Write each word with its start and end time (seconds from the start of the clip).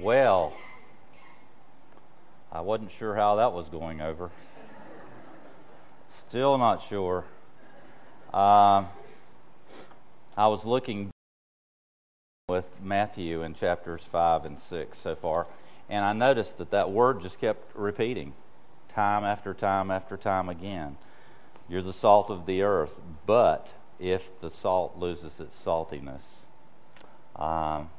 Well, 0.00 0.52
I 2.52 2.60
wasn't 2.60 2.92
sure 2.92 3.16
how 3.16 3.34
that 3.36 3.52
was 3.52 3.68
going 3.68 4.00
over. 4.00 4.30
Still 6.10 6.56
not 6.56 6.84
sure. 6.84 7.24
Um, 8.32 8.86
I 10.36 10.46
was 10.46 10.64
looking 10.64 11.10
with 12.48 12.68
Matthew 12.80 13.42
in 13.42 13.54
chapters 13.54 14.04
5 14.04 14.44
and 14.44 14.60
6 14.60 14.96
so 14.96 15.16
far, 15.16 15.48
and 15.88 16.04
I 16.04 16.12
noticed 16.12 16.58
that 16.58 16.70
that 16.70 16.92
word 16.92 17.20
just 17.20 17.40
kept 17.40 17.74
repeating 17.74 18.34
time 18.88 19.24
after 19.24 19.52
time 19.52 19.90
after 19.90 20.16
time 20.16 20.48
again. 20.48 20.96
You're 21.68 21.82
the 21.82 21.92
salt 21.92 22.30
of 22.30 22.46
the 22.46 22.62
earth, 22.62 23.00
but 23.26 23.74
if 23.98 24.40
the 24.40 24.50
salt 24.52 24.96
loses 24.96 25.40
its 25.40 25.60
saltiness, 25.60 26.22
um, 27.34 27.90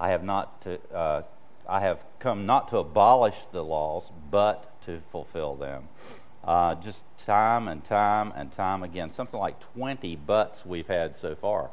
I 0.00 0.10
have 0.10 0.22
not 0.22 0.62
to, 0.62 0.78
uh, 0.94 1.22
I 1.68 1.80
have 1.80 2.00
come 2.18 2.46
not 2.46 2.68
to 2.68 2.78
abolish 2.78 3.46
the 3.52 3.62
laws, 3.62 4.10
but 4.30 4.80
to 4.82 5.00
fulfill 5.00 5.54
them. 5.54 5.88
Uh, 6.44 6.74
just 6.76 7.04
time 7.18 7.68
and 7.68 7.84
time 7.84 8.32
and 8.36 8.50
time 8.50 8.82
again, 8.82 9.10
something 9.10 9.38
like 9.38 9.60
20 9.74 10.16
buts 10.16 10.64
we've 10.64 10.86
had 10.86 11.16
so 11.16 11.34
far, 11.34 11.70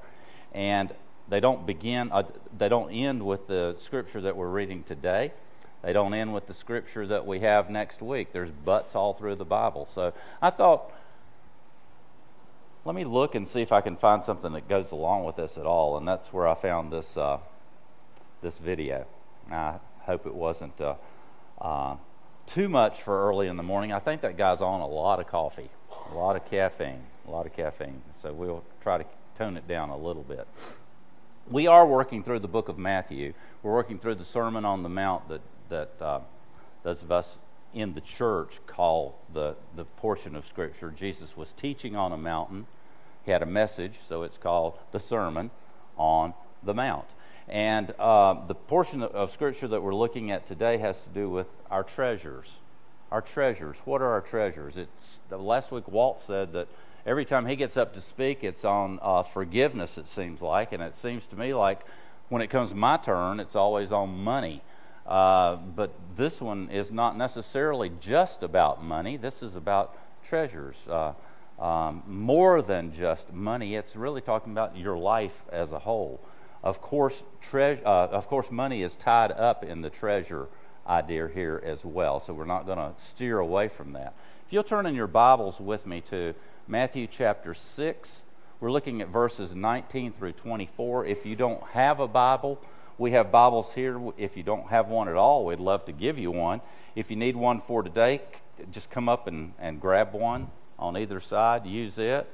and 0.53 0.93
they 1.29 1.39
don't 1.39 1.65
begin, 1.65 2.11
uh, 2.11 2.23
they 2.57 2.69
don't 2.69 2.91
end 2.91 3.25
with 3.25 3.47
the 3.47 3.75
scripture 3.77 4.21
that 4.21 4.35
we're 4.35 4.49
reading 4.49 4.83
today. 4.83 5.31
They 5.81 5.93
don't 5.93 6.13
end 6.13 6.33
with 6.33 6.47
the 6.47 6.53
scripture 6.53 7.05
that 7.07 7.27
we 7.27 7.41
have 7.41 7.69
next 7.69 8.01
week. 8.01 8.31
There's 8.31 8.51
buts 8.51 8.95
all 8.95 9.13
through 9.13 9.35
the 9.35 9.45
Bible. 9.45 9.85
So 9.85 10.13
I 10.41 10.49
thought, 10.49 10.91
let 12.85 12.95
me 12.95 13.05
look 13.05 13.35
and 13.35 13.47
see 13.47 13.61
if 13.61 13.71
I 13.71 13.81
can 13.81 13.95
find 13.95 14.23
something 14.23 14.51
that 14.53 14.67
goes 14.67 14.91
along 14.91 15.25
with 15.25 15.35
this 15.35 15.57
at 15.59 15.65
all. 15.67 15.95
And 15.95 16.07
that's 16.07 16.33
where 16.33 16.47
I 16.47 16.55
found 16.55 16.91
this 16.91 17.15
uh, 17.17 17.37
this 18.45 18.59
video. 18.59 19.07
I 19.49 19.79
hope 20.01 20.27
it 20.27 20.35
wasn't 20.35 20.79
uh, 20.79 20.93
uh, 21.59 21.95
too 22.45 22.69
much 22.69 23.01
for 23.01 23.27
early 23.27 23.47
in 23.47 23.57
the 23.57 23.63
morning. 23.63 23.91
I 23.91 23.97
think 23.97 24.21
that 24.21 24.37
guy's 24.37 24.61
on 24.61 24.81
a 24.81 24.87
lot 24.87 25.19
of 25.19 25.25
coffee, 25.25 25.71
a 26.11 26.13
lot 26.13 26.35
of 26.35 26.45
caffeine, 26.45 27.01
a 27.27 27.31
lot 27.31 27.47
of 27.47 27.53
caffeine. 27.53 28.03
So 28.13 28.31
we'll 28.31 28.63
try 28.81 28.99
to 28.99 29.05
tone 29.33 29.57
it 29.57 29.67
down 29.67 29.89
a 29.89 29.97
little 29.97 30.21
bit. 30.21 30.47
We 31.49 31.65
are 31.65 31.87
working 31.87 32.21
through 32.21 32.37
the 32.37 32.47
book 32.47 32.69
of 32.69 32.77
Matthew. 32.77 33.33
We're 33.63 33.73
working 33.73 33.97
through 33.97 34.15
the 34.15 34.23
Sermon 34.23 34.63
on 34.63 34.83
the 34.83 34.89
Mount 34.89 35.27
that 35.29 35.41
that 35.69 35.93
uh, 35.99 36.19
those 36.83 37.01
of 37.01 37.11
us 37.11 37.39
in 37.73 37.95
the 37.95 38.01
church 38.01 38.59
call 38.67 39.17
the 39.33 39.55
the 39.75 39.85
portion 39.85 40.35
of 40.35 40.45
Scripture. 40.45 40.91
Jesus 40.91 41.35
was 41.35 41.51
teaching 41.51 41.95
on 41.95 42.11
a 42.11 42.17
mountain. 42.17 42.67
He 43.25 43.31
had 43.31 43.41
a 43.41 43.47
message, 43.47 43.97
so 44.07 44.21
it's 44.21 44.37
called 44.37 44.77
the 44.91 44.99
Sermon 44.99 45.49
on 45.97 46.35
the 46.61 46.75
Mount. 46.75 47.07
And 47.47 47.91
uh, 47.99 48.45
the 48.47 48.55
portion 48.55 49.03
of 49.03 49.29
Scripture 49.31 49.67
that 49.67 49.81
we're 49.81 49.95
looking 49.95 50.31
at 50.31 50.45
today 50.45 50.77
has 50.77 51.03
to 51.03 51.09
do 51.09 51.29
with 51.29 51.53
our 51.69 51.83
treasures. 51.83 52.59
Our 53.11 53.21
treasures. 53.21 53.77
What 53.85 54.01
are 54.01 54.11
our 54.11 54.21
treasures? 54.21 54.77
It's 54.77 55.19
last 55.29 55.71
week 55.71 55.87
Walt 55.87 56.19
said 56.19 56.53
that 56.53 56.67
every 57.05 57.23
time 57.23 57.45
he 57.45 57.55
gets 57.55 57.77
up 57.77 57.93
to 57.93 58.01
speak, 58.01 58.43
it's 58.43 58.65
on 58.65 58.99
uh, 59.01 59.21
forgiveness. 59.23 59.97
It 59.97 60.07
seems 60.07 60.41
like, 60.41 60.73
and 60.73 60.81
it 60.81 60.95
seems 60.95 61.27
to 61.27 61.35
me 61.35 61.53
like 61.53 61.81
when 62.29 62.41
it 62.41 62.49
comes 62.49 62.73
my 62.73 62.97
turn, 62.97 63.39
it's 63.39 63.55
always 63.55 63.91
on 63.91 64.23
money. 64.23 64.61
Uh, 65.05 65.55
but 65.55 65.93
this 66.15 66.41
one 66.41 66.69
is 66.71 66.91
not 66.91 67.15
necessarily 67.15 67.91
just 67.99 68.41
about 68.41 68.83
money. 68.83 69.17
This 69.17 69.43
is 69.43 69.55
about 69.55 69.95
treasures. 70.23 70.77
Uh, 70.87 71.13
um, 71.59 72.01
more 72.07 72.61
than 72.63 72.91
just 72.91 73.31
money, 73.31 73.75
it's 73.75 73.95
really 73.95 74.19
talking 74.19 74.51
about 74.51 74.75
your 74.75 74.97
life 74.97 75.43
as 75.51 75.71
a 75.71 75.79
whole. 75.79 76.19
Of 76.65 76.81
course, 76.81 77.23
tre- 77.41 77.79
uh, 77.85 78.07
of 78.07 78.27
course, 78.27 78.49
money 78.49 78.81
is 78.81 78.95
tied 78.95 79.31
up 79.31 79.63
in 79.63 79.81
the 79.81 79.91
treasure 79.91 80.47
idea 80.87 81.29
here 81.31 81.61
as 81.63 81.85
well, 81.85 82.19
so 82.19 82.33
we're 82.33 82.45
not 82.45 82.65
going 82.65 82.79
to 82.79 82.91
steer 82.97 83.37
away 83.37 83.67
from 83.67 83.93
that. 83.93 84.15
If 84.47 84.51
you'll 84.51 84.63
turn 84.63 84.87
in 84.87 84.95
your 84.95 85.05
Bibles 85.05 85.59
with 85.59 85.85
me 85.85 86.01
to 86.01 86.33
Matthew 86.67 87.05
chapter 87.05 87.53
6, 87.53 88.23
we're 88.59 88.71
looking 88.71 88.99
at 89.01 89.09
verses 89.09 89.53
19 89.53 90.11
through 90.13 90.31
24. 90.31 91.05
If 91.05 91.23
you 91.23 91.35
don't 91.35 91.63
have 91.67 91.99
a 91.99 92.07
Bible, 92.07 92.59
we 92.97 93.11
have 93.11 93.31
Bibles 93.31 93.75
here. 93.75 94.01
If 94.17 94.35
you 94.35 94.41
don't 94.41 94.67
have 94.69 94.87
one 94.87 95.07
at 95.07 95.15
all, 95.15 95.45
we'd 95.45 95.59
love 95.59 95.85
to 95.85 95.91
give 95.91 96.17
you 96.17 96.31
one. 96.31 96.61
If 96.95 97.11
you 97.11 97.15
need 97.15 97.35
one 97.35 97.59
for 97.59 97.83
today, 97.83 98.21
just 98.71 98.89
come 98.89 99.07
up 99.07 99.27
and, 99.27 99.53
and 99.59 99.79
grab 99.79 100.13
one 100.13 100.49
on 100.79 100.97
either 100.97 101.19
side, 101.19 101.67
use 101.67 101.99
it. 101.99 102.27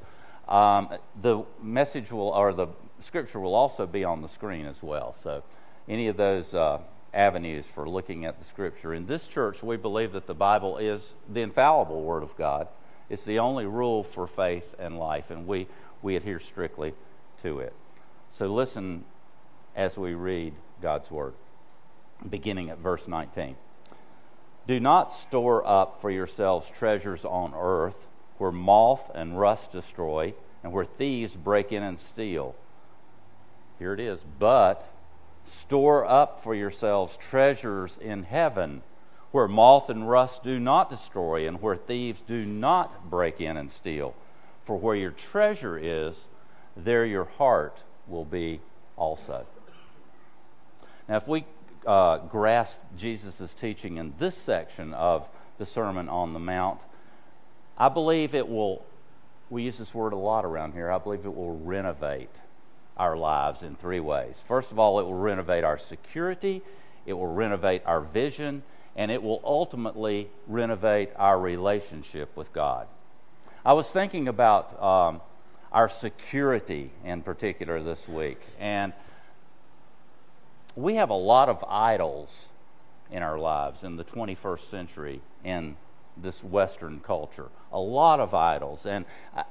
Um, 0.47 0.90
the 1.22 1.44
message 1.62 2.14
will, 2.14 2.30
or 2.30 2.53
the 2.53 2.68
scripture 3.02 3.40
will 3.40 3.56
also 3.56 3.86
be 3.86 4.06
on 4.06 4.22
the 4.22 4.28
screen 4.28 4.66
as 4.66 4.82
well. 4.82 5.14
So, 5.14 5.44
any 5.88 6.08
of 6.08 6.18
those 6.18 6.54
uh, 6.54 6.80
avenues 7.14 7.68
for 7.68 7.88
looking 7.90 8.26
at 8.26 8.40
the 8.40 8.46
scripture. 8.46 8.94
In 8.94 9.06
this 9.06 9.28
church, 9.28 9.64
we 9.64 9.78
believe 9.78 10.14
that 10.14 10.28
the 10.28 10.34
Bible 10.34 10.78
is 10.78 11.16
the 11.30 11.42
infallible 11.42 12.02
Word 12.02 12.24
of 12.24 12.36
God. 12.38 12.68
It's 13.10 13.24
the 13.24 13.40
only 13.40 13.66
rule 13.66 14.04
for 14.04 14.28
faith 14.28 14.74
and 14.80 14.98
life, 14.98 15.32
and 15.32 15.46
we, 15.46 15.68
we 16.02 16.16
adhere 16.16 16.40
strictly 16.40 16.94
to 17.42 17.60
it. 17.60 17.74
So, 18.30 18.48
listen 18.48 19.04
as 19.76 19.98
we 19.98 20.14
read 20.14 20.54
God's 20.82 21.12
Word, 21.12 21.34
beginning 22.28 22.70
at 22.70 22.78
verse 22.78 23.08
19. 23.08 23.56
Do 24.68 24.80
not 24.80 25.12
store 25.12 25.68
up 25.68 26.00
for 26.00 26.12
yourselves 26.12 26.70
treasures 26.70 27.26
on 27.26 27.54
earth 27.56 28.08
where 28.38 28.52
moth 28.52 29.12
and 29.14 29.40
rust 29.40 29.72
destroy 29.72 30.34
and 30.64 30.72
where 30.72 30.86
thieves 30.86 31.36
break 31.36 31.72
in 31.72 31.84
and 31.84 32.00
steal 32.00 32.56
here 33.81 33.94
it 33.94 34.00
is. 34.00 34.24
But 34.38 34.86
store 35.44 36.06
up 36.06 36.40
for 36.40 36.53
yourselves 36.53 37.18
treasures 37.18 37.97
in 37.97 38.24
heaven 38.24 38.84
where 39.31 39.47
moth 39.47 39.90
and 39.90 40.08
rust 40.08 40.44
do 40.44 40.59
not 40.59 40.88
destroy 40.88 41.47
and 41.47 41.59
where 41.64 41.75
thieves 41.75 42.22
do 42.22 42.46
not 42.46 43.09
break 43.09 43.41
in 43.41 43.58
and 43.58 43.72
steal. 43.72 44.14
For 44.62 44.78
where 44.78 44.96
your 44.96 45.09
treasure 45.09 45.80
is, 45.80 46.28
there 46.78 47.06
your 47.06 47.25
heart 47.25 47.84
will 48.08 48.24
be 48.24 48.62
also. 48.97 49.47
Now, 51.09 51.18
if 51.18 51.28
we 51.28 51.46
uh, 51.88 52.20
grasp 52.20 52.78
Jesus' 52.96 53.56
teaching 53.56 53.97
in 53.97 54.14
this 54.20 54.38
section 54.38 54.94
of 54.94 55.28
the 55.58 55.66
Sermon 55.66 56.08
on 56.08 56.34
the 56.34 56.40
Mount, 56.40 56.86
I 57.80 57.90
believe 57.90 58.36
it 58.36 58.47
will, 58.47 58.86
we 59.50 59.64
use 59.64 59.80
this 59.80 59.96
word 59.96 60.14
a 60.14 60.18
lot 60.18 60.46
around 60.46 60.74
here, 60.74 60.91
I 60.91 61.00
believe 61.00 61.25
it 61.25 61.36
will 61.36 61.58
renovate 61.58 62.41
our 63.02 63.18
lives 63.18 63.64
in 63.64 63.74
three 63.74 64.00
ways. 64.00 64.44
First 64.48 64.72
of 64.72 64.78
all, 64.78 65.00
it 65.00 65.04
will 65.04 65.16
renovate 65.16 65.64
our 65.64 65.80
security, 65.80 66.62
it 67.08 67.14
will 67.14 67.34
renovate 67.34 67.82
our 67.84 68.00
vision, 68.00 68.62
and 68.96 69.10
it 69.10 69.24
will 69.24 69.42
ultimately 69.44 70.30
renovate 70.48 71.10
our 71.16 71.40
relationship 71.40 72.30
with 72.38 72.54
God. 72.54 72.86
I 73.66 73.74
was 73.74 73.90
thinking 73.90 74.28
about 74.28 74.80
um, 74.80 75.22
our 75.72 75.90
security 75.90 76.92
in 77.04 77.24
particular 77.24 77.82
this 77.82 78.08
week, 78.08 78.40
and 78.60 78.94
we 80.76 80.96
have 80.96 81.10
a 81.10 81.16
lot 81.16 81.50
of 81.50 81.66
idols 81.68 82.50
in 83.10 83.24
our 83.24 83.40
lives 83.40 83.84
in 83.84 83.96
the 83.98 84.04
21st 84.04 84.70
century 84.70 85.22
in 85.44 85.76
this 86.16 86.44
Western 86.44 87.00
culture. 87.00 87.50
A 87.74 87.80
lot 87.80 88.20
of 88.20 88.36
idols. 88.36 88.86
And 88.86 89.06
I 89.36 89.44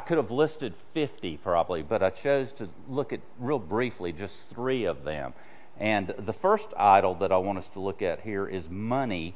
could 0.00 0.16
have 0.16 0.30
listed 0.30 0.74
50 0.74 1.38
probably, 1.38 1.82
but 1.82 2.02
I 2.02 2.10
chose 2.10 2.52
to 2.54 2.68
look 2.88 3.12
at 3.12 3.20
real 3.38 3.58
briefly 3.58 4.12
just 4.12 4.48
three 4.48 4.84
of 4.84 5.04
them. 5.04 5.34
And 5.78 6.14
the 6.18 6.32
first 6.32 6.72
idol 6.76 7.14
that 7.16 7.32
I 7.32 7.38
want 7.38 7.58
us 7.58 7.70
to 7.70 7.80
look 7.80 8.02
at 8.02 8.20
here 8.20 8.46
is 8.46 8.68
money 8.68 9.34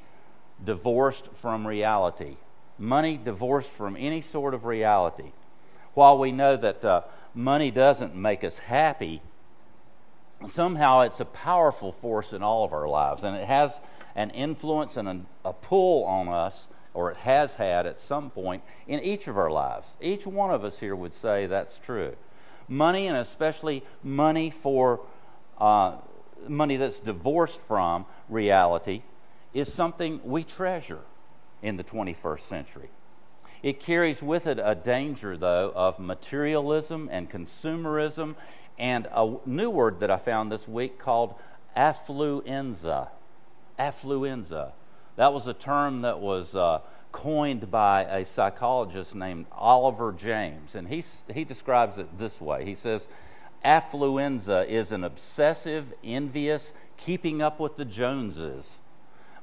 divorced 0.65 1.33
from 1.35 1.67
reality. 1.67 2.37
Money 2.79 3.17
divorced 3.17 3.73
from 3.73 3.97
any 3.99 4.21
sort 4.21 4.55
of 4.55 4.65
reality. 4.65 5.33
While 5.95 6.19
we 6.19 6.31
know 6.31 6.57
that 6.57 6.85
uh, 6.85 7.03
money 7.35 7.71
doesn't 7.71 8.15
make 8.15 8.45
us 8.45 8.59
happy, 8.59 9.23
somehow 10.45 11.01
it's 11.01 11.21
a 11.21 11.25
powerful 11.25 11.91
force 11.91 12.33
in 12.33 12.43
all 12.43 12.65
of 12.65 12.73
our 12.73 12.87
lives, 12.87 13.23
and 13.23 13.35
it 13.35 13.47
has 13.47 13.81
an 14.15 14.31
influence 14.31 14.97
and 14.97 15.09
a, 15.09 15.49
a 15.49 15.53
pull 15.53 16.05
on 16.05 16.29
us 16.29 16.67
or 16.97 17.11
it 17.11 17.19
has 17.19 17.57
had 17.57 17.87
at 17.87 18.01
some 18.01 18.31
point 18.31 18.63
in 18.89 19.01
each 19.01 19.29
of 19.29 19.37
our 19.37 19.51
lives. 19.51 19.87
Each 20.01 20.27
one 20.27 20.51
of 20.51 20.65
us 20.65 20.81
here 20.81 20.97
would 20.97 21.13
say 21.13 21.47
that's 21.47 21.79
true. 21.79 22.17
Money, 22.69 23.07
and 23.07 23.19
especially 23.19 23.85
money 24.03 24.51
for 24.51 25.01
uh, 25.59 25.97
money 26.49 26.79
that's 26.79 26.99
divorced 26.99 27.61
from 27.61 28.07
reality, 28.31 29.03
is 29.53 29.71
something 29.71 30.21
we 30.25 30.43
treasure 30.43 31.03
in 31.63 31.77
the 31.77 31.85
21st 31.85 32.41
century. 32.41 32.89
It 33.63 33.79
carries 33.79 34.23
with 34.23 34.47
it 34.47 34.59
a 34.63 34.75
danger, 34.75 35.37
though, 35.37 35.73
of 35.75 35.99
materialism 35.99 37.11
and 37.13 37.31
consumerism, 37.31 38.37
and 38.79 39.07
a 39.13 39.37
new 39.45 39.69
word 39.69 40.01
that 40.01 40.11
I 40.11 40.17
found 40.17 40.51
this 40.51 40.67
week 40.67 40.99
called 40.99 41.35
affluenza. 41.77 43.09
Affluenza. 43.79 44.73
That 45.17 45.33
was 45.33 45.47
a 45.47 45.55
term 45.55 46.03
that 46.03 46.21
was 46.21 46.55
uh, 46.55 46.81
coined 47.11 47.71
by 47.71 48.05
a 48.05 48.25
psychologist 48.25 49.15
named 49.15 49.47
Oliver 49.53 50.13
James, 50.13 50.75
and 50.75 50.89
he, 50.89 51.03
he 51.33 51.45
describes 51.45 51.99
it 51.99 52.19
this 52.19 52.41
way. 52.41 52.65
He 52.65 52.75
says, 52.75 53.09
affluenza 53.65 54.69
is 54.69 54.93
an 54.93 55.03
obsessive, 55.03 55.95
envious, 56.05 56.75
keeping 56.99 57.41
up 57.41 57.59
with 57.59 57.77
the 57.77 57.87
Joneses, 57.87 58.79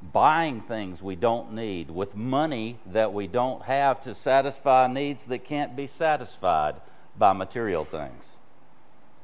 buying 0.01 0.61
things 0.61 1.01
we 1.01 1.15
don't 1.15 1.53
need 1.53 1.89
with 1.89 2.15
money 2.15 2.77
that 2.85 3.11
we 3.11 3.25
don't 3.25 3.63
have 3.63 3.99
to 4.01 4.13
satisfy 4.13 4.87
needs 4.87 5.25
that 5.25 5.43
can't 5.43 5.75
be 5.75 5.87
satisfied 5.87 6.75
by 7.17 7.33
material 7.33 7.85
things. 7.85 8.33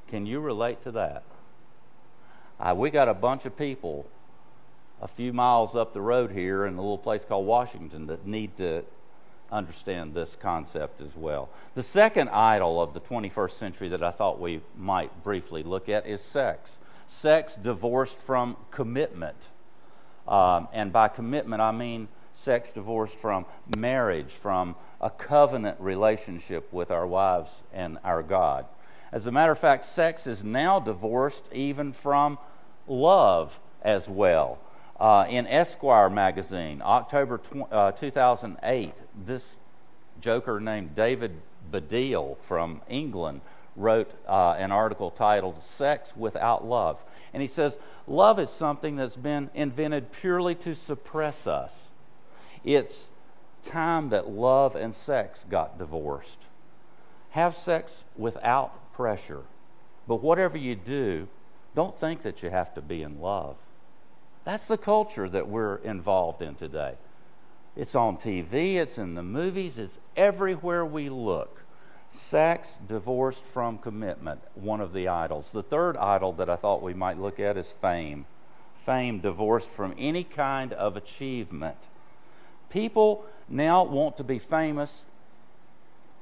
Can 0.07 0.25
you 0.25 0.39
relate 0.39 0.81
to 0.83 0.91
that? 0.91 1.23
Uh, 2.59 2.73
we 2.75 2.89
got 2.89 3.07
a 3.07 3.13
bunch 3.13 3.45
of 3.45 3.55
people 3.55 4.07
a 5.01 5.07
few 5.07 5.33
miles 5.33 5.75
up 5.75 5.93
the 5.93 6.01
road 6.01 6.31
here 6.31 6.65
in 6.65 6.75
a 6.75 6.81
little 6.81 6.97
place 6.97 7.25
called 7.25 7.45
Washington 7.45 8.07
that 8.07 8.25
need 8.25 8.57
to 8.57 8.83
understand 9.51 10.13
this 10.13 10.35
concept 10.35 11.01
as 11.01 11.15
well. 11.15 11.49
The 11.75 11.83
second 11.83 12.29
idol 12.29 12.81
of 12.81 12.93
the 12.93 12.99
21st 12.99 13.51
century 13.51 13.89
that 13.89 14.03
I 14.03 14.11
thought 14.11 14.39
we 14.39 14.61
might 14.77 15.23
briefly 15.23 15.63
look 15.63 15.89
at 15.89 16.05
is 16.05 16.21
sex. 16.21 16.77
Sex 17.07 17.55
divorced 17.55 18.17
from 18.17 18.57
commitment. 18.71 19.49
Um, 20.27 20.67
and 20.73 20.93
by 20.93 21.07
commitment, 21.07 21.61
I 21.61 21.71
mean 21.71 22.07
sex 22.33 22.71
divorced 22.71 23.17
from 23.17 23.45
marriage, 23.77 24.31
from 24.31 24.75
a 25.01 25.09
covenant 25.09 25.79
relationship 25.79 26.71
with 26.71 26.91
our 26.91 27.07
wives 27.07 27.63
and 27.73 27.97
our 28.03 28.21
God. 28.21 28.65
As 29.11 29.25
a 29.25 29.31
matter 29.31 29.51
of 29.51 29.57
fact, 29.57 29.85
sex 29.85 30.27
is 30.27 30.43
now 30.43 30.79
divorced 30.79 31.51
even 31.51 31.93
from 31.93 32.37
love 32.87 33.59
as 33.81 34.07
well. 34.07 34.59
Uh, 34.99 35.25
in 35.29 35.47
Esquire 35.47 36.09
magazine, 36.09 36.81
October 36.83 37.37
tw- 37.37 37.71
uh, 37.71 37.91
2008, 37.93 38.93
this 39.25 39.59
joker 40.19 40.59
named 40.59 40.93
David 40.93 41.41
Baddiel 41.71 42.37
from 42.39 42.81
England 42.89 43.41
wrote 43.77 44.11
uh, 44.27 44.55
an 44.57 44.71
article 44.71 45.09
titled 45.09 45.63
Sex 45.63 46.17
Without 46.17 46.65
Love. 46.65 47.01
And 47.33 47.41
he 47.41 47.47
says, 47.47 47.77
Love 48.07 48.39
is 48.39 48.49
something 48.49 48.97
that's 48.97 49.15
been 49.15 49.49
invented 49.53 50.11
purely 50.11 50.55
to 50.55 50.75
suppress 50.75 51.47
us. 51.47 51.87
It's 52.65 53.09
time 53.63 54.09
that 54.09 54.29
love 54.29 54.75
and 54.75 54.93
sex 54.93 55.45
got 55.49 55.77
divorced. 55.77 56.45
Have 57.31 57.55
sex 57.55 58.03
without 58.17 58.93
pressure. 58.93 59.43
But 60.07 60.21
whatever 60.21 60.57
you 60.57 60.75
do, 60.75 61.27
don't 61.75 61.97
think 61.97 62.23
that 62.23 62.41
you 62.43 62.49
have 62.49 62.73
to 62.73 62.81
be 62.81 63.03
in 63.03 63.21
love. 63.21 63.55
That's 64.43 64.65
the 64.65 64.77
culture 64.77 65.29
that 65.29 65.47
we're 65.47 65.77
involved 65.77 66.41
in 66.41 66.55
today. 66.55 66.95
It's 67.75 67.95
on 67.95 68.17
TV, 68.17 68.75
it's 68.75 68.97
in 68.97 69.15
the 69.15 69.23
movies, 69.23 69.77
it's 69.77 69.99
everywhere 70.15 70.85
we 70.85 71.09
look. 71.09 71.63
Sex 72.11 72.79
divorced 72.87 73.45
from 73.45 73.77
commitment, 73.77 74.41
one 74.55 74.81
of 74.81 74.93
the 74.93 75.07
idols. 75.07 75.51
The 75.51 75.63
third 75.63 75.95
idol 75.97 76.33
that 76.33 76.49
I 76.49 76.55
thought 76.55 76.81
we 76.81 76.93
might 76.93 77.19
look 77.19 77.39
at 77.39 77.57
is 77.57 77.71
fame. 77.71 78.25
Fame 78.75 79.19
divorced 79.19 79.69
from 79.69 79.93
any 79.97 80.23
kind 80.23 80.73
of 80.73 80.97
achievement. 80.97 81.77
People 82.69 83.25
now 83.47 83.83
want 83.83 84.17
to 84.17 84.23
be 84.23 84.39
famous 84.39 85.05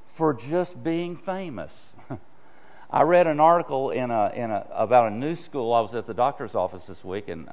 for 0.06 0.34
just 0.34 0.82
being 0.82 1.16
famous. 1.16 1.94
I 2.90 3.02
read 3.02 3.26
an 3.26 3.40
article 3.40 3.90
in 3.90 4.10
a, 4.10 4.30
in 4.34 4.50
a, 4.50 4.66
about 4.72 5.10
a 5.10 5.14
new 5.14 5.34
school. 5.34 5.72
I 5.72 5.80
was 5.80 5.94
at 5.94 6.06
the 6.06 6.14
doctor's 6.14 6.54
office 6.54 6.84
this 6.84 7.04
week, 7.04 7.28
and 7.28 7.48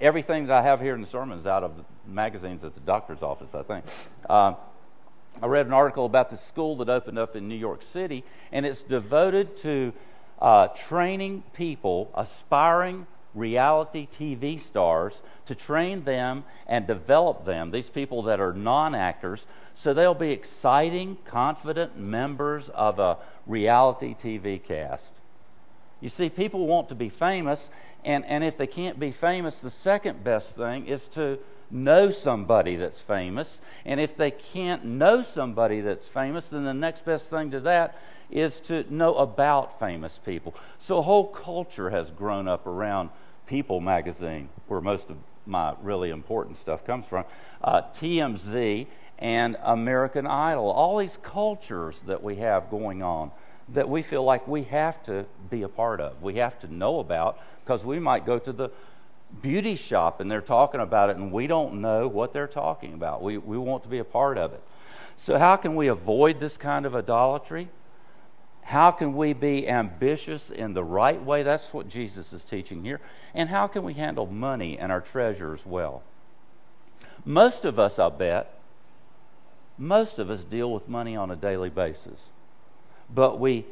everything 0.00 0.46
that 0.46 0.58
I 0.58 0.62
have 0.62 0.80
here 0.80 0.94
in 0.94 1.00
the 1.00 1.06
sermon 1.06 1.38
is 1.38 1.46
out 1.46 1.64
of 1.64 1.72
magazines 2.06 2.64
at 2.64 2.74
the 2.74 2.80
doctor's 2.80 3.22
office, 3.22 3.54
I 3.54 3.62
think. 3.62 3.84
Uh, 4.28 4.54
I 5.40 5.46
read 5.46 5.66
an 5.66 5.72
article 5.72 6.04
about 6.04 6.30
the 6.30 6.36
school 6.36 6.76
that 6.76 6.88
opened 6.88 7.18
up 7.18 7.36
in 7.36 7.48
New 7.48 7.54
York 7.54 7.82
City, 7.82 8.24
and 8.50 8.66
it's 8.66 8.82
devoted 8.82 9.56
to 9.58 9.92
uh, 10.40 10.68
training 10.68 11.44
people, 11.52 12.10
aspiring 12.14 13.06
reality 13.34 14.08
TV 14.10 14.58
stars, 14.58 15.22
to 15.46 15.54
train 15.54 16.04
them 16.04 16.44
and 16.66 16.86
develop 16.86 17.44
them, 17.44 17.70
these 17.70 17.88
people 17.88 18.22
that 18.22 18.40
are 18.40 18.52
non 18.52 18.94
actors, 18.94 19.46
so 19.74 19.94
they'll 19.94 20.14
be 20.14 20.32
exciting, 20.32 21.18
confident 21.24 21.96
members 21.96 22.68
of 22.70 22.98
a 22.98 23.18
reality 23.46 24.14
TV 24.14 24.62
cast. 24.62 25.20
You 26.00 26.08
see, 26.08 26.28
people 26.28 26.66
want 26.66 26.88
to 26.90 26.94
be 26.94 27.08
famous, 27.08 27.70
and, 28.04 28.24
and 28.24 28.44
if 28.44 28.56
they 28.56 28.66
can't 28.66 28.98
be 28.98 29.10
famous, 29.10 29.58
the 29.58 29.70
second 29.70 30.24
best 30.24 30.56
thing 30.56 30.86
is 30.86 31.08
to 31.10 31.38
know 31.70 32.10
somebody 32.10 32.76
that's 32.76 33.02
famous. 33.02 33.60
And 33.84 34.00
if 34.00 34.16
they 34.16 34.30
can't 34.30 34.84
know 34.84 35.22
somebody 35.22 35.80
that's 35.80 36.08
famous, 36.08 36.46
then 36.46 36.64
the 36.64 36.74
next 36.74 37.04
best 37.04 37.28
thing 37.28 37.50
to 37.50 37.60
that 37.60 37.98
is 38.30 38.60
to 38.60 38.84
know 38.92 39.14
about 39.14 39.78
famous 39.78 40.18
people. 40.18 40.54
So 40.78 40.98
a 40.98 41.02
whole 41.02 41.26
culture 41.26 41.90
has 41.90 42.10
grown 42.10 42.48
up 42.48 42.66
around 42.66 43.10
People 43.46 43.80
magazine, 43.80 44.50
where 44.66 44.82
most 44.82 45.08
of 45.08 45.16
my 45.46 45.74
really 45.82 46.10
important 46.10 46.58
stuff 46.58 46.84
comes 46.84 47.06
from, 47.06 47.24
uh, 47.64 47.80
TMZ, 47.94 48.86
and 49.18 49.56
American 49.62 50.26
Idol. 50.26 50.70
All 50.70 50.98
these 50.98 51.18
cultures 51.22 52.00
that 52.00 52.22
we 52.22 52.36
have 52.36 52.70
going 52.70 53.02
on 53.02 53.30
that 53.72 53.88
we 53.88 54.02
feel 54.02 54.24
like 54.24 54.48
we 54.48 54.64
have 54.64 55.02
to 55.04 55.26
be 55.50 55.62
a 55.62 55.68
part 55.68 56.00
of, 56.00 56.22
we 56.22 56.36
have 56.36 56.58
to 56.60 56.72
know 56.72 57.00
about, 57.00 57.38
because 57.64 57.84
we 57.84 57.98
might 57.98 58.24
go 58.24 58.38
to 58.38 58.52
the 58.52 58.70
beauty 59.42 59.74
shop 59.74 60.20
and 60.20 60.30
they're 60.30 60.40
talking 60.40 60.80
about 60.80 61.10
it 61.10 61.16
and 61.16 61.30
we 61.30 61.46
don't 61.46 61.80
know 61.80 62.08
what 62.08 62.32
they're 62.32 62.46
talking 62.46 62.94
about. 62.94 63.22
We, 63.22 63.36
we 63.36 63.58
want 63.58 63.82
to 63.82 63.88
be 63.88 63.98
a 63.98 64.04
part 64.04 64.38
of 64.38 64.52
it. 64.52 64.62
So, 65.16 65.38
how 65.38 65.56
can 65.56 65.74
we 65.74 65.88
avoid 65.88 66.40
this 66.40 66.56
kind 66.56 66.86
of 66.86 66.94
idolatry? 66.94 67.68
How 68.62 68.90
can 68.90 69.16
we 69.16 69.32
be 69.32 69.68
ambitious 69.68 70.50
in 70.50 70.74
the 70.74 70.84
right 70.84 71.22
way? 71.22 71.42
That's 71.42 71.72
what 71.72 71.88
Jesus 71.88 72.32
is 72.32 72.44
teaching 72.44 72.84
here. 72.84 73.00
And 73.34 73.48
how 73.48 73.66
can 73.66 73.82
we 73.82 73.94
handle 73.94 74.26
money 74.26 74.78
and 74.78 74.92
our 74.92 75.00
treasures 75.00 75.64
well? 75.66 76.02
Most 77.24 77.64
of 77.64 77.78
us, 77.78 77.98
I 77.98 78.10
bet, 78.10 78.60
most 79.76 80.18
of 80.18 80.30
us 80.30 80.44
deal 80.44 80.72
with 80.72 80.88
money 80.88 81.16
on 81.16 81.30
a 81.30 81.36
daily 81.36 81.70
basis 81.70 82.28
but 83.12 83.38
we 83.38 83.64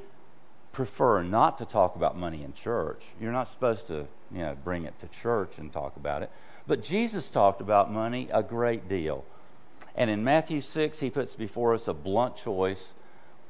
prefer 0.72 1.22
not 1.22 1.58
to 1.58 1.64
talk 1.64 1.96
about 1.96 2.16
money 2.16 2.42
in 2.42 2.52
church. 2.52 3.02
You're 3.20 3.32
not 3.32 3.48
supposed 3.48 3.86
to, 3.86 4.06
you 4.30 4.40
know, 4.40 4.56
bring 4.62 4.84
it 4.84 4.98
to 4.98 5.08
church 5.08 5.58
and 5.58 5.72
talk 5.72 5.96
about 5.96 6.22
it. 6.22 6.30
But 6.66 6.82
Jesus 6.82 7.30
talked 7.30 7.60
about 7.60 7.90
money 7.90 8.28
a 8.32 8.42
great 8.42 8.88
deal. 8.88 9.24
And 9.94 10.10
in 10.10 10.22
Matthew 10.22 10.60
6, 10.60 11.00
he 11.00 11.08
puts 11.08 11.34
before 11.34 11.72
us 11.72 11.88
a 11.88 11.94
blunt 11.94 12.36
choice 12.36 12.92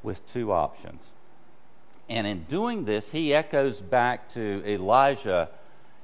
with 0.03 0.25
two 0.27 0.53
options. 0.53 1.13
And 2.09 2.27
in 2.27 2.45
doing 2.45 2.85
this, 2.85 3.11
he 3.11 3.35
echoes 3.35 3.81
back 3.81 4.29
to 4.31 4.63
Elijah 4.65 5.49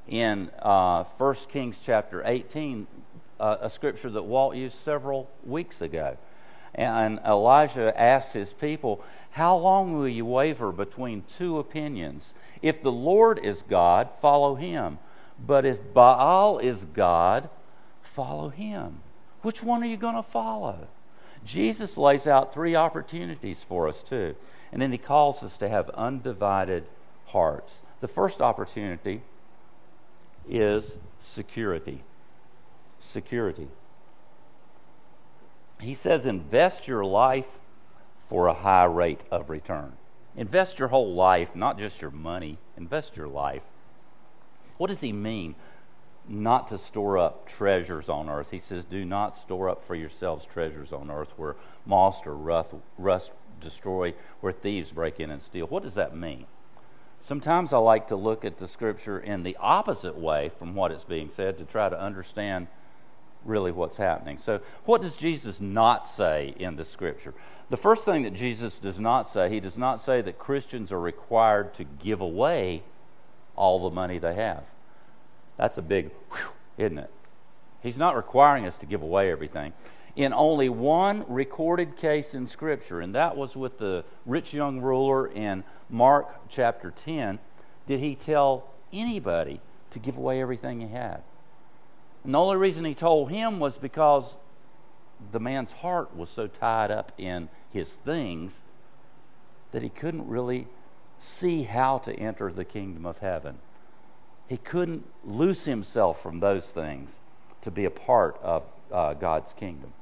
in 0.09 0.51
uh, 0.61 1.05
1 1.05 1.35
Kings 1.49 1.81
chapter 1.85 2.23
18, 2.25 2.89
uh, 3.39 3.59
a 3.61 3.71
scripture 3.71 4.11
that 4.11 4.25
Walt 4.25 4.57
used 4.57 4.77
several 4.77 5.31
weeks 5.45 5.81
ago. 5.81 6.17
And 6.75 7.21
Elijah 7.25 7.99
asked 8.01 8.33
his 8.33 8.53
people, 8.53 9.05
How 9.33 9.57
long 9.57 9.95
will 9.95 10.09
you 10.09 10.27
waver 10.27 10.73
between 10.73 11.23
two 11.23 11.59
opinions? 11.59 12.35
If 12.61 12.83
the 12.83 12.93
Lord 12.93 13.39
is 13.39 13.63
God, 13.63 14.11
follow 14.11 14.57
him. 14.57 14.99
But 15.45 15.65
if 15.65 15.95
Baal 15.95 16.59
is 16.59 16.85
God, 16.85 17.49
follow 18.03 18.51
him. 18.51 19.01
Which 19.41 19.63
one 19.63 19.83
are 19.83 19.87
you 19.87 19.97
going 19.97 20.17
to 20.17 20.23
follow? 20.23 20.87
Jesus 21.45 21.97
lays 21.97 22.27
out 22.27 22.53
three 22.53 22.75
opportunities 22.77 23.65
for 23.65 23.89
us, 23.89 24.03
too. 24.03 24.37
And 24.71 24.83
then 24.83 24.93
he 24.93 24.99
calls 24.99 25.43
us 25.43 25.57
to 25.59 25.69
have 25.69 25.89
undivided 25.91 26.85
hearts. 27.29 27.81
The 28.01 28.09
first 28.09 28.43
opportunity 28.43 29.23
is 30.47 30.99
security. 31.19 32.03
Security. 33.01 33.69
He 35.81 35.95
says, 35.95 36.27
invest 36.27 36.87
your 36.87 37.05
life 37.05 37.49
for 38.23 38.47
a 38.47 38.55
high 38.55 38.85
rate 38.85 39.23
of 39.31 39.51
return. 39.51 39.93
Invest 40.37 40.79
your 40.79 40.89
whole 40.89 41.15
life, 41.15 41.55
not 41.55 41.79
just 41.79 42.01
your 42.01 42.11
money, 42.11 42.59
invest 42.77 43.17
your 43.17 43.29
life. 43.29 43.63
What 44.79 44.89
does 44.89 45.01
he 45.01 45.13
mean? 45.13 45.55
Not 46.29 46.69
to 46.69 46.79
store 46.79 47.19
up 47.19 47.47
treasures 47.47 48.09
on 48.09 48.29
earth. 48.29 48.51
He 48.51 48.59
says, 48.59 48.85
Do 48.85 49.05
not 49.05 49.37
store 49.37 49.69
up 49.69 49.85
for 49.85 49.95
yourselves 49.95 50.47
treasures 50.47 50.93
on 50.93 51.11
earth 51.11 51.35
where 51.37 51.57
moss 51.85 52.27
or 52.27 52.35
rust, 52.35 52.71
rust 52.97 53.33
destroy, 53.61 54.15
where 54.41 54.53
thieves 54.53 54.93
break 54.93 55.21
in 55.21 55.31
and 55.31 55.43
steal. 55.43 55.67
What 55.67 55.83
does 55.83 55.95
that 55.95 56.17
mean? 56.17 56.47
Sometimes 57.21 57.73
I 57.73 57.79
like 57.79 58.09
to 58.09 58.17
look 58.17 58.45
at 58.45 58.59
the 58.59 58.67
scripture 58.67 59.19
in 59.19 59.43
the 59.43 59.57
opposite 59.61 60.17
way 60.17 60.49
from 60.49 60.75
what 60.75 60.91
it's 60.91 61.05
being 61.05 61.31
said 61.31 61.59
to 61.59 61.65
try 61.65 61.89
to 61.89 62.01
understand 62.01 62.67
really 63.45 63.73
what's 63.73 63.97
happening. 63.97 64.39
So, 64.39 64.61
what 64.85 65.01
does 65.01 65.17
Jesus 65.17 65.61
not 65.61 66.07
say 66.09 66.55
in 66.59 66.77
the 66.77 66.85
scripture? 66.85 67.35
The 67.71 67.77
first 67.77 68.05
thing 68.05 68.23
that 68.23 68.35
Jesus 68.35 68.79
does 68.79 69.01
not 69.01 69.29
say, 69.29 69.49
he 69.49 69.61
does 69.61 69.79
not 69.79 70.01
say 70.01 70.21
that 70.23 70.39
Christians 70.39 70.93
are 70.93 71.01
required 71.01 71.75
to 71.75 71.85
give 71.85 72.21
away 72.21 72.83
all 73.57 73.89
the 73.89 73.95
money 73.95 74.19
they 74.19 74.35
have. 74.35 74.65
That's 75.57 75.79
a 75.79 75.83
big, 75.83 76.11
whew, 76.31 76.49
isn't 76.79 76.99
it? 76.99 77.11
He's 77.83 77.99
not 77.99 78.17
requiring 78.17 78.67
us 78.67 78.77
to 78.79 78.87
give 78.87 79.03
away 79.03 79.31
everything. 79.31 79.73
in 80.15 80.35
only 80.35 80.69
one 80.69 81.25
recorded 81.27 81.97
case 81.97 82.35
in 82.35 82.47
Scripture, 82.47 83.01
and 83.01 83.15
that 83.15 83.37
was 83.37 83.57
with 83.57 83.79
the 83.79 84.05
rich 84.27 84.53
young 84.53 84.81
ruler 84.81 85.27
in 85.27 85.65
Mark 85.89 86.49
chapter 86.49 86.91
10, 86.91 87.39
did 87.87 88.01
he 88.01 88.15
tell 88.15 88.69
anybody 88.93 89.61
to 89.93 89.99
give 89.99 90.17
away 90.17 90.41
everything 90.41 90.81
he 90.81 90.89
had. 90.89 91.23
And 92.25 92.35
the 92.35 92.39
only 92.39 92.57
reason 92.57 92.85
he 92.85 92.95
told 92.95 93.31
him 93.31 93.59
was 93.59 93.79
because 93.79 94.37
the 95.31 95.41
man's 95.41 95.73
heart 95.73 96.17
was 96.17 96.31
so 96.31 96.47
tied 96.47 96.91
up 96.91 97.13
in 97.19 97.49
his 97.73 97.93
things 97.93 98.63
that 99.73 99.83
he 99.83 99.89
couldn't 99.89 100.29
really 100.29 100.67
see 101.19 101.65
how 101.65 101.99
to 101.99 102.15
enter 102.15 102.53
the 102.53 102.65
kingdom 102.65 103.07
of 103.07 103.19
heaven. 103.19 103.59
He 104.49 104.57
couldn't 104.57 105.07
loose 105.25 105.65
himself 105.65 106.23
from 106.23 106.41
those 106.41 106.67
things 106.67 107.21
to 107.63 107.71
be 107.71 107.85
a 107.85 107.91
part 107.91 108.39
of 108.43 108.65
uh, 108.91 109.15
God's 109.15 109.55
kingdom. 109.55 109.93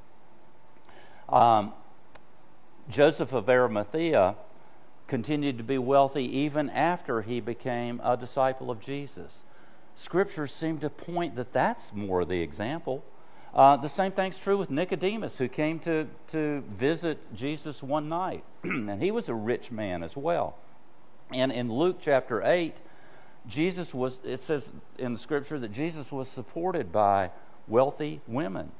Um, 1.29 1.73
Joseph 2.89 3.31
of 3.31 3.49
Arimathea 3.49 4.35
continued 5.07 5.57
to 5.57 5.63
be 5.63 5.77
wealthy 5.77 6.25
even 6.25 6.69
after 6.69 7.21
he 7.21 7.39
became 7.39 8.01
a 8.03 8.17
disciple 8.17 8.69
of 8.69 8.79
Jesus. 8.79 9.43
Scriptures 9.95 10.53
seem 10.53 10.79
to 10.79 10.89
point 10.89 11.35
that 11.35 11.53
that's 11.53 11.93
more 11.93 12.25
the 12.25 12.41
example. 12.41 13.03
Uh, 13.53 13.75
the 13.75 13.89
same 13.89 14.11
thing's 14.11 14.37
true 14.37 14.57
with 14.57 14.69
Nicodemus, 14.69 15.37
who 15.37 15.49
came 15.49 15.79
to, 15.79 16.07
to 16.29 16.63
visit 16.69 17.17
Jesus 17.35 17.83
one 17.83 18.07
night, 18.07 18.43
and 18.63 19.01
he 19.01 19.11
was 19.11 19.27
a 19.27 19.33
rich 19.33 19.71
man 19.71 20.03
as 20.03 20.15
well. 20.15 20.55
And 21.33 21.51
in 21.51 21.71
Luke 21.71 21.97
chapter 21.99 22.41
8, 22.43 22.75
Jesus 23.47 23.93
was, 23.93 24.19
it 24.23 24.41
says 24.43 24.71
in 24.97 25.13
the 25.13 25.19
scripture 25.19 25.59
that 25.59 25.71
Jesus 25.71 26.11
was 26.11 26.29
supported 26.29 26.91
by 26.91 27.31
wealthy 27.67 28.21
women. 28.27 28.71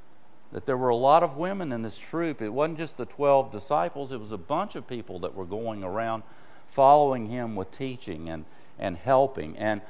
That 0.51 0.65
there 0.65 0.77
were 0.77 0.89
a 0.89 0.95
lot 0.95 1.23
of 1.23 1.37
women 1.37 1.71
in 1.71 1.81
this 1.81 1.97
troop. 1.97 2.41
It 2.41 2.49
wasn't 2.49 2.77
just 2.77 2.97
the 2.97 3.05
12 3.05 3.51
disciples, 3.51 4.11
it 4.11 4.19
was 4.19 4.31
a 4.31 4.37
bunch 4.37 4.75
of 4.75 4.87
people 4.87 5.19
that 5.19 5.33
were 5.33 5.45
going 5.45 5.83
around 5.83 6.23
following 6.71 7.27
him 7.27 7.55
with 7.55 7.69
teaching 7.71 8.29
and, 8.29 8.45
and 8.79 8.97
helping. 8.97 9.57
And 9.57 9.81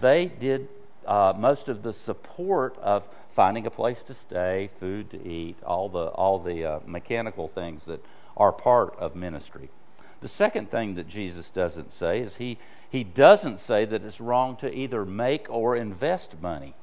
they 0.00 0.26
did 0.26 0.68
uh, 1.06 1.34
most 1.36 1.68
of 1.68 1.82
the 1.82 1.92
support 1.92 2.76
of 2.78 3.06
finding 3.32 3.66
a 3.66 3.70
place 3.70 4.02
to 4.04 4.14
stay, 4.14 4.70
food 4.78 5.10
to 5.10 5.26
eat, 5.26 5.56
all 5.62 5.88
the, 5.88 6.06
all 6.06 6.38
the 6.38 6.64
uh, 6.64 6.80
mechanical 6.86 7.46
things 7.46 7.84
that 7.84 8.04
are 8.36 8.52
part 8.52 8.96
of 8.98 9.14
ministry. 9.14 9.68
The 10.20 10.28
second 10.28 10.70
thing 10.70 10.94
that 10.96 11.08
Jesus 11.08 11.50
doesn't 11.50 11.92
say 11.92 12.20
is 12.20 12.36
he, 12.36 12.58
he 12.90 13.04
doesn't 13.04 13.60
say 13.60 13.84
that 13.84 14.02
it's 14.02 14.20
wrong 14.20 14.56
to 14.56 14.74
either 14.74 15.04
make 15.04 15.46
or 15.48 15.76
invest 15.76 16.40
money. 16.40 16.74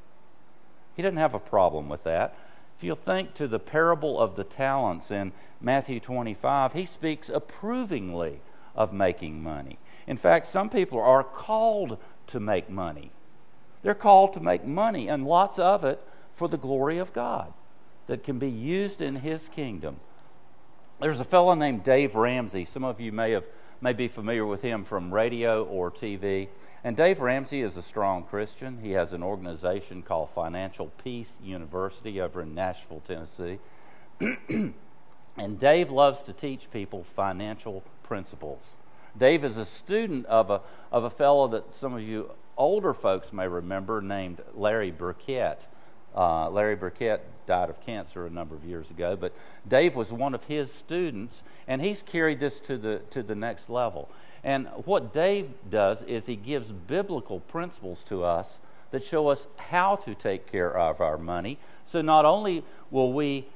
He 0.96 1.04
doesn't 1.04 1.18
have 1.18 1.36
a 1.36 1.40
problem 1.40 1.90
with 1.90 2.04
that. 2.04 2.36
If 2.78 2.84
you'll 2.84 2.96
think 2.96 3.34
to 3.36 3.48
the 3.48 3.60
parable 3.60 4.20
of 4.20 4.36
the 4.36 4.44
talents 4.44 5.12
in 5.12 5.32
Matthew 5.60 6.00
25, 6.00 6.74
he 6.74 6.86
speaks 6.86 7.30
approvingly 7.30 8.40
of 8.78 8.94
making 8.94 9.44
money. 9.44 9.80
In 10.06 10.16
fact, 10.16 10.46
some 10.46 10.70
people 10.70 11.02
are 11.02 11.24
called 11.24 11.98
to 12.28 12.40
make 12.40 12.70
money. 12.70 13.12
They're 13.82 13.96
called 13.96 14.34
to 14.34 14.40
make 14.40 14.66
money, 14.66 15.10
and 15.10 15.26
lots 15.26 15.60
of 15.60 15.84
it 15.84 16.02
for 16.34 16.48
the 16.48 16.58
glory 16.58 16.98
of 16.98 17.14
God 17.14 17.54
that 18.08 18.24
can 18.24 18.40
be 18.40 18.50
used 18.50 19.02
in 19.02 19.18
His 19.18 19.50
kingdom. 19.50 20.00
There's 21.00 21.20
a 21.20 21.26
fellow 21.26 21.54
named 21.54 21.84
Dave 21.84 22.16
Ramsey. 22.16 22.64
Some 22.64 22.84
of 22.84 23.02
you 23.02 23.12
may 23.12 23.32
have 23.32 23.48
may 23.82 23.94
be 23.94 24.08
familiar 24.08 24.46
with 24.46 24.62
him 24.62 24.84
from 24.84 25.14
radio 25.14 25.64
or 25.64 25.92
TV. 25.92 26.48
And 26.84 26.96
Dave 26.96 27.20
Ramsey 27.20 27.62
is 27.62 27.78
a 27.78 27.82
strong 27.82 28.24
Christian. 28.24 28.80
He 28.82 28.92
has 28.92 29.14
an 29.14 29.24
organization 29.24 30.02
called 30.02 30.30
Financial 30.30 30.88
Peace 31.04 31.38
University 31.44 32.22
over 32.22 32.42
in 32.42 32.56
Nashville, 32.56 33.02
Tennessee. 33.02 33.60
and 35.38 35.60
Dave 35.60 35.92
loves 35.92 36.22
to 36.24 36.34
teach 36.34 36.72
people 36.72 37.04
financial 37.04 37.84
principles. 38.08 38.78
Dave 39.18 39.44
is 39.44 39.58
a 39.58 39.66
student 39.66 40.26
of 40.28 40.50
a, 40.50 40.62
of 40.92 41.04
a 41.04 41.10
fellow 41.10 41.48
that 41.50 41.76
some 41.76 41.94
of 41.94 42.02
you 42.02 42.32
older 42.58 42.94
folks 42.94 43.34
may 43.34 43.48
remember 43.48 44.02
named 44.02 44.42
Larry 44.54 44.92
Burkett. 44.92 45.68
Uh, 46.16 46.50
Larry 46.50 46.76
Burkett 46.76 47.22
died 47.46 47.70
of 47.70 47.80
cancer 47.82 48.26
a 48.26 48.30
number 48.30 48.56
of 48.56 48.64
years 48.64 48.90
ago, 48.90 49.16
but 49.16 49.34
Dave 49.68 49.96
was 49.96 50.12
one 50.12 50.34
of 50.34 50.44
his 50.46 50.72
students, 50.72 51.44
and 51.68 51.82
he's 51.82 52.02
carried 52.02 52.40
this 52.40 52.60
to 52.62 52.78
the, 52.78 53.02
to 53.12 53.22
the 53.22 53.36
next 53.36 53.70
level. 53.70 54.10
And 54.44 54.68
what 54.86 55.14
Dave 55.14 55.52
does 55.70 56.02
is 56.04 56.26
he 56.26 56.36
gives 56.36 56.72
biblical 56.72 57.40
principles 57.40 58.04
to 58.06 58.24
us 58.24 58.60
that 58.92 59.04
show 59.04 59.28
us 59.28 59.48
how 59.58 59.98
to 59.98 60.16
take 60.16 60.50
care 60.50 60.76
of 60.76 61.02
our 61.02 61.18
money. 61.18 61.58
So 61.84 62.02
not 62.02 62.26
only 62.26 62.64
will 62.90 63.14
we 63.14 63.48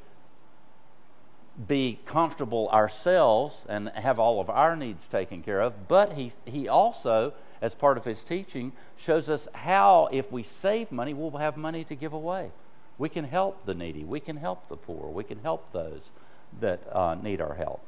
be 1.68 2.00
comfortable 2.06 2.70
ourselves 2.70 3.66
and 3.68 3.90
have 3.90 4.20
all 4.20 4.40
of 4.40 4.50
our 4.50 4.76
needs 4.76 5.08
taken 5.08 5.44
care 5.44 5.62
of, 5.62 5.88
but 5.88 6.14
he, 6.14 6.32
he 6.46 6.68
also 6.68 7.34
as 7.62 7.76
part 7.76 7.98
of 7.98 8.06
his 8.06 8.24
teaching, 8.24 8.74
shows 8.98 9.30
us 9.30 9.48
how, 9.54 10.10
if 10.12 10.32
we 10.32 10.42
save 10.42 10.92
money, 10.92 11.14
we'll 11.14 11.32
have 11.32 11.56
money 11.56 11.84
to 11.84 11.96
give 11.96 12.12
away. 12.12 12.52
We 12.98 13.08
can 13.08 13.26
help 13.26 13.66
the 13.66 13.76
needy, 13.76 14.04
we 14.04 14.20
can 14.20 14.38
help 14.38 14.68
the 14.68 14.76
poor, 14.76 15.10
we 15.10 15.24
can 15.24 15.40
help 15.40 15.72
those 15.72 16.12
that 16.60 16.84
uh, 16.94 17.16
need 17.16 17.40
our 17.40 17.54
help. 17.54 17.82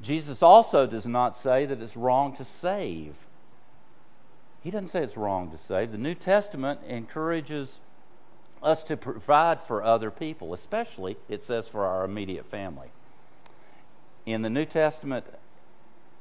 Jesus 0.00 0.42
also 0.42 0.86
does 0.86 1.06
not 1.06 1.36
say 1.36 1.66
that 1.66 1.82
it's 1.82 1.96
wrong 1.96 2.34
to 2.36 2.44
save. 2.44 3.16
He 4.62 4.70
doesn't 4.70 4.88
say 4.88 5.02
it's 5.02 5.16
wrong 5.16 5.50
to 5.50 5.58
save. 5.58 5.90
The 5.90 5.98
New 5.98 6.14
Testament 6.14 6.80
encourages 6.86 7.80
us 8.62 8.84
to 8.84 8.96
provide 8.96 9.60
for 9.62 9.82
other 9.82 10.10
people, 10.10 10.52
especially, 10.52 11.16
it 11.28 11.44
says, 11.44 11.68
for 11.68 11.84
our 11.84 12.04
immediate 12.04 12.46
family. 12.46 12.88
In 14.26 14.42
the 14.42 14.50
New 14.50 14.64
Testament, 14.64 15.24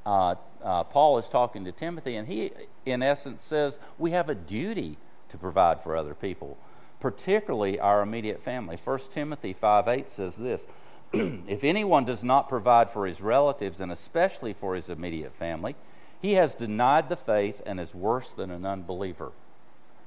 uh, 0.06 0.36
uh, 0.63 0.84
Paul 0.86 1.17
is 1.17 1.27
talking 1.27 1.65
to 1.65 1.72
Timothy, 1.72 2.15
and 2.15 2.27
he, 2.27 2.51
in 2.86 3.03
essence, 3.03 3.44
says 3.44 3.79
we 3.98 4.12
have 4.12 4.29
a 4.29 4.36
duty 4.36 4.98
to 5.29 5.38
provide 5.38 5.82
for 5.82 5.98
other 5.98 6.13
people, 6.13 6.58
particularly 7.00 7.79
our 7.79 8.01
immediate 8.01 8.41
family. 8.41 8.77
1 8.82 9.00
Timothy 9.12 9.53
5 9.53 9.88
8 9.88 10.10
says 10.10 10.36
this 10.38 10.65
If 11.13 11.63
anyone 11.63 12.06
does 12.06 12.24
not 12.24 12.48
provide 12.48 12.89
for 12.89 13.06
his 13.06 13.20
relatives, 13.20 13.79
and 13.79 13.91
especially 13.91 14.53
for 14.53 14.75
his 14.75 14.89
immediate 14.89 15.36
family, 15.36 15.75
he 16.22 16.34
has 16.34 16.56
denied 16.56 17.10
the 17.10 17.15
faith 17.15 17.62
and 17.65 17.79
is 17.79 17.94
worse 17.94 18.32
than 18.32 18.50
an 18.50 18.65
unbeliever. 18.65 19.32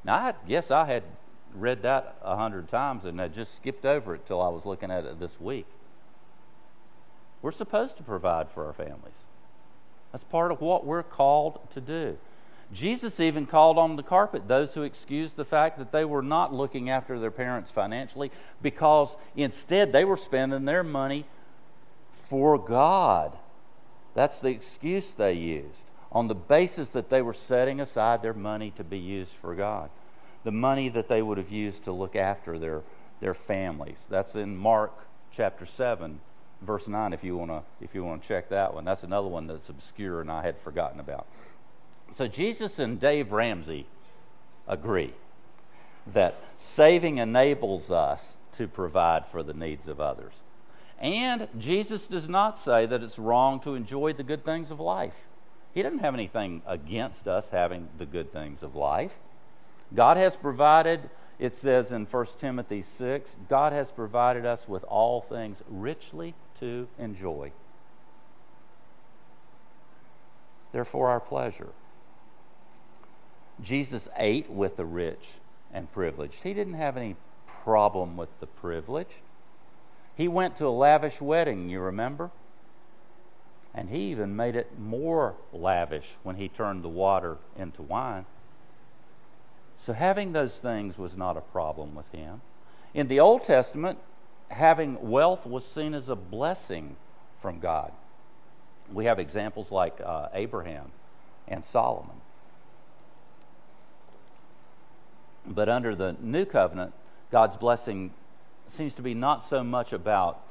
Now, 0.04 0.16
I 0.16 0.34
guess 0.48 0.70
I 0.70 0.86
had 0.86 1.02
read 1.54 1.82
that 1.82 2.16
a 2.22 2.36
hundred 2.36 2.68
times 2.68 3.04
and 3.04 3.20
I 3.20 3.28
just 3.28 3.54
skipped 3.54 3.84
over 3.84 4.14
it 4.14 4.26
till 4.26 4.40
I 4.40 4.48
was 4.48 4.64
looking 4.64 4.90
at 4.90 5.04
it 5.04 5.18
this 5.18 5.40
week. 5.40 5.66
We're 7.42 7.52
supposed 7.52 7.96
to 7.96 8.02
provide 8.02 8.50
for 8.50 8.66
our 8.66 8.72
families. 8.72 9.24
That's 10.12 10.24
part 10.24 10.52
of 10.52 10.60
what 10.60 10.84
we're 10.84 11.02
called 11.02 11.70
to 11.70 11.80
do. 11.80 12.18
Jesus 12.72 13.18
even 13.18 13.46
called 13.46 13.78
on 13.78 13.96
the 13.96 14.02
carpet 14.02 14.46
those 14.46 14.74
who 14.74 14.82
excused 14.82 15.36
the 15.36 15.44
fact 15.44 15.78
that 15.78 15.90
they 15.90 16.04
were 16.04 16.22
not 16.22 16.54
looking 16.54 16.88
after 16.88 17.18
their 17.18 17.30
parents 17.30 17.70
financially 17.70 18.30
because 18.62 19.16
instead 19.34 19.92
they 19.92 20.04
were 20.04 20.16
spending 20.16 20.64
their 20.64 20.84
money 20.84 21.24
for 22.12 22.58
God. 22.58 23.36
That's 24.14 24.38
the 24.38 24.48
excuse 24.48 25.12
they 25.12 25.32
used 25.32 25.90
on 26.12 26.28
the 26.28 26.34
basis 26.34 26.88
that 26.90 27.10
they 27.10 27.22
were 27.22 27.32
setting 27.32 27.80
aside 27.80 28.22
their 28.22 28.34
money 28.34 28.72
to 28.72 28.84
be 28.84 28.98
used 28.98 29.32
for 29.32 29.54
God. 29.54 29.90
The 30.44 30.50
money 30.50 30.88
that 30.88 31.08
they 31.08 31.22
would 31.22 31.38
have 31.38 31.50
used 31.50 31.84
to 31.84 31.92
look 31.92 32.16
after 32.16 32.58
their, 32.58 32.82
their 33.20 33.34
families. 33.34 34.06
That's 34.08 34.34
in 34.34 34.56
Mark 34.56 34.92
chapter 35.32 35.66
7, 35.66 36.20
verse 36.62 36.88
9 36.88 37.12
if 37.12 37.24
you 37.24 37.36
want 37.36 37.64
to 37.82 38.18
check 38.28 38.48
that 38.48 38.74
one. 38.74 38.84
That's 38.84 39.02
another 39.02 39.28
one 39.28 39.46
that's 39.46 39.68
obscure 39.68 40.20
and 40.20 40.30
i 40.30 40.42
had 40.42 40.58
forgotten 40.58 41.00
about. 41.00 41.26
So 42.12 42.26
jesus 42.26 42.78
and 42.78 42.98
dave 42.98 43.32
ramsey 43.32 43.86
agree 44.66 45.14
that 46.06 46.42
saving 46.56 47.18
enables 47.18 47.90
us 47.90 48.34
to 48.52 48.66
provide 48.66 49.26
for 49.26 49.42
the 49.42 49.54
needs 49.54 49.86
of 49.86 50.00
others. 50.00 50.42
And 50.98 51.48
jesus 51.56 52.08
does 52.08 52.28
not 52.28 52.58
say 52.58 52.86
that 52.86 53.02
it's 53.02 53.18
wrong 53.18 53.60
to 53.60 53.74
enjoy 53.74 54.12
the 54.12 54.22
good 54.22 54.44
things 54.44 54.70
of 54.70 54.80
life. 54.80 55.28
He 55.72 55.82
doesn't 55.82 56.00
have 56.00 56.14
anything 56.14 56.62
against 56.66 57.28
us 57.28 57.50
having 57.50 57.88
the 57.96 58.06
good 58.06 58.32
things 58.32 58.62
of 58.62 58.74
life 58.74 59.18
god 59.94 60.16
has 60.16 60.36
provided 60.36 61.10
it 61.40 61.54
says 61.54 61.90
in 61.90 62.04
1 62.04 62.26
Timothy 62.38 62.82
6 62.82 63.36
God 63.48 63.72
has 63.72 63.90
provided 63.90 64.44
us 64.44 64.68
with 64.68 64.84
all 64.84 65.22
things 65.22 65.62
richly 65.68 66.34
to 66.60 66.86
enjoy. 66.98 67.50
Therefore, 70.72 71.08
our 71.08 71.18
pleasure. 71.18 71.70
Jesus 73.62 74.08
ate 74.16 74.50
with 74.50 74.76
the 74.76 74.84
rich 74.84 75.28
and 75.72 75.90
privileged. 75.90 76.42
He 76.42 76.52
didn't 76.52 76.74
have 76.74 76.96
any 76.96 77.16
problem 77.46 78.16
with 78.18 78.28
the 78.40 78.46
privileged. 78.46 79.22
He 80.14 80.28
went 80.28 80.56
to 80.56 80.66
a 80.66 80.70
lavish 80.70 81.22
wedding, 81.22 81.70
you 81.70 81.80
remember? 81.80 82.30
And 83.74 83.88
he 83.88 84.10
even 84.10 84.36
made 84.36 84.56
it 84.56 84.78
more 84.78 85.36
lavish 85.52 86.16
when 86.22 86.36
he 86.36 86.48
turned 86.48 86.84
the 86.84 86.88
water 86.88 87.38
into 87.56 87.82
wine. 87.82 88.26
So 89.80 89.94
having 89.94 90.32
those 90.32 90.56
things 90.56 90.98
was 90.98 91.16
not 91.16 91.38
a 91.38 91.40
problem 91.40 91.94
with 91.94 92.12
him. 92.12 92.42
In 92.92 93.08
the 93.08 93.18
Old 93.18 93.44
Testament, 93.44 93.98
having 94.50 95.10
wealth 95.10 95.46
was 95.46 95.64
seen 95.64 95.94
as 95.94 96.10
a 96.10 96.14
blessing 96.14 96.96
from 97.40 97.60
God. 97.60 97.90
We 98.92 99.06
have 99.06 99.18
examples 99.18 99.72
like 99.72 99.98
uh, 100.04 100.28
Abraham 100.34 100.92
and 101.48 101.64
Solomon. 101.64 102.16
But 105.46 105.70
under 105.70 105.94
the 105.94 106.14
new 106.20 106.44
covenant, 106.44 106.92
God's 107.32 107.56
blessing 107.56 108.12
seems 108.66 108.94
to 108.96 109.02
be 109.02 109.14
not 109.14 109.42
so 109.42 109.64
much 109.64 109.94
about 109.94 110.46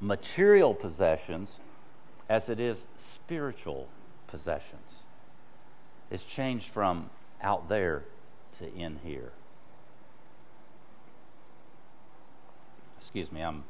material 0.00 0.74
possessions 0.74 1.60
as 2.28 2.48
it 2.48 2.58
is 2.58 2.88
spiritual 2.96 3.86
possessions. 4.26 5.04
It's 6.10 6.24
changed 6.24 6.66
from 6.66 7.08
out 7.42 7.68
there 7.68 8.04
to 8.58 8.74
in 8.74 8.98
here. 9.04 9.32
Excuse 12.98 13.32
me, 13.32 13.42
I'm 13.42 13.64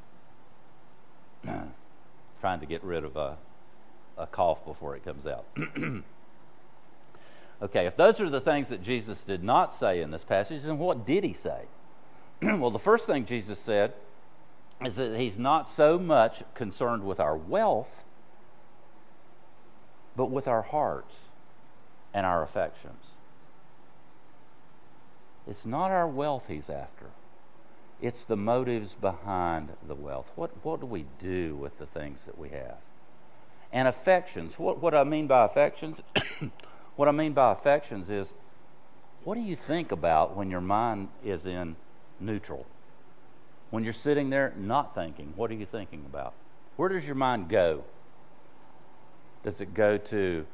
trying 2.41 2.61
to 2.61 2.67
get 2.67 2.83
rid 2.85 3.05
of 3.05 3.17
a, 3.17 3.37
a 4.19 4.27
cough 4.27 4.65
before 4.65 4.97
it 4.97 5.05
comes 5.05 5.27
out. 5.27 5.45
okay, 7.63 7.87
if 7.87 7.97
those 7.97 8.21
are 8.21 8.29
the 8.29 8.41
things 8.41 8.69
that 8.69 8.83
Jesus 8.83 9.25
did 9.25 9.43
not 9.43 9.73
say 9.73 10.01
in 10.01 10.11
this 10.11 10.25
passage, 10.25 10.63
then 10.63 10.79
what 10.79 11.07
did 11.07 11.25
he 11.25 11.33
say? 11.33 11.63
well, 12.43 12.71
the 12.71 12.79
first 12.79 13.07
thing 13.07 13.25
Jesus 13.25 13.59
said 13.59 13.95
is 14.85 14.97
that 14.97 15.19
he's 15.19 15.39
not 15.39 15.69
so 15.69 15.99
much 15.99 16.43
concerned 16.55 17.05
with 17.05 17.21
our 17.21 17.37
wealth, 17.37 18.05
but 20.17 20.27
with 20.27 20.49
our 20.49 20.63
hearts 20.63 21.27
and 22.13 22.27
our 22.27 22.43
affections. 22.43 23.05
It's 25.47 25.67
not 25.67 25.91
our 25.91 26.07
wealth 26.07 26.49
he's 26.49 26.71
after. 26.71 27.07
It's 28.01 28.23
the 28.23 28.37
motives 28.37 28.95
behind 28.95 29.71
the 29.87 29.95
wealth. 29.95 30.31
What, 30.35 30.51
what 30.65 30.81
do 30.81 30.87
we 30.87 31.05
do 31.19 31.55
with 31.57 31.79
the 31.79 31.87
things 31.87 32.25
that 32.25 32.39
we 32.39 32.49
have? 32.51 32.79
And 33.73 33.87
affections. 33.87 34.59
What, 34.59 34.81
what 34.81 34.95
I 34.95 35.05
mean 35.05 35.27
by 35.27 35.45
affections, 35.45 36.03
what 36.97 37.09
I 37.09 37.13
mean 37.13 37.33
by 37.33 37.53
affections 37.53 38.09
is 38.11 38.33
what 39.25 39.35
do 39.35 39.43
you 39.43 39.55
think 39.55 39.93
about 39.93 40.35
when 40.35 40.51
your 40.51 40.63
mind 40.63 41.09
is 41.23 41.45
in 41.45 41.77
neutral? 42.19 42.67
When 43.69 43.85
you're 43.85 43.93
sitting 43.93 44.31
there 44.31 44.55
not 44.57 44.95
thinking, 44.95 45.35
what 45.37 45.51
are 45.51 45.55
you 45.55 45.67
thinking 45.67 46.05
about? 46.07 46.33
Where 46.77 46.89
does 46.89 47.05
your 47.05 47.15
mind 47.15 47.49
go? 47.49 47.85
Does 49.45 49.61
it 49.61 49.75
go 49.75 49.99
to 49.99 50.47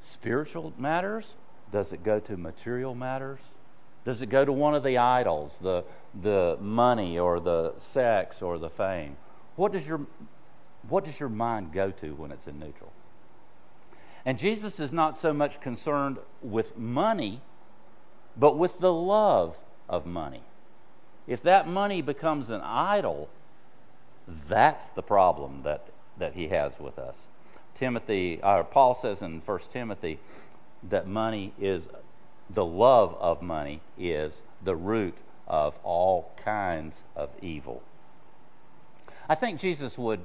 spiritual 0.00 0.74
matters? 0.78 1.36
Does 1.72 1.92
it 1.92 2.04
go 2.04 2.20
to 2.20 2.36
material 2.36 2.94
matters? 2.94 3.40
Does 4.06 4.22
it 4.22 4.28
go 4.28 4.44
to 4.44 4.52
one 4.52 4.76
of 4.76 4.84
the 4.84 4.98
idols, 4.98 5.58
the, 5.60 5.82
the 6.22 6.56
money 6.60 7.18
or 7.18 7.40
the 7.40 7.74
sex 7.76 8.40
or 8.40 8.56
the 8.56 8.70
fame? 8.70 9.16
What 9.56 9.72
does, 9.72 9.84
your, 9.84 10.06
what 10.88 11.04
does 11.04 11.18
your 11.18 11.28
mind 11.28 11.72
go 11.72 11.90
to 11.90 12.14
when 12.14 12.30
it's 12.30 12.46
in 12.46 12.60
neutral? 12.60 12.92
And 14.24 14.38
Jesus 14.38 14.78
is 14.78 14.92
not 14.92 15.18
so 15.18 15.32
much 15.32 15.60
concerned 15.60 16.18
with 16.40 16.78
money, 16.78 17.40
but 18.36 18.56
with 18.56 18.78
the 18.78 18.92
love 18.92 19.58
of 19.88 20.06
money. 20.06 20.42
If 21.26 21.42
that 21.42 21.66
money 21.66 22.00
becomes 22.00 22.48
an 22.48 22.60
idol, 22.60 23.28
that's 24.28 24.88
the 24.90 25.02
problem 25.02 25.62
that, 25.64 25.88
that 26.16 26.34
he 26.34 26.46
has 26.48 26.78
with 26.78 26.96
us. 26.96 27.26
Timothy, 27.74 28.38
or 28.40 28.62
Paul 28.62 28.94
says 28.94 29.20
in 29.20 29.40
1 29.44 29.58
Timothy 29.68 30.20
that 30.84 31.08
money 31.08 31.54
is, 31.58 31.88
the 32.50 32.64
love 32.64 33.16
of 33.20 33.42
money 33.42 33.80
is 33.98 34.42
the 34.62 34.76
root 34.76 35.14
of 35.46 35.78
all 35.82 36.32
kinds 36.36 37.02
of 37.14 37.30
evil. 37.42 37.82
I 39.28 39.34
think 39.34 39.60
Jesus 39.60 39.98
would 39.98 40.24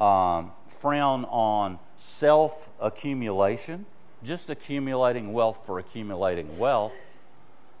um, 0.00 0.52
frown 0.68 1.24
on 1.26 1.78
self 1.96 2.70
accumulation, 2.80 3.86
just 4.24 4.50
accumulating 4.50 5.32
wealth 5.32 5.64
for 5.66 5.78
accumulating 5.78 6.58
wealth. 6.58 6.92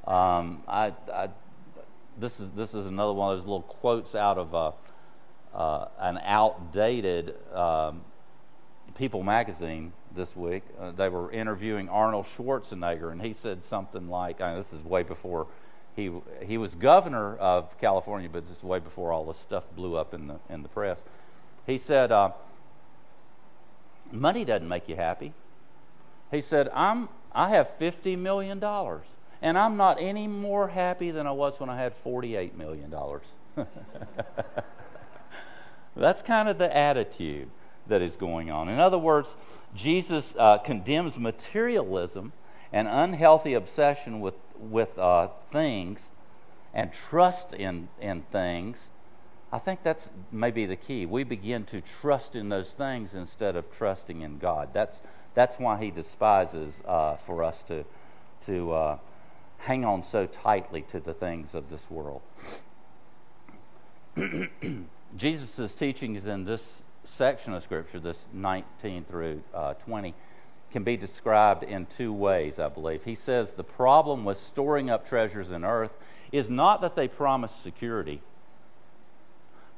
Um, 0.06 0.62
I, 0.68 0.92
I 1.12 1.28
this 2.18 2.40
is 2.40 2.50
this 2.50 2.74
is 2.74 2.86
another 2.86 3.12
one 3.12 3.32
of 3.32 3.38
those 3.38 3.46
little 3.46 3.62
quotes 3.62 4.14
out 4.14 4.38
of 4.38 4.54
uh, 4.54 4.72
uh, 5.54 5.88
an 5.98 6.18
outdated 6.18 7.34
um, 7.54 8.02
People 8.96 9.22
magazine 9.22 9.92
this 10.14 10.36
week. 10.36 10.62
Uh, 10.78 10.92
they 10.92 11.08
were 11.08 11.30
interviewing 11.32 11.88
Arnold 11.88 12.26
Schwarzenegger, 12.26 13.10
and 13.10 13.22
he 13.22 13.32
said 13.32 13.64
something 13.64 14.08
like, 14.08 14.38
"This 14.38 14.72
is 14.72 14.84
way 14.84 15.02
before 15.02 15.46
he 15.96 16.10
he 16.42 16.58
was 16.58 16.74
governor 16.74 17.36
of 17.36 17.78
California, 17.78 18.28
but 18.30 18.46
this 18.46 18.58
is 18.58 18.64
way 18.64 18.78
before 18.78 19.12
all 19.12 19.24
this 19.24 19.38
stuff 19.38 19.64
blew 19.74 19.96
up 19.96 20.14
in 20.14 20.26
the 20.28 20.36
in 20.48 20.62
the 20.62 20.68
press." 20.68 21.04
He 21.66 21.78
said, 21.78 22.12
uh, 22.12 22.32
"Money 24.10 24.44
doesn't 24.44 24.68
make 24.68 24.88
you 24.88 24.96
happy." 24.96 25.32
He 26.30 26.40
said, 26.40 26.68
"I'm 26.74 27.08
I 27.32 27.50
have 27.50 27.68
fifty 27.70 28.16
million 28.16 28.58
dollars." 28.58 29.06
and 29.42 29.58
I'm 29.58 29.76
not 29.76 30.00
any 30.00 30.28
more 30.28 30.68
happy 30.68 31.10
than 31.10 31.26
I 31.26 31.32
was 31.32 31.58
when 31.58 31.68
I 31.68 31.76
had 31.76 31.92
$48 32.04 32.54
million. 32.54 32.94
That's 35.96 36.22
kind 36.22 36.48
of 36.48 36.58
the 36.58 36.74
attitude 36.74 37.50
that 37.86 38.02
is 38.02 38.16
going 38.16 38.50
on. 38.50 38.68
In 38.68 38.78
other 38.78 38.98
words, 38.98 39.36
Jesus 39.74 40.34
uh, 40.38 40.58
condemns 40.58 41.18
materialism 41.18 42.32
and 42.72 42.88
unhealthy 42.88 43.54
obsession 43.54 44.20
with, 44.20 44.34
with 44.58 44.98
uh, 44.98 45.28
things 45.50 46.10
and 46.74 46.92
trust 46.92 47.52
in, 47.52 47.88
in 48.00 48.22
things. 48.32 48.90
I 49.52 49.58
think 49.58 49.82
that's 49.82 50.10
maybe 50.30 50.64
the 50.64 50.76
key. 50.76 51.04
We 51.04 51.24
begin 51.24 51.64
to 51.66 51.80
trust 51.80 52.34
in 52.34 52.48
those 52.48 52.70
things 52.70 53.12
instead 53.14 53.56
of 53.56 53.70
trusting 53.70 54.22
in 54.22 54.38
God. 54.38 54.70
That's, 54.72 55.02
that's 55.34 55.58
why 55.58 55.82
he 55.82 55.90
despises 55.90 56.82
uh, 56.86 57.16
for 57.16 57.44
us 57.44 57.62
to, 57.64 57.84
to 58.46 58.72
uh, 58.72 58.98
hang 59.58 59.84
on 59.84 60.02
so 60.02 60.26
tightly 60.26 60.82
to 60.82 61.00
the 61.00 61.12
things 61.12 61.54
of 61.54 61.68
this 61.68 61.90
world. 61.90 62.22
Jesus' 65.16 65.74
teachings 65.74 66.26
in 66.26 66.44
this 66.44 66.81
section 67.04 67.54
of 67.54 67.62
Scripture, 67.62 68.00
this 68.00 68.28
19 68.32 69.04
through 69.04 69.42
uh, 69.54 69.74
20, 69.74 70.14
can 70.70 70.84
be 70.84 70.96
described 70.96 71.62
in 71.62 71.86
two 71.86 72.12
ways, 72.12 72.58
I 72.58 72.68
believe. 72.68 73.04
He 73.04 73.14
says 73.14 73.52
the 73.52 73.64
problem 73.64 74.24
with 74.24 74.38
storing 74.38 74.88
up 74.90 75.06
treasures 75.06 75.50
in 75.50 75.64
earth 75.64 75.92
is 76.32 76.48
not 76.48 76.80
that 76.80 76.96
they 76.96 77.08
promise 77.08 77.52
security, 77.52 78.22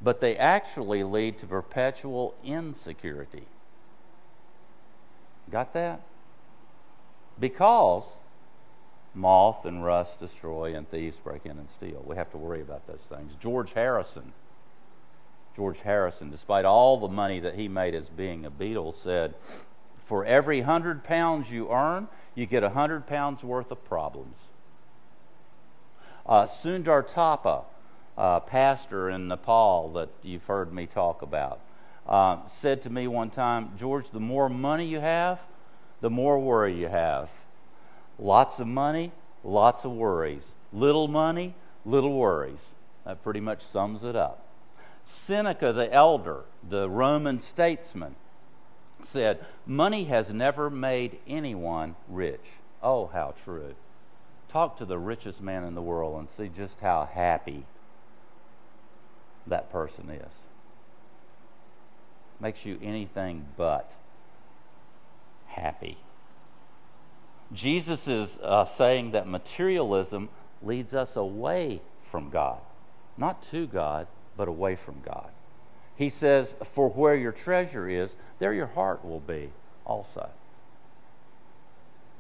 but 0.01 0.21
they 0.21 0.37
actually 0.37 1.03
lead 1.03 1.39
to 1.39 1.47
perpetual 1.47 2.35
insecurity. 2.45 3.45
Got 5.51 5.73
that? 5.75 6.01
Because 7.39 8.05
moth 9.15 9.65
and 9.65 9.85
rust 9.85 10.21
destroy 10.21 10.75
and 10.75 10.89
thieves 10.89 11.19
break 11.19 11.45
in 11.45 11.53
and 11.53 11.71
steal. 11.71 12.03
We 12.07 12.17
have 12.17 12.31
to 12.31 12.37
worry 12.37 12.61
about 12.61 12.87
those 12.87 13.05
things. 13.09 13.35
George 13.41 13.73
Harrison, 13.73 14.33
George 15.57 15.81
Harrison, 15.81 16.31
despite 16.31 16.65
all 16.65 16.99
the 16.99 17.09
money 17.09 17.41
that 17.41 17.55
he 17.55 17.69
made 17.69 17.95
as 17.95 18.09
being 18.09 18.45
a 18.45 18.51
Beatle, 18.51 18.95
said, 18.95 19.35
For 19.97 20.25
every 20.25 20.63
hundred 20.63 21.05
pounds 21.05 21.51
you 21.51 21.71
earn, 21.71 22.09
you 22.35 22.47
get 22.47 22.65
a 22.65 22.71
hundred 22.71 23.07
pounds 23.07 23.45
worth 23.45 23.71
of 23.71 23.85
problems. 23.85 24.49
Uh, 26.27 26.45
Sundar 26.45 27.07
Thapa, 27.07 27.65
uh, 28.17 28.41
pastor 28.41 29.09
in 29.11 29.29
Nepal 29.29 29.93
that 29.93 30.09
you've 30.23 30.47
heard 30.47 30.73
me 30.73 30.87
talk 30.87 31.23
about, 31.23 31.61
uh, 32.09 32.47
said 32.47 32.83
to 32.83 32.91
me 32.91 33.07
one 33.07 33.31
time, 33.31 33.71
George, 33.77 34.11
the 34.11 34.21
more 34.21 34.49
money 34.49 34.87
you 34.87 35.01
have, 35.01 35.41
the 36.01 36.11
more 36.11 36.39
worry 36.39 36.75
you 36.75 36.89
have. 36.89 37.31
Lots 38.19 38.59
of 38.59 38.67
money, 38.67 39.13
lots 39.43 39.85
of 39.85 39.93
worries. 39.93 40.55
Little 40.73 41.09
money, 41.09 41.55
little 41.85 42.13
worries. 42.13 42.75
That 43.05 43.23
pretty 43.23 43.41
much 43.41 43.63
sums 43.65 44.03
it 44.03 44.17
up. 44.17 44.44
Seneca 45.05 45.73
the 45.73 45.93
elder, 45.93 46.45
the 46.67 46.89
Roman 46.89 47.39
statesman, 47.41 48.17
said, 49.03 49.45
Money 49.67 50.05
has 50.05 50.33
never 50.33 50.71
made 50.71 51.19
anyone 51.27 51.97
rich. 52.09 52.59
Oh, 52.83 53.07
how 53.13 53.35
true. 53.45 53.75
Talk 54.49 54.77
to 54.79 54.85
the 54.85 54.99
richest 54.99 55.43
man 55.43 55.65
in 55.65 55.75
the 55.75 55.83
world 55.83 56.19
and 56.19 56.31
see 56.31 56.49
just 56.49 56.81
how 56.81 57.09
happy 57.13 57.67
that 59.47 59.71
person 59.71 60.11
is. 60.11 60.33
Makes 62.41 62.65
you 62.65 62.79
anything 62.83 63.47
but 63.57 63.95
happy. 65.47 65.99
Jesus 67.53 68.09
is 68.09 68.39
uh, 68.43 68.65
saying 68.65 69.13
that 69.13 69.29
materialism 69.29 70.29
leads 70.63 70.95
us 70.95 71.15
away 71.17 71.83
from 72.03 72.31
God, 72.31 72.61
not 73.17 73.43
to 73.51 73.67
God, 73.67 74.07
but 74.37 74.49
away 74.49 74.77
from 74.77 74.97
God. 75.05 75.31
He 75.97 76.09
says, 76.09 76.55
For 76.65 76.89
where 76.89 77.15
your 77.15 77.33
treasure 77.33 77.89
is, 77.89 78.17
there 78.39 78.53
your 78.53 78.67
heart 78.67 79.05
will 79.05 79.21
be 79.21 79.51
also. 79.85 80.29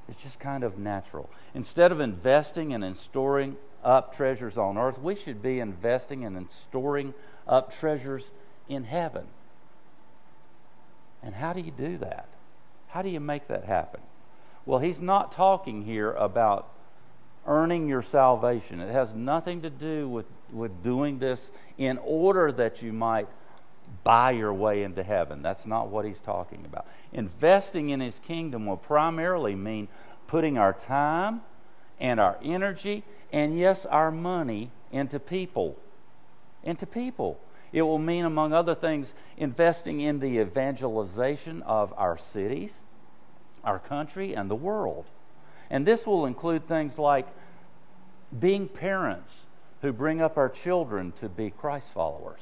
It's 0.08 0.22
just 0.22 0.38
kind 0.38 0.64
of 0.64 0.78
natural. 0.78 1.30
Instead 1.54 1.90
of 1.90 2.00
investing 2.00 2.72
and 2.72 2.84
in 2.84 2.94
storing 2.94 3.56
up 3.82 4.14
treasures 4.14 4.56
on 4.56 4.78
earth, 4.78 4.98
we 4.98 5.14
should 5.14 5.42
be 5.42 5.60
investing 5.60 6.24
and 6.24 6.36
in 6.36 6.48
storing 6.50 7.14
up 7.48 7.72
treasures 7.74 8.30
in 8.68 8.84
heaven. 8.84 9.26
And 11.22 11.34
how 11.34 11.52
do 11.52 11.60
you 11.60 11.70
do 11.70 11.96
that? 11.98 12.28
How 12.88 13.02
do 13.02 13.08
you 13.08 13.20
make 13.20 13.48
that 13.48 13.64
happen? 13.64 14.00
Well, 14.66 14.78
he's 14.78 15.00
not 15.00 15.32
talking 15.32 15.82
here 15.84 16.12
about 16.12 16.68
earning 17.46 17.88
your 17.88 18.02
salvation. 18.02 18.80
It 18.80 18.92
has 18.92 19.14
nothing 19.14 19.62
to 19.62 19.70
do 19.70 20.08
with, 20.08 20.26
with 20.54 20.82
doing 20.82 21.18
this 21.18 21.50
in 21.76 21.98
order 21.98 22.52
that 22.52 22.82
you 22.82 22.92
might 22.92 23.28
buy 24.02 24.30
your 24.30 24.52
way 24.52 24.82
into 24.82 25.02
heaven. 25.02 25.42
That's 25.42 25.66
not 25.66 25.88
what 25.88 26.04
he's 26.04 26.20
talking 26.20 26.64
about. 26.64 26.86
Investing 27.12 27.90
in 27.90 28.00
his 28.00 28.18
kingdom 28.18 28.66
will 28.66 28.76
primarily 28.76 29.54
mean 29.54 29.88
putting 30.26 30.56
our 30.56 30.72
time 30.72 31.42
and 32.00 32.18
our 32.18 32.38
energy 32.42 33.04
and, 33.32 33.58
yes, 33.58 33.84
our 33.86 34.10
money 34.10 34.70
into 34.92 35.18
people. 35.18 35.76
Into 36.62 36.86
people. 36.86 37.38
It 37.72 37.82
will 37.82 37.98
mean, 37.98 38.24
among 38.24 38.52
other 38.52 38.74
things, 38.74 39.14
investing 39.36 40.00
in 40.00 40.20
the 40.20 40.38
evangelization 40.38 41.62
of 41.62 41.92
our 41.96 42.16
cities, 42.16 42.80
our 43.64 43.80
country, 43.80 44.34
and 44.34 44.48
the 44.48 44.54
world. 44.54 45.06
And 45.68 45.84
this 45.84 46.06
will 46.06 46.24
include 46.26 46.68
things 46.68 46.98
like 46.98 47.26
being 48.38 48.68
parents 48.68 49.46
who 49.84 49.92
bring 49.92 50.22
up 50.22 50.38
our 50.38 50.48
children 50.48 51.12
to 51.12 51.28
be 51.28 51.50
Christ 51.50 51.92
followers 51.92 52.40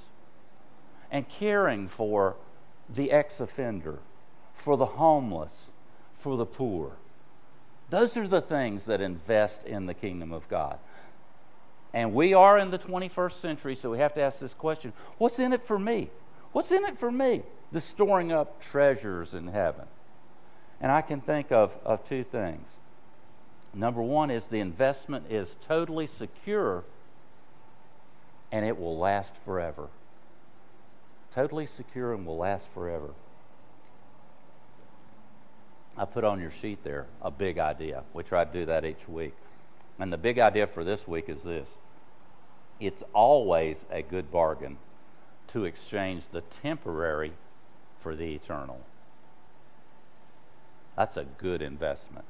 and 1.10 1.28
caring 1.28 1.88
for 1.88 2.36
the 2.88 3.10
ex 3.10 3.40
offender, 3.40 3.98
for 4.54 4.76
the 4.76 4.86
homeless, 4.86 5.72
for 6.14 6.36
the 6.36 6.46
poor. 6.46 6.92
Those 7.90 8.16
are 8.16 8.28
the 8.28 8.40
things 8.40 8.84
that 8.84 9.00
invest 9.00 9.64
in 9.64 9.86
the 9.86 9.92
kingdom 9.92 10.32
of 10.32 10.48
God. 10.48 10.78
And 11.92 12.14
we 12.14 12.32
are 12.32 12.56
in 12.58 12.70
the 12.70 12.78
21st 12.78 13.32
century, 13.32 13.74
so 13.74 13.90
we 13.90 13.98
have 13.98 14.14
to 14.14 14.22
ask 14.22 14.38
this 14.38 14.54
question 14.54 14.92
what's 15.18 15.40
in 15.40 15.52
it 15.52 15.64
for 15.64 15.80
me? 15.80 16.10
What's 16.52 16.70
in 16.70 16.84
it 16.84 16.96
for 16.96 17.10
me? 17.10 17.42
The 17.72 17.80
storing 17.80 18.30
up 18.30 18.62
treasures 18.62 19.34
in 19.34 19.48
heaven. 19.48 19.86
And 20.80 20.92
I 20.92 21.02
can 21.02 21.20
think 21.20 21.50
of, 21.50 21.76
of 21.84 22.08
two 22.08 22.22
things. 22.22 22.68
Number 23.74 24.00
one 24.00 24.30
is 24.30 24.46
the 24.46 24.60
investment 24.60 25.26
is 25.28 25.56
totally 25.60 26.06
secure 26.06 26.84
and 28.52 28.64
it 28.64 28.78
will 28.78 28.96
last 28.96 29.34
forever 29.34 29.88
totally 31.32 31.66
secure 31.66 32.12
and 32.12 32.26
will 32.26 32.36
last 32.36 32.68
forever. 32.68 33.10
I 35.96 36.04
put 36.04 36.24
on 36.24 36.40
your 36.40 36.50
sheet 36.50 36.84
there 36.84 37.06
a 37.20 37.30
big 37.30 37.58
idea. 37.58 38.04
We 38.12 38.22
try 38.22 38.44
to 38.44 38.52
do 38.52 38.66
that 38.66 38.84
each 38.84 39.08
week. 39.08 39.34
And 39.98 40.12
the 40.12 40.18
big 40.18 40.38
idea 40.38 40.66
for 40.66 40.84
this 40.84 41.06
week 41.08 41.28
is 41.28 41.42
this 41.42 41.76
it's 42.80 43.02
always 43.12 43.86
a 43.90 44.02
good 44.02 44.30
bargain 44.30 44.78
to 45.48 45.64
exchange 45.64 46.28
the 46.28 46.40
temporary 46.40 47.32
for 48.00 48.16
the 48.16 48.34
eternal. 48.34 48.80
That's 50.96 51.16
a 51.16 51.24
good 51.24 51.62
investment. 51.62 52.24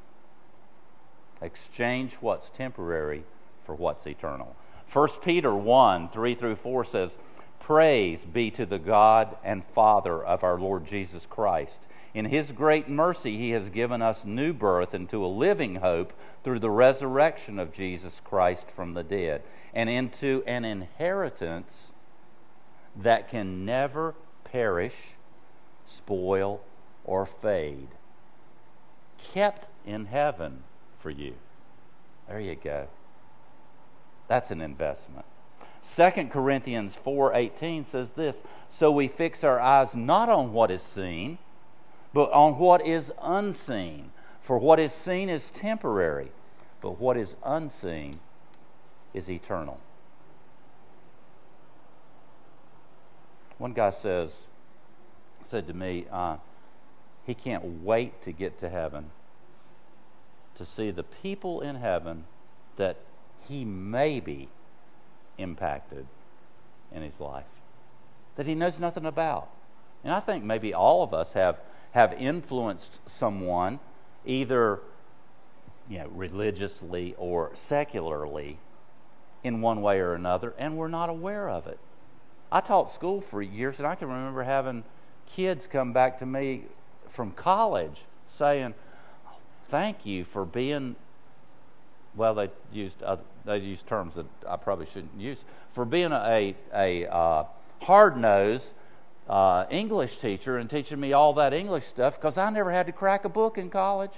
Exchange 1.40 2.14
what's 2.14 2.50
temporary 2.50 3.24
for 3.64 3.74
what's 3.74 4.06
eternal. 4.06 4.54
1 4.92 5.08
Peter 5.22 5.54
1 5.54 6.10
3 6.10 6.34
through 6.34 6.56
4 6.56 6.84
says, 6.84 7.16
Praise 7.58 8.26
be 8.26 8.50
to 8.50 8.66
the 8.66 8.78
God 8.78 9.36
and 9.42 9.64
Father 9.64 10.22
of 10.22 10.44
our 10.44 10.58
Lord 10.58 10.84
Jesus 10.84 11.26
Christ. 11.26 11.86
In 12.12 12.26
his 12.26 12.52
great 12.52 12.88
mercy, 12.88 13.38
he 13.38 13.50
has 13.50 13.70
given 13.70 14.02
us 14.02 14.26
new 14.26 14.52
birth 14.52 14.92
into 14.92 15.24
a 15.24 15.28
living 15.28 15.76
hope 15.76 16.12
through 16.44 16.58
the 16.58 16.70
resurrection 16.70 17.58
of 17.58 17.72
Jesus 17.72 18.20
Christ 18.22 18.70
from 18.70 18.92
the 18.92 19.04
dead, 19.04 19.42
and 19.72 19.88
into 19.88 20.42
an 20.46 20.66
inheritance 20.66 21.92
that 22.94 23.30
can 23.30 23.64
never 23.64 24.14
perish, 24.44 25.14
spoil, 25.86 26.60
or 27.04 27.24
fade, 27.24 27.88
kept 29.16 29.68
in 29.86 30.06
heaven 30.06 30.64
for 30.98 31.10
you. 31.10 31.34
There 32.28 32.40
you 32.40 32.56
go. 32.56 32.88
That's 34.32 34.50
an 34.50 34.62
investment. 34.62 35.26
2 35.82 36.30
Corinthians 36.30 36.96
4:18 36.96 37.84
says 37.84 38.12
this, 38.12 38.42
"So 38.66 38.90
we 38.90 39.06
fix 39.06 39.44
our 39.44 39.60
eyes 39.60 39.94
not 39.94 40.30
on 40.30 40.54
what 40.54 40.70
is 40.70 40.82
seen, 40.82 41.36
but 42.14 42.32
on 42.32 42.56
what 42.58 42.80
is 42.86 43.12
unseen. 43.20 44.10
For 44.40 44.56
what 44.56 44.80
is 44.80 44.94
seen 44.94 45.28
is 45.28 45.50
temporary, 45.50 46.32
but 46.80 46.92
what 46.92 47.18
is 47.18 47.36
unseen 47.44 48.20
is 49.12 49.28
eternal." 49.28 49.80
One 53.58 53.74
guy 53.74 53.90
says 53.90 54.46
said 55.42 55.66
to 55.66 55.74
me, 55.74 56.06
uh, 56.10 56.38
he 57.26 57.34
can't 57.34 57.84
wait 57.84 58.22
to 58.22 58.32
get 58.32 58.58
to 58.60 58.70
heaven 58.70 59.10
to 60.54 60.64
see 60.64 60.90
the 60.90 61.04
people 61.04 61.60
in 61.60 61.76
heaven 61.76 62.24
that 62.76 62.96
he 63.48 63.64
may 63.64 64.20
be 64.20 64.48
impacted 65.38 66.06
in 66.92 67.02
his 67.02 67.20
life 67.20 67.44
that 68.36 68.46
he 68.46 68.54
knows 68.54 68.80
nothing 68.80 69.06
about. 69.06 69.48
And 70.04 70.12
I 70.12 70.20
think 70.20 70.44
maybe 70.44 70.74
all 70.74 71.02
of 71.02 71.14
us 71.14 71.34
have, 71.34 71.60
have 71.92 72.12
influenced 72.14 73.00
someone 73.08 73.78
either 74.24 74.80
you 75.88 75.98
know, 75.98 76.08
religiously 76.08 77.14
or 77.18 77.50
secularly 77.54 78.58
in 79.44 79.60
one 79.60 79.82
way 79.82 79.98
or 79.98 80.14
another, 80.14 80.54
and 80.58 80.76
we're 80.76 80.88
not 80.88 81.08
aware 81.08 81.48
of 81.48 81.66
it. 81.66 81.78
I 82.50 82.60
taught 82.60 82.90
school 82.90 83.20
for 83.20 83.42
years, 83.42 83.78
and 83.78 83.86
I 83.86 83.94
can 83.94 84.08
remember 84.08 84.42
having 84.42 84.84
kids 85.26 85.66
come 85.66 85.92
back 85.92 86.18
to 86.18 86.26
me 86.26 86.64
from 87.08 87.32
college 87.32 88.04
saying, 88.26 88.74
oh, 89.26 89.36
Thank 89.68 90.06
you 90.06 90.24
for 90.24 90.44
being 90.44 90.96
well, 92.14 92.34
they 92.34 92.50
used 92.72 93.02
they 93.44 93.58
used 93.58 93.86
terms 93.86 94.14
that 94.16 94.26
I 94.48 94.56
probably 94.56 94.86
shouldn't 94.86 95.18
use 95.18 95.44
for 95.72 95.84
being 95.84 96.12
a 96.12 96.54
a 96.74 97.06
uh, 97.06 97.44
hard 97.80 98.16
nosed 98.16 98.74
uh, 99.28 99.64
English 99.70 100.18
teacher 100.18 100.58
and 100.58 100.68
teaching 100.68 101.00
me 101.00 101.12
all 101.12 101.32
that 101.34 101.52
English 101.52 101.84
stuff 101.84 102.16
because 102.16 102.36
I 102.36 102.50
never 102.50 102.70
had 102.70 102.86
to 102.86 102.92
crack 102.92 103.24
a 103.24 103.28
book 103.28 103.56
in 103.56 103.70
college, 103.70 104.12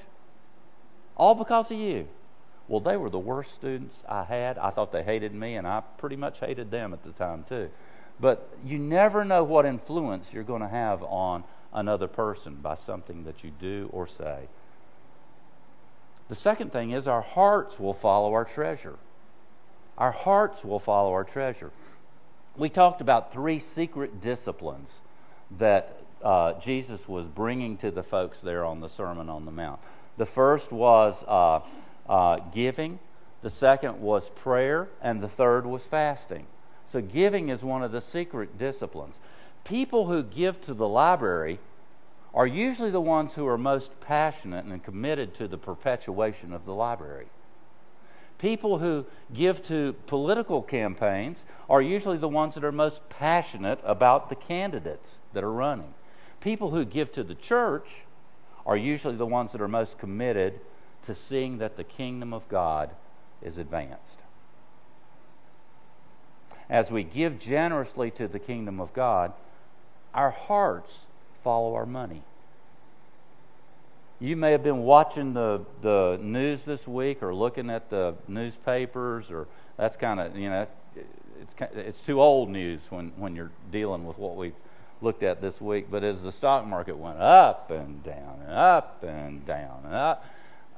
all 1.16 1.34
because 1.34 1.70
of 1.70 1.78
you. 1.78 2.08
Well, 2.66 2.80
they 2.80 2.96
were 2.96 3.10
the 3.10 3.18
worst 3.18 3.54
students 3.54 4.02
I 4.08 4.24
had. 4.24 4.56
I 4.56 4.70
thought 4.70 4.90
they 4.90 5.02
hated 5.02 5.34
me, 5.34 5.56
and 5.56 5.66
I 5.66 5.82
pretty 5.98 6.16
much 6.16 6.40
hated 6.40 6.70
them 6.70 6.94
at 6.94 7.02
the 7.04 7.12
time 7.12 7.44
too. 7.46 7.70
But 8.18 8.48
you 8.64 8.78
never 8.78 9.24
know 9.24 9.44
what 9.44 9.66
influence 9.66 10.32
you're 10.32 10.44
going 10.44 10.62
to 10.62 10.68
have 10.68 11.02
on 11.02 11.44
another 11.72 12.08
person 12.08 12.54
by 12.54 12.76
something 12.76 13.24
that 13.24 13.44
you 13.44 13.50
do 13.50 13.90
or 13.92 14.06
say. 14.06 14.48
The 16.28 16.34
second 16.34 16.72
thing 16.72 16.90
is 16.90 17.06
our 17.06 17.22
hearts 17.22 17.78
will 17.78 17.92
follow 17.92 18.32
our 18.32 18.44
treasure. 18.44 18.96
Our 19.98 20.12
hearts 20.12 20.64
will 20.64 20.78
follow 20.78 21.12
our 21.12 21.24
treasure. 21.24 21.70
We 22.56 22.68
talked 22.68 23.00
about 23.00 23.32
three 23.32 23.58
secret 23.58 24.20
disciplines 24.20 25.00
that 25.58 26.00
uh, 26.22 26.54
Jesus 26.54 27.08
was 27.08 27.26
bringing 27.26 27.76
to 27.78 27.90
the 27.90 28.02
folks 28.02 28.40
there 28.40 28.64
on 28.64 28.80
the 28.80 28.88
Sermon 28.88 29.28
on 29.28 29.44
the 29.44 29.50
Mount. 29.50 29.80
The 30.16 30.26
first 30.26 30.72
was 30.72 31.22
uh, 31.28 31.60
uh, 32.08 32.38
giving, 32.52 32.98
the 33.42 33.50
second 33.50 34.00
was 34.00 34.30
prayer, 34.30 34.88
and 35.02 35.20
the 35.20 35.28
third 35.28 35.66
was 35.66 35.86
fasting. 35.86 36.46
So, 36.86 37.00
giving 37.00 37.48
is 37.48 37.64
one 37.64 37.82
of 37.82 37.92
the 37.92 38.00
secret 38.00 38.56
disciplines. 38.56 39.18
People 39.64 40.06
who 40.06 40.22
give 40.22 40.60
to 40.62 40.74
the 40.74 40.88
library 40.88 41.58
are 42.34 42.46
usually 42.46 42.90
the 42.90 43.00
ones 43.00 43.34
who 43.34 43.46
are 43.46 43.56
most 43.56 43.98
passionate 44.00 44.64
and 44.64 44.82
committed 44.82 45.32
to 45.34 45.46
the 45.46 45.56
perpetuation 45.56 46.52
of 46.52 46.64
the 46.64 46.74
library. 46.74 47.26
People 48.38 48.78
who 48.78 49.06
give 49.32 49.62
to 49.64 49.94
political 50.06 50.60
campaigns 50.60 51.44
are 51.70 51.80
usually 51.80 52.18
the 52.18 52.28
ones 52.28 52.54
that 52.54 52.64
are 52.64 52.72
most 52.72 53.08
passionate 53.08 53.78
about 53.84 54.28
the 54.28 54.34
candidates 54.34 55.18
that 55.32 55.44
are 55.44 55.52
running. 55.52 55.94
People 56.40 56.70
who 56.70 56.84
give 56.84 57.12
to 57.12 57.22
the 57.22 57.36
church 57.36 58.02
are 58.66 58.76
usually 58.76 59.16
the 59.16 59.24
ones 59.24 59.52
that 59.52 59.60
are 59.60 59.68
most 59.68 59.98
committed 59.98 60.60
to 61.02 61.14
seeing 61.14 61.58
that 61.58 61.76
the 61.76 61.84
kingdom 61.84 62.34
of 62.34 62.48
God 62.48 62.90
is 63.40 63.56
advanced. 63.56 64.18
As 66.68 66.90
we 66.90 67.04
give 67.04 67.38
generously 67.38 68.10
to 68.12 68.26
the 68.26 68.38
kingdom 68.38 68.80
of 68.80 68.92
God, 68.92 69.32
our 70.12 70.30
hearts 70.30 71.06
follow 71.44 71.74
our 71.74 71.86
money. 71.86 72.22
You 74.18 74.36
may 74.36 74.52
have 74.52 74.62
been 74.62 74.82
watching 74.82 75.34
the, 75.34 75.60
the 75.82 76.18
news 76.22 76.64
this 76.64 76.88
week 76.88 77.22
or 77.22 77.34
looking 77.34 77.68
at 77.68 77.90
the 77.90 78.14
newspapers, 78.26 79.30
or 79.30 79.46
that's 79.76 79.96
kind 79.96 80.18
of, 80.18 80.36
you 80.36 80.48
know, 80.48 80.66
it's, 81.42 81.54
it's 81.74 82.00
too 82.00 82.22
old 82.22 82.48
news 82.48 82.86
when, 82.90 83.12
when 83.16 83.36
you're 83.36 83.50
dealing 83.70 84.06
with 84.06 84.18
what 84.18 84.36
we've 84.36 84.54
looked 85.02 85.22
at 85.22 85.42
this 85.42 85.60
week. 85.60 85.88
But 85.90 86.02
as 86.04 86.22
the 86.22 86.32
stock 86.32 86.66
market 86.66 86.96
went 86.96 87.18
up 87.18 87.70
and 87.70 88.02
down 88.02 88.40
and 88.42 88.52
up 88.52 89.04
and 89.06 89.44
down 89.44 89.82
and 89.84 89.94
up, 89.94 90.24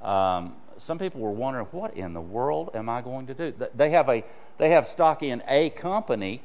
um, 0.02 0.56
some 0.78 0.98
people 0.98 1.20
were 1.20 1.30
wondering, 1.30 1.66
what 1.66 1.94
in 1.94 2.12
the 2.14 2.20
world 2.20 2.70
am 2.74 2.88
I 2.88 3.00
going 3.00 3.28
to 3.28 3.34
do? 3.34 3.54
They 3.74 3.90
have, 3.90 4.08
a, 4.08 4.24
they 4.58 4.70
have 4.70 4.86
stock 4.86 5.22
in 5.22 5.42
a 5.46 5.70
company, 5.70 6.42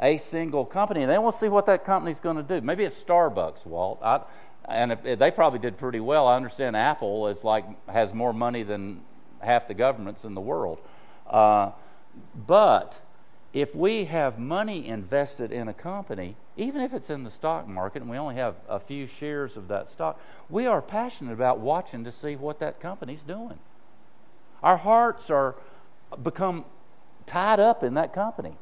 a 0.00 0.16
single 0.18 0.64
company, 0.64 1.02
and 1.02 1.10
they 1.10 1.18
want 1.18 1.34
to 1.34 1.40
see 1.40 1.48
what 1.48 1.66
that 1.66 1.84
company's 1.84 2.20
going 2.20 2.36
to 2.36 2.42
do. 2.42 2.60
Maybe 2.60 2.84
it's 2.84 3.02
Starbucks, 3.02 3.66
Walt. 3.66 4.00
I, 4.02 4.20
and 4.68 4.92
if, 4.92 5.18
they 5.18 5.30
probably 5.30 5.58
did 5.58 5.78
pretty 5.78 6.00
well. 6.00 6.26
I 6.26 6.36
understand 6.36 6.76
Apple 6.76 7.28
is 7.28 7.42
like 7.42 7.64
has 7.88 8.12
more 8.12 8.32
money 8.32 8.62
than 8.62 9.02
half 9.40 9.66
the 9.66 9.74
governments 9.74 10.24
in 10.24 10.34
the 10.34 10.40
world. 10.40 10.78
Uh, 11.26 11.70
but 12.34 13.00
if 13.52 13.74
we 13.74 14.04
have 14.04 14.38
money 14.38 14.86
invested 14.86 15.52
in 15.52 15.68
a 15.68 15.74
company, 15.74 16.36
even 16.56 16.82
if 16.82 16.92
it's 16.92 17.08
in 17.08 17.24
the 17.24 17.30
stock 17.30 17.66
market 17.66 18.02
and 18.02 18.10
we 18.10 18.18
only 18.18 18.34
have 18.34 18.56
a 18.68 18.78
few 18.78 19.06
shares 19.06 19.56
of 19.56 19.68
that 19.68 19.88
stock, 19.88 20.20
we 20.50 20.66
are 20.66 20.82
passionate 20.82 21.32
about 21.32 21.58
watching 21.58 22.04
to 22.04 22.12
see 22.12 22.36
what 22.36 22.58
that 22.58 22.80
company's 22.80 23.22
doing. 23.22 23.58
Our 24.62 24.76
hearts 24.76 25.30
are 25.30 25.54
become 26.22 26.64
tied 27.26 27.60
up 27.60 27.82
in 27.82 27.94
that 27.94 28.12
company. 28.12 28.56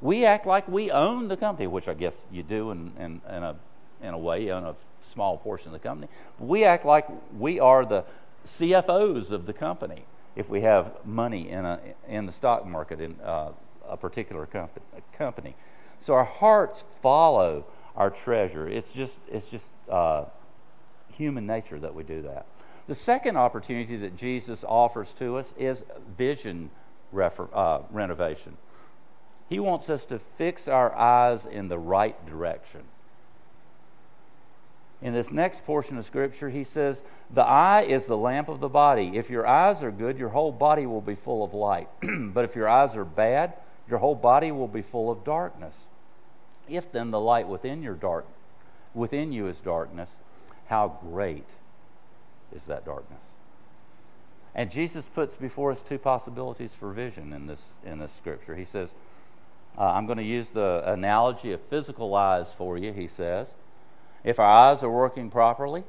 We 0.00 0.24
act 0.24 0.46
like 0.46 0.66
we 0.68 0.90
own 0.90 1.28
the 1.28 1.36
company, 1.36 1.66
which 1.66 1.88
I 1.88 1.94
guess 1.94 2.24
you 2.30 2.42
do 2.42 2.70
in, 2.70 2.92
in, 2.98 3.20
in 3.28 3.42
a, 3.42 3.56
in 4.02 4.14
a 4.14 4.18
way, 4.18 4.44
you 4.44 4.52
own 4.52 4.64
a 4.64 4.74
small 5.02 5.36
portion 5.36 5.68
of 5.68 5.72
the 5.72 5.86
company. 5.86 6.10
But 6.38 6.46
we 6.46 6.64
act 6.64 6.86
like 6.86 7.06
we 7.38 7.60
are 7.60 7.84
the 7.84 8.04
CFOs 8.46 9.30
of 9.30 9.46
the 9.46 9.52
company 9.52 10.04
if 10.36 10.48
we 10.48 10.62
have 10.62 11.04
money 11.04 11.50
in, 11.50 11.64
a, 11.64 11.80
in 12.08 12.26
the 12.26 12.32
stock 12.32 12.66
market 12.66 13.00
in 13.00 13.16
uh, 13.20 13.50
a 13.86 13.96
particular 13.96 14.48
company. 15.12 15.54
So 15.98 16.14
our 16.14 16.24
hearts 16.24 16.84
follow 17.02 17.66
our 17.96 18.10
treasure. 18.10 18.68
It's 18.68 18.92
just, 18.92 19.20
it's 19.30 19.50
just 19.50 19.66
uh, 19.90 20.24
human 21.12 21.46
nature 21.46 21.78
that 21.78 21.94
we 21.94 22.04
do 22.04 22.22
that. 22.22 22.46
The 22.86 22.94
second 22.94 23.36
opportunity 23.36 23.96
that 23.98 24.16
Jesus 24.16 24.64
offers 24.66 25.12
to 25.14 25.36
us 25.36 25.54
is 25.58 25.84
vision 26.16 26.70
refer, 27.12 27.48
uh, 27.52 27.82
renovation. 27.90 28.56
He 29.50 29.58
wants 29.60 29.90
us 29.90 30.06
to 30.06 30.18
fix 30.18 30.68
our 30.68 30.94
eyes 30.94 31.44
in 31.44 31.68
the 31.68 31.78
right 31.78 32.16
direction. 32.24 32.82
In 35.02 35.12
this 35.12 35.32
next 35.32 35.66
portion 35.66 35.98
of 35.98 36.06
Scripture, 36.06 36.50
he 36.50 36.62
says, 36.62 37.02
The 37.30 37.42
eye 37.42 37.82
is 37.82 38.06
the 38.06 38.16
lamp 38.16 38.48
of 38.48 38.60
the 38.60 38.68
body. 38.68 39.12
If 39.14 39.28
your 39.28 39.46
eyes 39.46 39.82
are 39.82 39.90
good, 39.90 40.18
your 40.18 40.28
whole 40.28 40.52
body 40.52 40.86
will 40.86 41.00
be 41.00 41.14
full 41.14 41.42
of 41.42 41.52
light. 41.52 41.88
but 42.00 42.44
if 42.44 42.54
your 42.54 42.68
eyes 42.68 42.94
are 42.94 43.04
bad, 43.04 43.54
your 43.88 43.98
whole 43.98 44.14
body 44.14 44.52
will 44.52 44.68
be 44.68 44.82
full 44.82 45.10
of 45.10 45.24
darkness. 45.24 45.84
If 46.68 46.92
then 46.92 47.10
the 47.10 47.20
light 47.20 47.48
within 47.48 47.82
your 47.82 47.94
dark 47.94 48.26
within 48.94 49.32
you 49.32 49.46
is 49.46 49.60
darkness, 49.60 50.16
how 50.68 50.98
great 51.02 51.46
is 52.54 52.64
that 52.64 52.84
darkness? 52.84 53.22
And 54.54 54.70
Jesus 54.70 55.08
puts 55.08 55.36
before 55.36 55.70
us 55.70 55.82
two 55.82 55.98
possibilities 55.98 56.74
for 56.74 56.92
vision 56.92 57.32
in 57.32 57.46
this 57.46 57.74
in 57.84 58.00
this 58.00 58.12
scripture. 58.12 58.56
He 58.56 58.64
says, 58.64 58.92
uh, 59.78 59.82
I'm 59.82 60.06
going 60.06 60.18
to 60.18 60.24
use 60.24 60.48
the 60.48 60.82
analogy 60.84 61.52
of 61.52 61.60
physical 61.60 62.14
eyes 62.14 62.52
for 62.52 62.76
you, 62.76 62.92
he 62.92 63.06
says. 63.06 63.48
If 64.24 64.38
our 64.38 64.70
eyes 64.70 64.82
are 64.82 64.90
working 64.90 65.30
properly, 65.30 65.84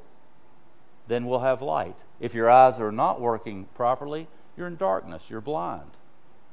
then 1.08 1.26
we'll 1.26 1.40
have 1.40 1.60
light. 1.60 1.96
If 2.20 2.34
your 2.34 2.50
eyes 2.50 2.80
are 2.80 2.92
not 2.92 3.20
working 3.20 3.66
properly, 3.74 4.28
you're 4.56 4.66
in 4.66 4.76
darkness, 4.76 5.24
you're 5.28 5.40
blind. 5.40 5.90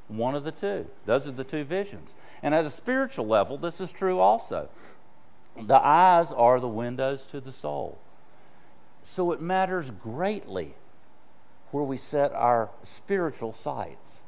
One 0.07 0.35
of 0.35 0.43
the 0.43 0.51
two. 0.51 0.87
Those 1.05 1.27
are 1.27 1.31
the 1.31 1.43
two 1.43 1.63
visions. 1.63 2.15
And 2.41 2.55
at 2.55 2.65
a 2.65 2.69
spiritual 2.69 3.27
level, 3.27 3.57
this 3.57 3.79
is 3.79 3.91
true 3.91 4.19
also. 4.19 4.69
The 5.61 5.75
eyes 5.75 6.31
are 6.31 6.59
the 6.59 6.67
windows 6.67 7.25
to 7.27 7.39
the 7.39 7.51
soul. 7.51 7.99
So 9.03 9.31
it 9.31 9.41
matters 9.41 9.91
greatly 9.91 10.73
where 11.71 11.83
we 11.83 11.97
set 11.97 12.33
our 12.33 12.69
spiritual 12.83 13.53
sights. 13.53 14.18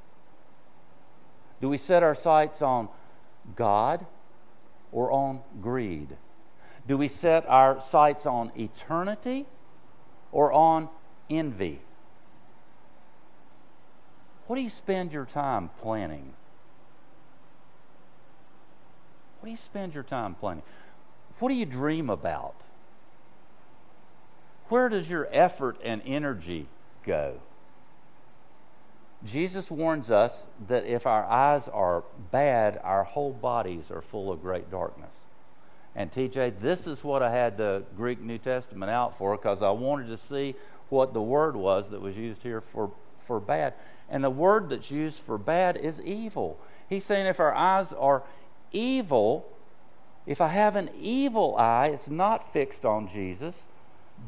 Do 1.61 1.69
we 1.69 1.77
set 1.77 2.01
our 2.01 2.15
sights 2.15 2.61
on 2.61 2.89
God 3.55 4.05
or 4.91 5.11
on 5.11 5.41
greed? 5.61 6.17
Do 6.87 6.97
we 6.97 7.07
set 7.07 7.47
our 7.47 7.79
sights 7.79 8.25
on 8.25 8.51
eternity 8.57 9.45
or 10.31 10.51
on 10.51 10.89
envy? 11.29 11.79
What 14.47 14.55
do 14.55 14.63
you 14.63 14.69
spend 14.69 15.13
your 15.13 15.25
time 15.25 15.69
planning? 15.79 16.33
What 19.39 19.45
do 19.45 19.51
you 19.51 19.57
spend 19.57 19.93
your 19.93 20.03
time 20.03 20.35
planning? 20.35 20.63
What 21.39 21.49
do 21.49 21.55
you 21.55 21.65
dream 21.65 22.09
about? 22.09 22.55
Where 24.69 24.89
does 24.89 25.09
your 25.09 25.27
effort 25.31 25.77
and 25.83 26.01
energy 26.05 26.67
go? 27.05 27.39
Jesus 29.23 29.69
warns 29.69 30.09
us 30.09 30.45
that 30.67 30.85
if 30.85 31.05
our 31.05 31.23
eyes 31.25 31.67
are 31.67 32.03
bad, 32.31 32.79
our 32.83 33.03
whole 33.03 33.31
bodies 33.31 33.91
are 33.91 34.01
full 34.01 34.31
of 34.31 34.41
great 34.41 34.71
darkness. 34.71 35.25
And 35.95 36.11
TJ, 36.11 36.59
this 36.59 36.87
is 36.87 37.03
what 37.03 37.21
I 37.21 37.31
had 37.31 37.57
the 37.57 37.83
Greek 37.95 38.19
New 38.21 38.37
Testament 38.37 38.89
out 38.89 39.17
for 39.17 39.35
because 39.37 39.61
I 39.61 39.69
wanted 39.71 40.07
to 40.07 40.17
see 40.17 40.55
what 40.89 41.13
the 41.13 41.21
word 41.21 41.55
was 41.55 41.89
that 41.89 42.01
was 42.01 42.17
used 42.17 42.43
here 42.43 42.61
for, 42.61 42.91
for 43.19 43.39
bad. 43.39 43.73
And 44.09 44.23
the 44.23 44.29
word 44.29 44.69
that's 44.69 44.89
used 44.89 45.19
for 45.19 45.37
bad 45.37 45.77
is 45.77 46.01
evil. 46.01 46.57
He's 46.89 47.05
saying 47.05 47.27
if 47.27 47.39
our 47.39 47.53
eyes 47.53 47.93
are 47.93 48.23
evil, 48.71 49.45
if 50.25 50.41
I 50.41 50.47
have 50.47 50.75
an 50.75 50.89
evil 50.99 51.55
eye, 51.57 51.87
it's 51.87 52.09
not 52.09 52.51
fixed 52.51 52.85
on 52.85 53.07
Jesus, 53.07 53.67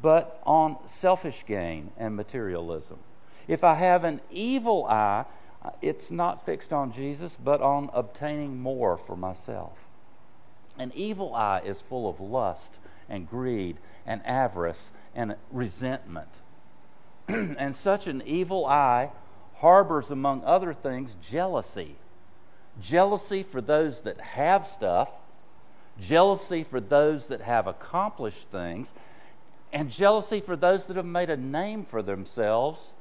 but 0.02 0.42
on 0.46 0.78
selfish 0.86 1.46
gain 1.46 1.92
and 1.98 2.16
materialism. 2.16 3.00
If 3.48 3.64
I 3.64 3.76
have 3.76 4.04
an 4.04 4.22
evil 4.32 4.86
eye, 4.86 5.26
uh, 5.64 5.72
it's 5.82 6.12
not 6.12 6.46
fixed 6.46 6.74
on 6.74 6.92
Jesus, 6.92 7.38
but 7.42 7.62
on 7.62 7.90
obtaining 7.94 8.60
more 8.60 8.98
for 8.98 9.16
myself. 9.16 9.86
An 10.78 10.92
evil 10.96 11.34
eye 11.36 11.62
is 11.64 11.82
full 11.82 12.10
of 12.10 12.20
lust 12.20 12.80
and 13.10 13.30
greed 13.30 13.78
and 14.06 14.26
avarice 14.26 14.92
and 15.16 15.36
resentment. 15.52 16.42
and 17.28 17.76
such 17.76 18.08
an 18.08 18.22
evil 18.26 18.66
eye 18.66 19.12
harbors, 19.58 20.12
among 20.12 20.44
other 20.44 20.74
things, 20.74 21.16
jealousy. 21.22 21.96
Jealousy 22.82 23.44
for 23.44 23.62
those 23.62 24.02
that 24.02 24.20
have 24.20 24.66
stuff, 24.68 25.12
jealousy 26.00 26.64
for 26.64 26.82
those 26.82 27.28
that 27.28 27.42
have 27.42 27.68
accomplished 27.68 28.50
things, 28.50 28.92
and 29.72 29.90
jealousy 29.90 30.42
for 30.42 30.56
those 30.56 30.86
that 30.86 30.98
have 30.98 31.06
made 31.06 31.30
a 31.30 31.38
name 31.38 31.86
for 31.86 32.02
themselves 32.02 32.92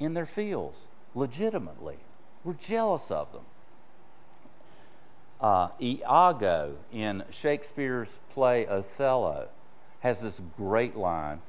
in 0.00 0.14
their 0.14 0.26
fields 0.26 0.78
legitimately. 1.14 1.96
We're 2.42 2.54
jealous 2.54 3.10
of 3.10 3.32
them. 3.32 3.44
Uh, 5.40 5.68
Iago 5.80 6.76
in 6.92 7.24
Shakespeare's 7.30 8.18
play 8.32 8.66
Othello 8.66 9.48
has 10.00 10.20
this 10.20 10.40
great 10.56 10.96
line. 10.96 11.40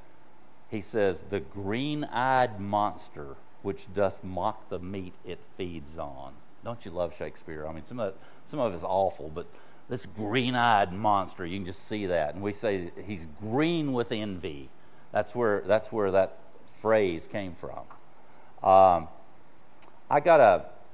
He 0.69 0.81
says, 0.81 1.23
The 1.29 1.39
green 1.39 2.03
eyed 2.05 2.59
monster 2.59 3.35
which 3.61 3.91
doth 3.93 4.23
mock 4.23 4.69
the 4.69 4.79
meat 4.79 5.13
it 5.25 5.39
feeds 5.57 5.97
on. 5.97 6.33
Don't 6.63 6.85
you 6.85 6.91
love 6.91 7.15
Shakespeare? 7.17 7.65
I 7.67 7.73
mean, 7.73 7.83
some 7.83 7.99
of, 7.99 8.13
some 8.45 8.59
of 8.59 8.73
it 8.73 8.75
is 8.77 8.83
awful, 8.83 9.31
but 9.33 9.47
this 9.89 10.05
green 10.05 10.55
eyed 10.55 10.93
monster, 10.93 11.45
you 11.45 11.57
can 11.57 11.65
just 11.65 11.87
see 11.87 12.05
that. 12.07 12.33
And 12.33 12.43
we 12.43 12.51
say 12.51 12.91
he's 13.05 13.25
green 13.41 13.93
with 13.93 14.11
envy. 14.11 14.69
That's 15.11 15.35
where, 15.35 15.61
that's 15.65 15.91
where 15.91 16.11
that 16.11 16.37
phrase 16.81 17.27
came 17.27 17.53
from. 17.53 17.85
Um, 18.65 19.07
I 20.09 20.19
got 20.19 20.39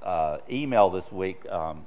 a 0.03 0.39
email 0.49 0.89
this 0.89 1.11
week. 1.11 1.47
Um, 1.49 1.83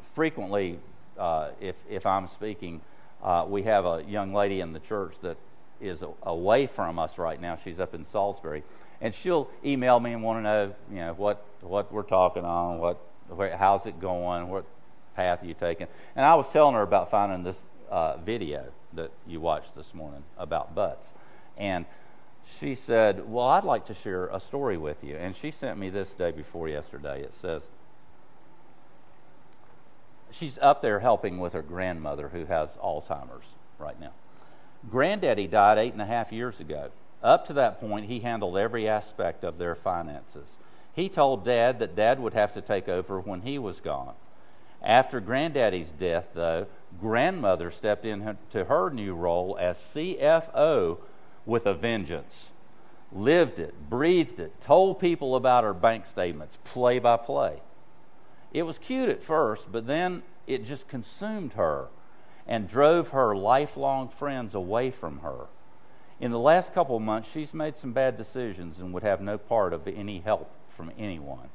frequently, 0.00 0.78
uh, 1.18 1.50
if, 1.60 1.76
if 1.88 2.06
I'm 2.06 2.26
speaking, 2.26 2.80
uh, 3.22 3.44
we 3.46 3.64
have 3.64 3.84
a 3.84 4.02
young 4.08 4.32
lady 4.32 4.60
in 4.60 4.72
the 4.72 4.80
church 4.80 5.16
that 5.20 5.36
is 5.80 6.02
away 6.22 6.66
from 6.66 6.98
us 6.98 7.18
right 7.18 7.38
now. 7.38 7.56
She's 7.56 7.78
up 7.78 7.94
in 7.94 8.06
Salisbury 8.06 8.62
and 9.00 9.14
she'll 9.14 9.48
email 9.64 10.00
me 10.00 10.12
and 10.12 10.22
want 10.22 10.38
to 10.38 10.42
know, 10.42 10.74
you 10.90 10.96
know, 10.96 11.12
what 11.12 11.44
what 11.60 11.92
we're 11.92 12.02
talking 12.02 12.44
on, 12.44 12.78
what 12.78 12.98
where, 13.28 13.54
how's 13.56 13.86
it 13.86 14.00
going, 14.00 14.48
what 14.48 14.64
path 15.14 15.42
are 15.42 15.46
you 15.46 15.54
taking. 15.54 15.88
And 16.14 16.24
I 16.24 16.34
was 16.34 16.50
telling 16.50 16.74
her 16.74 16.82
about 16.82 17.10
finding 17.10 17.42
this 17.42 17.66
uh, 17.90 18.16
video 18.18 18.64
that 18.94 19.10
you 19.26 19.40
watched 19.40 19.74
this 19.76 19.92
morning 19.92 20.22
about 20.38 20.74
butts, 20.74 21.12
and 21.58 21.84
she 22.58 22.74
said, 22.74 23.28
"Well, 23.28 23.46
I'd 23.46 23.64
like 23.64 23.84
to 23.86 23.94
share 23.94 24.28
a 24.28 24.40
story 24.40 24.76
with 24.76 25.02
you." 25.02 25.16
And 25.16 25.34
she 25.34 25.50
sent 25.50 25.78
me 25.78 25.90
this 25.90 26.14
day 26.14 26.30
before 26.30 26.68
yesterday. 26.68 27.22
It 27.22 27.34
says. 27.34 27.68
She's 30.30 30.58
up 30.58 30.82
there 30.82 31.00
helping 31.00 31.38
with 31.38 31.52
her 31.52 31.62
grandmother 31.62 32.28
who 32.28 32.44
has 32.46 32.76
Alzheimer's 32.78 33.54
right 33.78 33.98
now. 33.98 34.12
Granddaddy 34.90 35.46
died 35.46 35.78
eight 35.78 35.92
and 35.92 36.02
a 36.02 36.06
half 36.06 36.32
years 36.32 36.60
ago. 36.60 36.90
Up 37.22 37.46
to 37.46 37.52
that 37.54 37.80
point, 37.80 38.06
he 38.06 38.20
handled 38.20 38.58
every 38.58 38.88
aspect 38.88 39.44
of 39.44 39.58
their 39.58 39.74
finances. 39.74 40.56
He 40.92 41.08
told 41.08 41.44
Dad 41.44 41.78
that 41.78 41.96
Dad 41.96 42.20
would 42.20 42.34
have 42.34 42.52
to 42.52 42.60
take 42.60 42.88
over 42.88 43.20
when 43.20 43.42
he 43.42 43.58
was 43.58 43.80
gone. 43.80 44.14
After 44.82 45.20
Granddaddy's 45.20 45.90
death, 45.90 46.30
though, 46.34 46.66
Grandmother 47.00 47.70
stepped 47.70 48.04
into 48.04 48.64
her 48.64 48.90
new 48.90 49.14
role 49.14 49.56
as 49.60 49.78
CFO 49.78 50.98
with 51.46 51.64
a 51.64 51.72
vengeance. 51.74 52.50
lived 53.12 53.58
it, 53.58 53.88
breathed 53.88 54.40
it, 54.40 54.60
told 54.60 54.98
people 54.98 55.36
about 55.36 55.64
her 55.64 55.72
bank 55.72 56.04
statements 56.04 56.58
play 56.64 56.98
by 56.98 57.16
play. 57.16 57.62
It 58.52 58.64
was 58.64 58.78
cute 58.78 59.08
at 59.08 59.22
first, 59.22 59.70
but 59.70 59.86
then 59.86 60.24
it 60.46 60.64
just 60.64 60.88
consumed 60.88 61.54
her 61.54 61.88
and 62.46 62.68
drove 62.68 63.10
her 63.10 63.34
lifelong 63.34 64.08
friends 64.08 64.54
away 64.54 64.90
from 64.90 65.20
her. 65.20 65.46
In 66.20 66.30
the 66.30 66.38
last 66.38 66.72
couple 66.72 66.96
of 66.96 67.02
months, 67.02 67.30
she's 67.30 67.52
made 67.52 67.76
some 67.76 67.92
bad 67.92 68.16
decisions 68.16 68.78
and 68.78 68.92
would 68.92 69.02
have 69.02 69.20
no 69.20 69.38
part 69.38 69.72
of 69.72 69.86
any 69.86 70.20
help 70.20 70.50
from 70.66 70.90
anyone. 70.98 71.48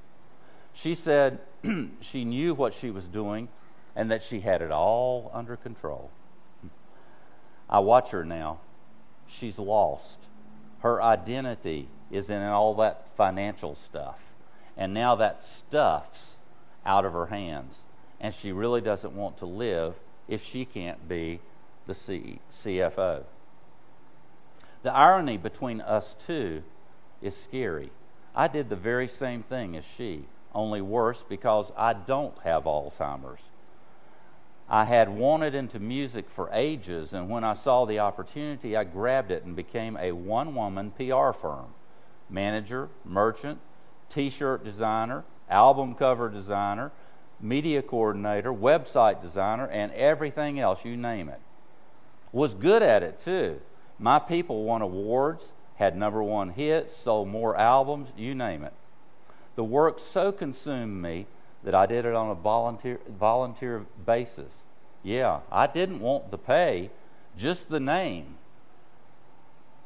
She 0.73 0.95
said 0.95 1.39
she 1.99 2.23
knew 2.25 2.54
what 2.54 2.73
she 2.73 2.91
was 2.91 3.08
doing 3.08 3.49
and 3.95 4.10
that 4.12 4.23
she 4.23 4.39
had 4.39 4.62
it 4.62 4.71
all 4.71 5.32
under 5.34 5.56
control. 5.56 6.12
I 7.69 7.80
watch 7.80 8.12
her 8.12 8.23
now. 8.23 8.60
She's 9.31 9.57
lost. 9.57 10.27
Her 10.79 11.01
identity 11.01 11.87
is 12.11 12.29
in 12.29 12.41
all 12.43 12.73
that 12.75 13.15
financial 13.15 13.75
stuff. 13.75 14.35
And 14.75 14.93
now 14.93 15.15
that 15.15 15.43
stuff's 15.43 16.37
out 16.85 17.05
of 17.05 17.13
her 17.13 17.27
hands. 17.27 17.79
And 18.19 18.33
she 18.33 18.51
really 18.51 18.81
doesn't 18.81 19.13
want 19.13 19.37
to 19.37 19.45
live 19.45 19.99
if 20.27 20.43
she 20.43 20.65
can't 20.65 21.07
be 21.07 21.39
the 21.87 21.93
C- 21.93 22.39
CFO. 22.51 23.23
The 24.83 24.93
irony 24.93 25.37
between 25.37 25.81
us 25.81 26.15
two 26.15 26.63
is 27.21 27.35
scary. 27.35 27.91
I 28.35 28.47
did 28.47 28.69
the 28.69 28.75
very 28.75 29.07
same 29.07 29.43
thing 29.43 29.75
as 29.75 29.83
she, 29.85 30.25
only 30.53 30.81
worse 30.81 31.23
because 31.27 31.71
I 31.77 31.93
don't 31.93 32.37
have 32.39 32.63
Alzheimer's. 32.63 33.51
I 34.71 34.86
had 34.86 35.10
wanted 35.10 35.53
into 35.53 35.81
music 35.81 36.29
for 36.29 36.49
ages, 36.53 37.12
and 37.12 37.29
when 37.29 37.43
I 37.43 37.51
saw 37.51 37.84
the 37.84 37.99
opportunity, 37.99 38.77
I 38.77 38.86
grabbed 38.86 39.29
it 39.29 39.43
and 39.43 39.53
became 39.53 39.97
a 39.97 40.13
one 40.13 40.55
woman 40.55 40.91
PR 40.91 41.34
firm 41.34 41.73
manager, 42.29 42.88
merchant, 43.03 43.60
t 44.07 44.29
shirt 44.29 44.63
designer, 44.63 45.25
album 45.49 45.93
cover 45.93 46.29
designer, 46.29 46.93
media 47.41 47.81
coordinator, 47.81 48.53
website 48.53 49.21
designer, 49.21 49.67
and 49.67 49.91
everything 49.91 50.57
else, 50.57 50.86
you 50.86 50.95
name 50.95 51.27
it. 51.27 51.41
Was 52.31 52.53
good 52.53 52.81
at 52.81 53.03
it 53.03 53.19
too. 53.19 53.60
My 53.99 54.19
people 54.19 54.63
won 54.63 54.81
awards, 54.81 55.51
had 55.75 55.97
number 55.97 56.23
one 56.23 56.51
hits, 56.51 56.95
sold 56.95 57.27
more 57.27 57.57
albums, 57.57 58.13
you 58.15 58.34
name 58.34 58.63
it. 58.63 58.73
The 59.55 59.65
work 59.65 59.99
so 59.99 60.31
consumed 60.31 61.01
me 61.01 61.27
that 61.63 61.76
I 61.76 61.86
did 61.86 62.06
it 62.06 62.13
on 62.13 62.30
a 62.30 62.36
volunteer, 62.36 63.00
volunteer 63.08 63.86
basis. 64.06 64.63
Yeah, 65.04 65.41
I 65.52 65.67
didn't 65.67 66.00
want 66.00 66.32
the 66.32 66.38
pay, 66.38 66.89
just 67.38 67.69
the 67.69 67.80
name. 67.80 68.38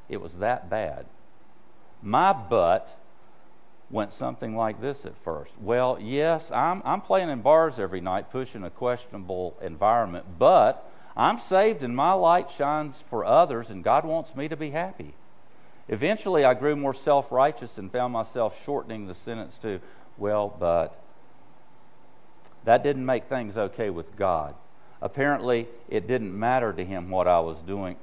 It 0.10 0.22
was 0.22 0.36
that 0.36 0.70
bad. 0.70 1.06
My 2.02 2.34
butt 2.34 2.98
went 3.90 4.12
something 4.12 4.56
like 4.56 4.82
this 4.82 5.06
at 5.06 5.18
first. 5.18 5.54
Well, 5.60 5.98
yes, 6.02 6.52
I'm, 6.52 6.82
I'm 6.86 7.02
playing 7.02 7.30
in 7.30 7.42
bars 7.42 7.80
every 7.80 8.02
night, 8.02 8.30
pushing 8.30 8.64
a 8.64 8.70
questionable 8.70 9.58
environment, 9.62 10.26
but 10.38 10.90
I'm 11.16 11.40
saved 11.40 11.84
and 11.84 11.96
my 11.96 12.14
light 12.14 12.52
shines 12.52 13.02
for 13.02 13.24
others, 13.24 13.70
and 13.70 13.84
God 13.84 14.06
wants 14.06 14.36
me 14.36 14.48
to 14.48 14.58
be 14.58 14.72
happy. 14.72 15.14
Eventually, 15.88 16.44
I 16.44 16.56
grew 16.56 16.76
more 16.76 16.94
self 16.94 17.32
righteous 17.32 17.78
and 17.78 17.92
found 17.92 18.12
myself 18.12 18.64
shortening 18.64 19.08
the 19.08 19.14
sentence 19.14 19.58
to, 19.60 19.80
well, 20.18 20.50
but 20.60 21.00
that 22.65 22.84
didn't 22.84 23.06
make 23.06 23.25
things 23.25 23.58
okay 23.58 23.89
with 23.89 24.15
God. 24.15 24.56
Apparently, 25.01 25.67
it 25.89 26.08
didn't 26.08 26.38
matter 26.38 26.73
to 26.73 26.84
him 26.84 27.10
what 27.10 27.28
I 27.28 27.39
was 27.39 27.62
doing, 27.62 27.97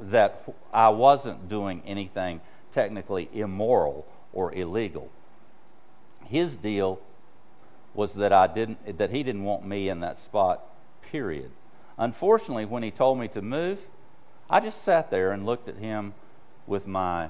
that 0.00 0.44
I 0.72 0.88
wasn't 0.88 1.48
doing 1.48 1.82
anything 1.86 2.40
technically 2.72 3.28
immoral 3.32 4.06
or 4.32 4.54
illegal. 4.54 5.10
His 6.26 6.56
deal 6.56 7.00
was 7.94 8.14
that 8.14 8.32
I 8.32 8.46
didn't 8.46 8.98
that 8.98 9.10
he 9.10 9.22
didn't 9.22 9.44
want 9.44 9.66
me 9.66 9.88
in 9.88 10.00
that 10.00 10.16
spot 10.16 10.64
period 11.02 11.50
Unfortunately, 12.00 12.64
when 12.64 12.82
he 12.82 12.90
told 12.90 13.18
me 13.18 13.28
to 13.28 13.42
move, 13.42 13.86
I 14.48 14.58
just 14.58 14.82
sat 14.82 15.10
there 15.10 15.32
and 15.32 15.44
looked 15.44 15.68
at 15.68 15.76
him 15.76 16.14
with 16.66 16.86
my 16.86 17.28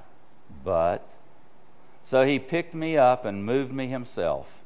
butt. 0.65 1.05
So 2.05 2.23
he 2.23 2.39
picked 2.39 2.73
me 2.73 2.97
up 2.97 3.25
and 3.25 3.45
moved 3.45 3.73
me 3.73 3.89
himself. 3.89 4.60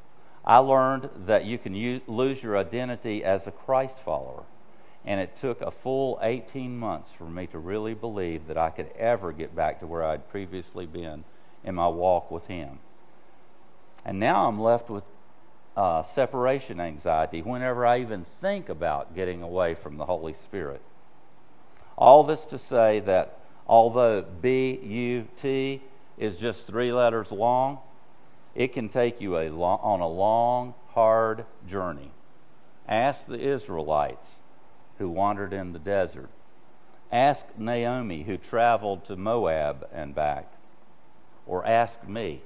I 0.46 0.58
learned 0.58 1.08
that 1.26 1.44
you 1.44 1.58
can 1.58 1.74
use, 1.74 2.02
lose 2.06 2.42
your 2.42 2.56
identity 2.58 3.24
as 3.24 3.46
a 3.46 3.52
Christ 3.52 3.98
follower. 3.98 4.44
And 5.06 5.20
it 5.20 5.36
took 5.36 5.60
a 5.60 5.70
full 5.70 6.18
18 6.22 6.78
months 6.78 7.12
for 7.12 7.24
me 7.24 7.46
to 7.48 7.58
really 7.58 7.94
believe 7.94 8.46
that 8.46 8.56
I 8.56 8.70
could 8.70 8.90
ever 8.98 9.32
get 9.32 9.54
back 9.54 9.80
to 9.80 9.86
where 9.86 10.04
I'd 10.04 10.28
previously 10.28 10.86
been 10.86 11.24
in 11.62 11.74
my 11.74 11.88
walk 11.88 12.30
with 12.30 12.46
Him. 12.46 12.78
And 14.04 14.18
now 14.18 14.48
I'm 14.48 14.60
left 14.60 14.90
with 14.90 15.04
uh, 15.76 16.02
separation 16.02 16.80
anxiety 16.80 17.42
whenever 17.42 17.84
I 17.84 18.00
even 18.00 18.24
think 18.40 18.68
about 18.68 19.14
getting 19.14 19.42
away 19.42 19.74
from 19.74 19.96
the 19.96 20.06
Holy 20.06 20.34
Spirit. 20.34 20.80
All 21.96 22.22
this 22.22 22.46
to 22.46 22.58
say 22.58 23.00
that 23.00 23.38
although 23.66 24.22
B 24.22 24.78
U 24.82 25.28
T 25.36 25.82
is 26.18 26.36
just 26.36 26.66
three 26.66 26.92
letters 26.92 27.32
long, 27.32 27.78
it 28.54 28.72
can 28.72 28.88
take 28.88 29.20
you 29.20 29.36
a 29.36 29.50
on 29.50 30.00
a 30.00 30.08
long, 30.08 30.74
hard 30.92 31.44
journey. 31.68 32.10
Ask 32.88 33.26
the 33.26 33.40
Israelites 33.40 34.36
who 34.98 35.08
wandered 35.08 35.52
in 35.52 35.72
the 35.72 35.78
desert. 35.78 36.28
Ask 37.10 37.46
Naomi 37.58 38.24
who 38.24 38.36
traveled 38.36 39.04
to 39.06 39.16
Moab 39.16 39.88
and 39.92 40.14
back. 40.14 40.52
Or 41.46 41.66
ask 41.66 42.06
me, 42.06 42.42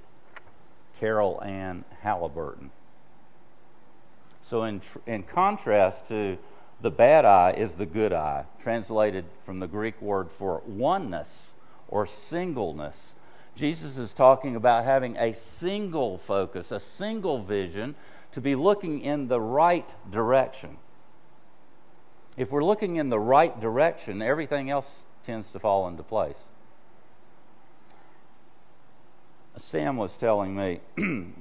Carol 0.99 1.43
Ann 1.43 1.85
Halliburton. 2.01 2.71
So, 4.43 4.65
in, 4.65 4.81
in 5.07 5.23
contrast 5.23 6.09
to 6.09 6.39
the 6.81 6.91
bad 6.91 7.25
eye, 7.25 7.53
is 7.53 7.75
the 7.75 7.87
good 7.87 8.13
eye, 8.13 8.45
translated 8.61 9.27
from 9.45 9.61
the 9.61 9.67
Greek 9.67 10.01
word 10.01 10.31
for 10.31 10.63
oneness 10.67 11.53
or 11.89 12.07
singleness. 12.07 13.13
Jesus 13.59 13.99
is 13.99 14.15
talking 14.15 14.55
about 14.55 14.85
having 14.85 15.17
a 15.17 15.35
single 15.35 16.17
focus, 16.17 16.71
a 16.71 16.79
single 16.79 17.43
vision, 17.43 17.97
to 18.31 18.41
be 18.41 18.55
looking 18.55 19.01
in 19.01 19.27
the 19.27 19.41
right 19.41 19.89
direction. 20.09 20.77
If 22.37 22.53
we're 22.53 22.63
looking 22.63 22.97
in 22.97 23.09
the 23.09 23.19
right 23.19 23.59
direction, 23.59 24.23
everything 24.23 24.71
else 24.71 25.07
tends 25.25 25.51
to 25.51 25.59
fall 25.59 25.89
into 25.89 26.05
place. 26.05 26.41
Sam 29.57 29.97
was 29.97 30.17
telling 30.17 30.55
me 30.55 30.79
um, 30.99 31.35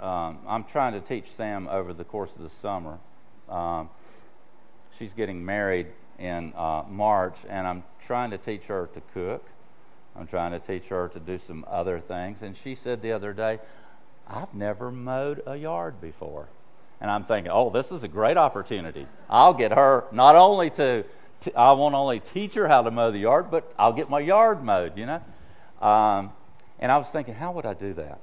I'm 0.00 0.64
trying 0.64 0.94
to 0.94 1.02
teach 1.02 1.30
Sam 1.32 1.68
over 1.68 1.92
the 1.92 2.04
course 2.04 2.34
of 2.34 2.40
the 2.40 2.48
summer. 2.48 2.98
Um, 3.50 3.90
she's 4.96 5.12
getting 5.12 5.44
married 5.44 5.88
in 6.18 6.54
uh, 6.56 6.84
March, 6.88 7.36
and 7.46 7.66
I'm 7.66 7.84
trying 8.06 8.30
to 8.30 8.38
teach 8.38 8.64
her 8.68 8.88
to 8.94 9.02
cook. 9.12 9.44
I'm 10.16 10.26
trying 10.26 10.52
to 10.52 10.58
teach 10.58 10.88
her 10.88 11.08
to 11.08 11.20
do 11.20 11.38
some 11.38 11.64
other 11.68 12.00
things. 12.00 12.42
And 12.42 12.56
she 12.56 12.74
said 12.74 13.02
the 13.02 13.12
other 13.12 13.32
day, 13.32 13.60
I've 14.28 14.54
never 14.54 14.90
mowed 14.90 15.42
a 15.46 15.56
yard 15.56 16.00
before. 16.00 16.48
And 17.00 17.10
I'm 17.10 17.24
thinking, 17.24 17.50
oh, 17.52 17.70
this 17.70 17.90
is 17.90 18.04
a 18.04 18.08
great 18.08 18.36
opportunity. 18.36 19.06
I'll 19.28 19.54
get 19.54 19.72
her 19.72 20.04
not 20.12 20.36
only 20.36 20.70
to, 20.70 21.04
to 21.40 21.58
I 21.58 21.72
won't 21.72 21.94
only 21.94 22.20
teach 22.20 22.54
her 22.54 22.68
how 22.68 22.82
to 22.82 22.90
mow 22.90 23.10
the 23.10 23.18
yard, 23.18 23.50
but 23.50 23.72
I'll 23.78 23.92
get 23.92 24.08
my 24.08 24.20
yard 24.20 24.62
mowed, 24.62 24.96
you 24.96 25.06
know? 25.06 25.22
Um, 25.80 26.32
and 26.78 26.92
I 26.92 26.98
was 26.98 27.08
thinking, 27.08 27.34
how 27.34 27.52
would 27.52 27.66
I 27.66 27.74
do 27.74 27.94
that? 27.94 28.20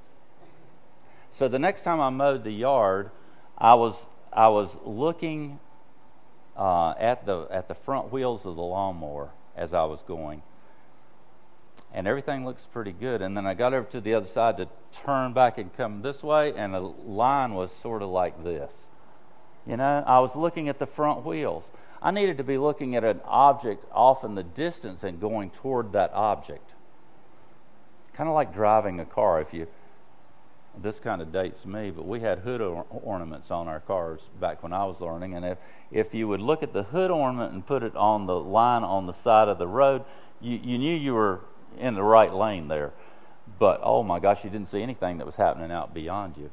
So 1.30 1.48
the 1.48 1.58
next 1.58 1.82
time 1.82 2.00
I 2.00 2.10
mowed 2.10 2.44
the 2.44 2.52
yard, 2.52 3.10
I 3.56 3.74
was 3.74 3.94
I 4.32 4.48
was 4.48 4.76
looking 4.84 5.58
uh, 6.56 6.94
at 6.98 7.26
the 7.26 7.46
at 7.50 7.68
the 7.68 7.74
front 7.74 8.12
wheels 8.12 8.46
of 8.46 8.56
the 8.56 8.62
lawnmower 8.62 9.30
as 9.56 9.74
I 9.74 9.84
was 9.84 10.02
going, 10.02 10.42
and 11.92 12.06
everything 12.06 12.44
looks 12.44 12.66
pretty 12.66 12.92
good. 12.92 13.22
And 13.22 13.36
then 13.36 13.46
I 13.46 13.54
got 13.54 13.74
over 13.74 13.88
to 13.90 14.00
the 14.00 14.14
other 14.14 14.26
side 14.26 14.56
to 14.58 14.68
turn 14.92 15.32
back 15.32 15.58
and 15.58 15.74
come 15.74 16.02
this 16.02 16.22
way, 16.22 16.52
and 16.54 16.74
the 16.74 16.80
line 16.80 17.54
was 17.54 17.72
sort 17.72 18.02
of 18.02 18.08
like 18.10 18.44
this. 18.44 18.86
You 19.66 19.76
know, 19.76 20.02
I 20.06 20.20
was 20.20 20.36
looking 20.36 20.68
at 20.68 20.78
the 20.78 20.86
front 20.86 21.24
wheels. 21.24 21.70
I 22.02 22.10
needed 22.10 22.38
to 22.38 22.44
be 22.44 22.56
looking 22.56 22.96
at 22.96 23.04
an 23.04 23.20
object 23.24 23.84
off 23.92 24.24
in 24.24 24.34
the 24.34 24.42
distance 24.42 25.04
and 25.04 25.20
going 25.20 25.50
toward 25.50 25.92
that 25.92 26.12
object. 26.14 26.70
Kind 28.14 28.28
of 28.28 28.34
like 28.34 28.54
driving 28.54 29.00
a 29.00 29.04
car. 29.04 29.40
If 29.40 29.52
you 29.52 29.66
this 30.78 31.00
kind 31.00 31.20
of 31.20 31.32
dates 31.32 31.66
me, 31.66 31.90
but 31.90 32.06
we 32.06 32.20
had 32.20 32.40
hood 32.40 32.60
or- 32.60 32.86
ornaments 32.90 33.50
on 33.50 33.68
our 33.68 33.80
cars 33.80 34.30
back 34.40 34.62
when 34.62 34.72
I 34.72 34.84
was 34.84 35.00
learning. 35.00 35.34
And 35.34 35.44
if, 35.44 35.58
if 35.90 36.14
you 36.14 36.28
would 36.28 36.40
look 36.40 36.62
at 36.62 36.72
the 36.72 36.84
hood 36.84 37.10
ornament 37.10 37.52
and 37.52 37.66
put 37.66 37.82
it 37.82 37.94
on 37.96 38.26
the 38.26 38.36
line 38.36 38.84
on 38.84 39.06
the 39.06 39.12
side 39.12 39.48
of 39.48 39.58
the 39.58 39.66
road, 39.66 40.04
you, 40.40 40.58
you 40.62 40.78
knew 40.78 40.94
you 40.94 41.14
were 41.14 41.40
in 41.78 41.94
the 41.94 42.02
right 42.02 42.32
lane 42.32 42.68
there. 42.68 42.92
But 43.58 43.80
oh 43.82 44.02
my 44.02 44.20
gosh, 44.20 44.44
you 44.44 44.50
didn't 44.50 44.68
see 44.68 44.82
anything 44.82 45.18
that 45.18 45.26
was 45.26 45.36
happening 45.36 45.70
out 45.70 45.92
beyond 45.92 46.36
you. 46.36 46.50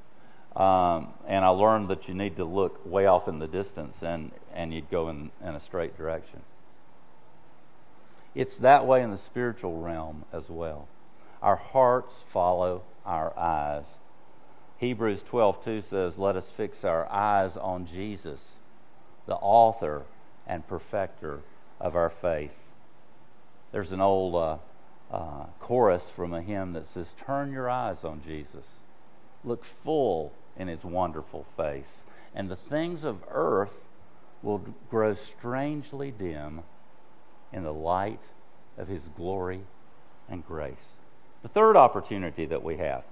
Um, 0.61 1.13
and 1.28 1.45
I 1.45 1.49
learned 1.49 1.89
that 1.89 2.07
you 2.07 2.15
need 2.15 2.38
to 2.38 2.45
look 2.45 2.84
way 2.86 3.05
off 3.05 3.28
in 3.28 3.39
the 3.39 3.47
distance 3.47 4.01
and, 4.01 4.32
and 4.53 4.74
you'd 4.74 4.89
go 4.89 5.09
in, 5.09 5.30
in 5.43 5.49
a 5.49 5.59
straight 5.59 5.95
direction. 5.95 6.41
It's 8.34 8.57
that 8.57 8.86
way 8.86 9.03
in 9.03 9.11
the 9.11 9.18
spiritual 9.18 9.80
realm 9.80 10.26
as 10.32 10.49
well. 10.49 10.88
Our 11.41 11.55
hearts 11.55 12.24
follow 12.28 12.84
our 13.05 13.38
eyes. 13.38 13.86
Hebrews 14.78 15.24
12:2 15.24 15.82
says, 15.82 16.18
"Let 16.18 16.36
us 16.36 16.51
fix 16.51 16.84
our 16.84 17.11
eyes 17.11 17.57
on 17.57 17.86
Jesus, 17.86 18.57
the 19.26 19.36
author 19.36 20.03
and 20.45 20.68
perfecter 20.68 21.41
of 21.80 21.95
our 21.95 22.09
faith." 22.09 22.72
There's 23.72 23.91
an 23.91 24.01
old 24.01 24.36
uh, 24.36 24.57
uh, 25.12 25.45
chorus 25.60 26.10
from 26.10 26.34
a 26.34 26.41
hymn 26.41 26.74
that 26.74 26.86
says, 26.86 27.14
"Turn 27.14 27.51
your 27.51 27.70
eyes 27.70 28.03
on 28.03 28.22
Jesus, 28.22 28.80
look 29.43 29.64
full 29.64 30.34
in 30.58 30.68
His 30.68 30.84
wonderful 30.84 31.45
face, 31.55 32.03
and 32.36 32.49
the 32.49 32.55
things 32.55 33.03
of 33.03 33.24
earth 33.30 33.86
will 34.41 34.64
grow 34.89 35.14
strangely 35.14 36.12
dim 36.12 36.62
in 37.51 37.64
the 37.64 37.74
light 37.74 38.30
of 38.78 38.88
His 38.88 39.08
glory 39.08 39.62
and 40.30 40.45
grace." 40.45 40.93
The 41.41 41.49
third 41.49 41.78
opportunity 41.78 42.45
that 42.45 42.64
we 42.64 42.78
have 42.78 43.03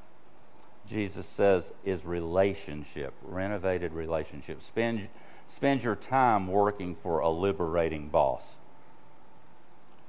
Jesus 0.87 1.25
says, 1.25 1.73
is 1.83 2.05
relationship, 2.05 3.13
renovated 3.23 3.93
relationship. 3.93 4.61
Spend, 4.61 5.07
spend 5.47 5.83
your 5.83 5.95
time 5.95 6.47
working 6.47 6.95
for 6.95 7.19
a 7.19 7.29
liberating 7.29 8.09
boss. 8.09 8.57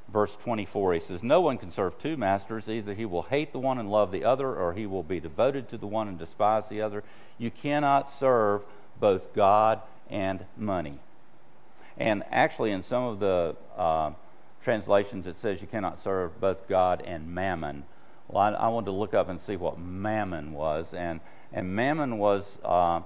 Verse 0.09 0.37
24, 0.37 0.95
he 0.95 1.01
says, 1.01 1.23
No 1.23 1.41
one 1.41 1.59
can 1.59 1.71
serve 1.71 1.99
two 1.99 2.17
masters. 2.17 2.69
Either 2.69 2.95
he 2.95 3.05
will 3.05 3.23
hate 3.23 3.53
the 3.53 3.59
one 3.59 3.79
and 3.79 3.91
love 3.91 4.13
the 4.13 4.25
other, 4.25 4.55
or 4.55 4.73
he 4.73 4.87
will 4.87 5.03
be 5.03 5.21
devoted 5.21 5.69
to 5.69 5.79
the 5.79 5.87
one 5.87 6.09
and 6.09 6.19
despise 6.19 6.69
the 6.69 6.81
other. 6.81 7.03
You 7.39 7.51
cannot 7.51 8.11
serve 8.11 8.65
both 9.01 9.35
God 9.35 9.81
and 10.09 10.45
money. 10.57 11.01
And 11.99 12.23
actually, 12.31 12.71
in 12.71 12.83
some 12.83 13.03
of 13.05 13.19
the 13.19 13.57
uh, 13.77 14.13
translations, 14.63 15.27
it 15.27 15.37
says 15.37 15.61
you 15.61 15.67
cannot 15.67 15.99
serve 15.99 16.41
both 16.41 16.69
God 16.69 17.03
and 17.05 17.35
mammon 17.35 17.85
well, 18.29 18.43
I, 18.43 18.51
I, 18.51 18.69
wanted 18.69 18.87
to 18.87 18.93
look 18.93 19.15
up 19.15 19.29
and 19.29 19.41
see 19.41 19.57
what 19.57 19.79
mammon 19.79 20.53
was, 20.53 20.93
and 20.93 21.21
and 21.53 21.75
mammon 21.75 22.19
was 22.19 22.59
uh, 22.65 23.01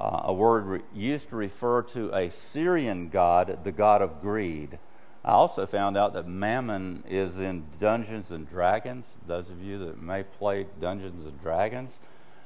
uh, 0.00 0.20
a 0.24 0.32
word 0.32 0.64
re- 0.64 0.80
used 0.94 1.30
to 1.30 1.36
refer 1.36 1.82
to 1.82 2.14
a 2.14 2.30
Syrian 2.30 3.10
god, 3.10 3.58
the 3.62 3.72
god 3.72 4.00
of 4.00 4.22
greed. 4.22 4.78
I 5.24 5.32
also 5.32 5.64
found 5.64 5.96
out 5.96 6.12
that 6.12 6.28
mammon 6.28 7.02
is 7.08 7.38
in 7.38 7.64
Dungeons 7.78 8.30
and 8.30 8.48
Dragons. 8.48 9.08
Those 9.26 9.48
of 9.48 9.62
you 9.62 9.78
that 9.86 10.02
may 10.02 10.22
play 10.22 10.66
Dungeons 10.80 11.24
and 11.24 11.40
Dragons, 11.40 11.98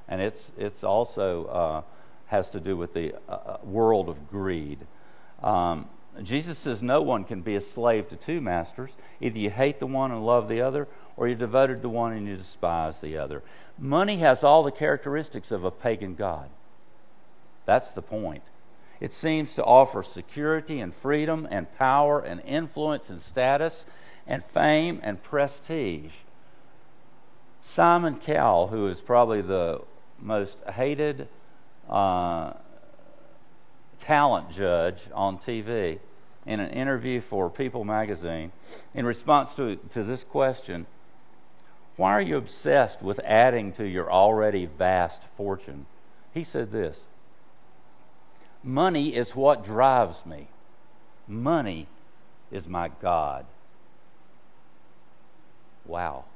and 0.07 0.21
it's 0.21 0.53
it's 0.57 0.85
also 0.85 1.47
uh, 1.47 1.83
has 2.27 2.51
to 2.51 2.61
do 2.61 2.77
with 2.77 2.93
the 2.93 3.15
uh, 3.29 3.33
uh, 3.33 3.59
world 3.65 4.09
of 4.09 4.31
greed. 4.31 4.87
Um, 5.43 5.89
Jesus 6.23 6.59
says 6.59 6.83
no 6.83 7.03
one 7.03 7.25
can 7.25 7.43
be 7.43 7.57
a 7.57 7.61
slave 7.61 8.09
to 8.09 8.17
two 8.17 8.41
masters. 8.41 8.97
Either 9.21 9.39
you 9.39 9.51
hate 9.51 9.81
the 9.81 9.87
one 9.87 10.13
and 10.13 10.25
love 10.25 10.49
the 10.49 10.61
other, 10.61 10.87
or 11.17 11.27
you're 11.27 11.37
devoted 11.37 11.83
to 11.83 11.89
one 11.89 12.13
and 12.13 12.27
you 12.27 12.37
despise 12.37 13.01
the 13.01 13.17
other. 13.17 13.43
Money 13.79 14.19
has 14.19 14.45
all 14.45 14.63
the 14.63 14.73
characteristics 14.73 15.51
of 15.51 15.65
a 15.65 15.71
pagan 15.71 16.15
god. 16.15 16.49
That's 17.67 17.91
the 17.91 18.03
point. 18.03 18.43
It 19.01 19.13
seems 19.13 19.55
to 19.55 19.65
offer 19.65 20.03
security 20.03 20.81
and 20.81 20.95
freedom 20.95 21.47
and 21.51 21.73
power 21.77 22.21
and 22.21 22.41
influence 22.45 23.11
and 23.11 23.21
status 23.21 23.87
and 24.27 24.43
fame 24.43 25.01
and 25.03 25.23
prestige. 25.23 26.15
Simon 27.61 28.17
Cowell, 28.17 28.69
who 28.69 28.89
is 28.89 29.01
probably 29.01 29.43
the 29.43 29.83
most 30.19 30.59
hated 30.75 31.29
uh, 31.89 32.53
talent 33.99 34.51
judge 34.51 35.03
on 35.15 35.39
TV, 35.39 35.99
in 36.49 36.61
an 36.61 36.71
interview 36.71 37.21
for 37.21 37.51
People 37.51 37.85
magazine, 37.85 38.51
in 38.95 39.05
response 39.05 39.55
to, 39.55 39.77
to 39.91 40.03
this 40.03 40.25
question, 40.25 40.87
why 41.97 42.13
are 42.13 42.23
you 42.23 42.39
obsessed 42.39 43.03
with 43.03 43.21
adding 43.23 43.71
to 43.73 43.85
your 43.85 44.11
already 44.11 44.65
vast 44.65 45.25
fortune? 45.37 45.85
He 46.33 46.45
said 46.45 46.73
this 46.73 47.07
Money 48.69 49.17
is 49.17 49.35
what 49.35 49.65
drives 49.65 50.27
me. 50.27 50.47
Money 51.27 51.87
is 52.53 52.69
my 52.69 52.91
God. 53.01 53.47
Wow. 55.87 56.27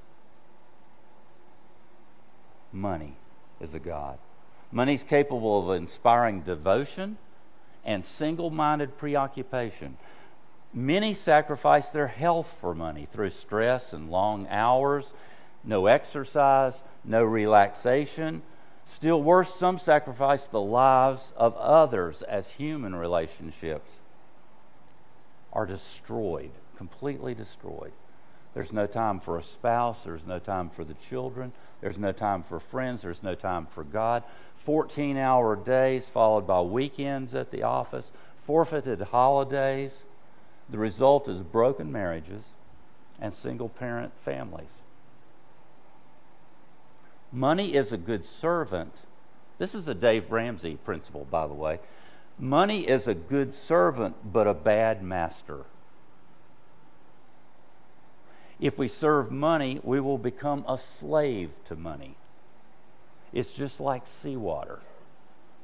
Money 2.72 3.16
is 3.60 3.74
a 3.74 3.78
God. 3.78 4.16
Money's 4.70 5.04
capable 5.04 5.70
of 5.70 5.76
inspiring 5.76 6.40
devotion 6.40 7.18
and 7.84 8.02
single 8.02 8.48
minded 8.48 8.96
preoccupation. 8.96 9.98
Many 10.72 11.12
sacrifice 11.12 11.88
their 11.88 12.06
health 12.06 12.56
for 12.58 12.74
money 12.74 13.06
through 13.12 13.28
stress 13.28 13.92
and 13.92 14.10
long 14.10 14.46
hours 14.48 15.12
no 15.64 15.86
exercise, 15.86 16.82
no 17.04 17.22
relaxation. 17.22 18.40
Still 18.84 19.22
worse, 19.22 19.54
some 19.54 19.78
sacrifice 19.78 20.46
the 20.46 20.60
lives 20.60 21.32
of 21.36 21.56
others 21.56 22.22
as 22.22 22.52
human 22.52 22.94
relationships 22.94 24.00
are 25.52 25.66
destroyed, 25.66 26.50
completely 26.76 27.34
destroyed. 27.34 27.92
There's 28.54 28.72
no 28.72 28.86
time 28.86 29.18
for 29.18 29.38
a 29.38 29.42
spouse, 29.42 30.04
there's 30.04 30.26
no 30.26 30.38
time 30.38 30.68
for 30.68 30.84
the 30.84 30.94
children, 30.94 31.52
there's 31.80 31.98
no 31.98 32.12
time 32.12 32.42
for 32.42 32.60
friends, 32.60 33.02
there's 33.02 33.22
no 33.22 33.34
time 33.34 33.66
for 33.66 33.82
God. 33.82 34.24
14 34.56 35.16
hour 35.16 35.56
days 35.56 36.08
followed 36.08 36.46
by 36.46 36.60
weekends 36.60 37.34
at 37.34 37.50
the 37.50 37.62
office, 37.62 38.12
forfeited 38.36 39.00
holidays. 39.00 40.04
The 40.68 40.78
result 40.78 41.28
is 41.28 41.40
broken 41.40 41.90
marriages 41.90 42.54
and 43.18 43.32
single 43.32 43.68
parent 43.68 44.12
families. 44.18 44.82
Money 47.32 47.74
is 47.74 47.92
a 47.92 47.96
good 47.96 48.24
servant. 48.26 49.02
This 49.58 49.74
is 49.74 49.88
a 49.88 49.94
Dave 49.94 50.30
Ramsey 50.30 50.76
principle, 50.76 51.26
by 51.30 51.46
the 51.46 51.54
way. 51.54 51.80
Money 52.38 52.86
is 52.86 53.08
a 53.08 53.14
good 53.14 53.54
servant, 53.54 54.16
but 54.32 54.46
a 54.46 54.54
bad 54.54 55.02
master. 55.02 55.64
If 58.60 58.78
we 58.78 58.86
serve 58.86 59.30
money, 59.30 59.80
we 59.82 59.98
will 59.98 60.18
become 60.18 60.64
a 60.68 60.76
slave 60.76 61.50
to 61.64 61.74
money. 61.74 62.16
It's 63.32 63.54
just 63.54 63.80
like 63.80 64.06
seawater. 64.06 64.80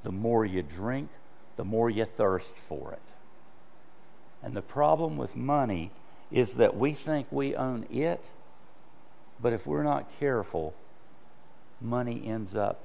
The 0.03 0.13
more 0.13 0.47
you 0.47 0.63
drink, 0.63 1.11
the 1.57 1.65
more 1.65 1.91
you 1.91 2.07
thirst 2.07 2.57
for 2.57 2.93
it. 2.93 3.03
And 4.43 4.55
the 4.55 4.63
problem 4.63 5.17
with 5.17 5.37
money 5.37 5.91
is 6.31 6.55
that 6.55 6.77
we 6.77 6.93
think 6.93 7.27
we 7.31 7.55
own 7.55 7.87
it, 7.91 8.25
but 9.41 9.53
if 9.53 9.67
we're 9.67 9.83
not 9.83 10.19
careful, 10.19 10.75
money 11.81 12.23
ends 12.27 12.55
up 12.55 12.85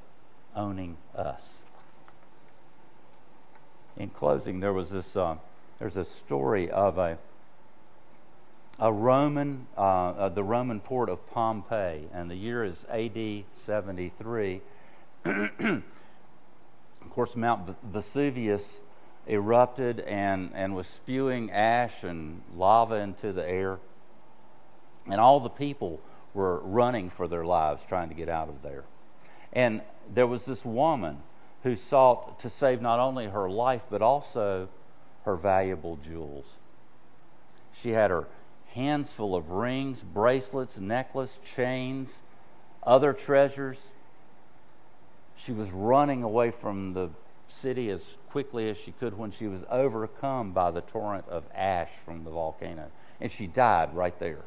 owning 0.55 0.97
us. 1.15 1.59
In 3.95 4.09
closing, 4.09 4.59
there 4.59 4.73
was 4.73 4.89
this. 4.89 5.15
Uh, 5.15 5.37
there's 5.79 5.97
a 5.97 6.05
story 6.05 6.69
of 6.69 6.97
a 6.97 7.17
a 8.79 8.91
Roman, 8.91 9.67
uh, 9.77 9.81
uh, 9.81 10.29
the 10.29 10.43
Roman 10.43 10.79
port 10.79 11.09
of 11.09 11.29
Pompeii, 11.31 12.07
and 12.11 12.29
the 12.29 12.35
year 12.35 12.63
is 12.63 12.85
A.D. 12.89 13.45
73. 13.53 14.61
of 15.25 15.83
course, 17.11 17.35
Mount 17.35 17.75
Vesuvius 17.83 18.81
erupted 19.27 19.99
and, 20.01 20.51
and 20.55 20.75
was 20.75 20.87
spewing 20.87 21.51
ash 21.51 22.03
and 22.03 22.41
lava 22.55 22.95
into 22.95 23.31
the 23.31 23.47
air, 23.47 23.79
and 25.05 25.21
all 25.21 25.39
the 25.39 25.49
people 25.49 26.01
were 26.33 26.59
running 26.59 27.09
for 27.09 27.27
their 27.27 27.45
lives 27.45 27.85
trying 27.85 28.09
to 28.09 28.15
get 28.15 28.29
out 28.29 28.49
of 28.49 28.61
there. 28.61 28.83
And 29.51 29.81
there 30.13 30.27
was 30.27 30.45
this 30.45 30.65
woman 30.65 31.19
who 31.63 31.75
sought 31.75 32.39
to 32.39 32.49
save 32.49 32.81
not 32.81 32.99
only 32.99 33.27
her 33.27 33.49
life, 33.49 33.83
but 33.89 34.01
also 34.01 34.67
her 35.25 35.35
valuable 35.35 35.97
jewels. 35.97 36.45
She 37.71 37.91
had 37.91 38.11
her 38.11 38.27
hands 38.73 39.13
full 39.13 39.35
of 39.35 39.49
rings, 39.51 40.03
bracelets, 40.03 40.77
necklace, 40.77 41.39
chains, 41.43 42.21
other 42.81 43.13
treasures. 43.13 43.91
She 45.35 45.51
was 45.51 45.71
running 45.71 46.23
away 46.23 46.51
from 46.51 46.93
the 46.93 47.09
city 47.47 47.89
as 47.89 48.17
quickly 48.29 48.69
as 48.69 48.77
she 48.77 48.91
could 48.91 49.17
when 49.17 49.31
she 49.31 49.47
was 49.47 49.63
overcome 49.69 50.51
by 50.51 50.71
the 50.71 50.81
torrent 50.81 51.25
of 51.29 51.43
ash 51.53 51.89
from 52.03 52.23
the 52.23 52.31
volcano. 52.31 52.91
And 53.21 53.31
she 53.31 53.47
died 53.47 53.95
right 53.95 54.17
there. 54.19 54.41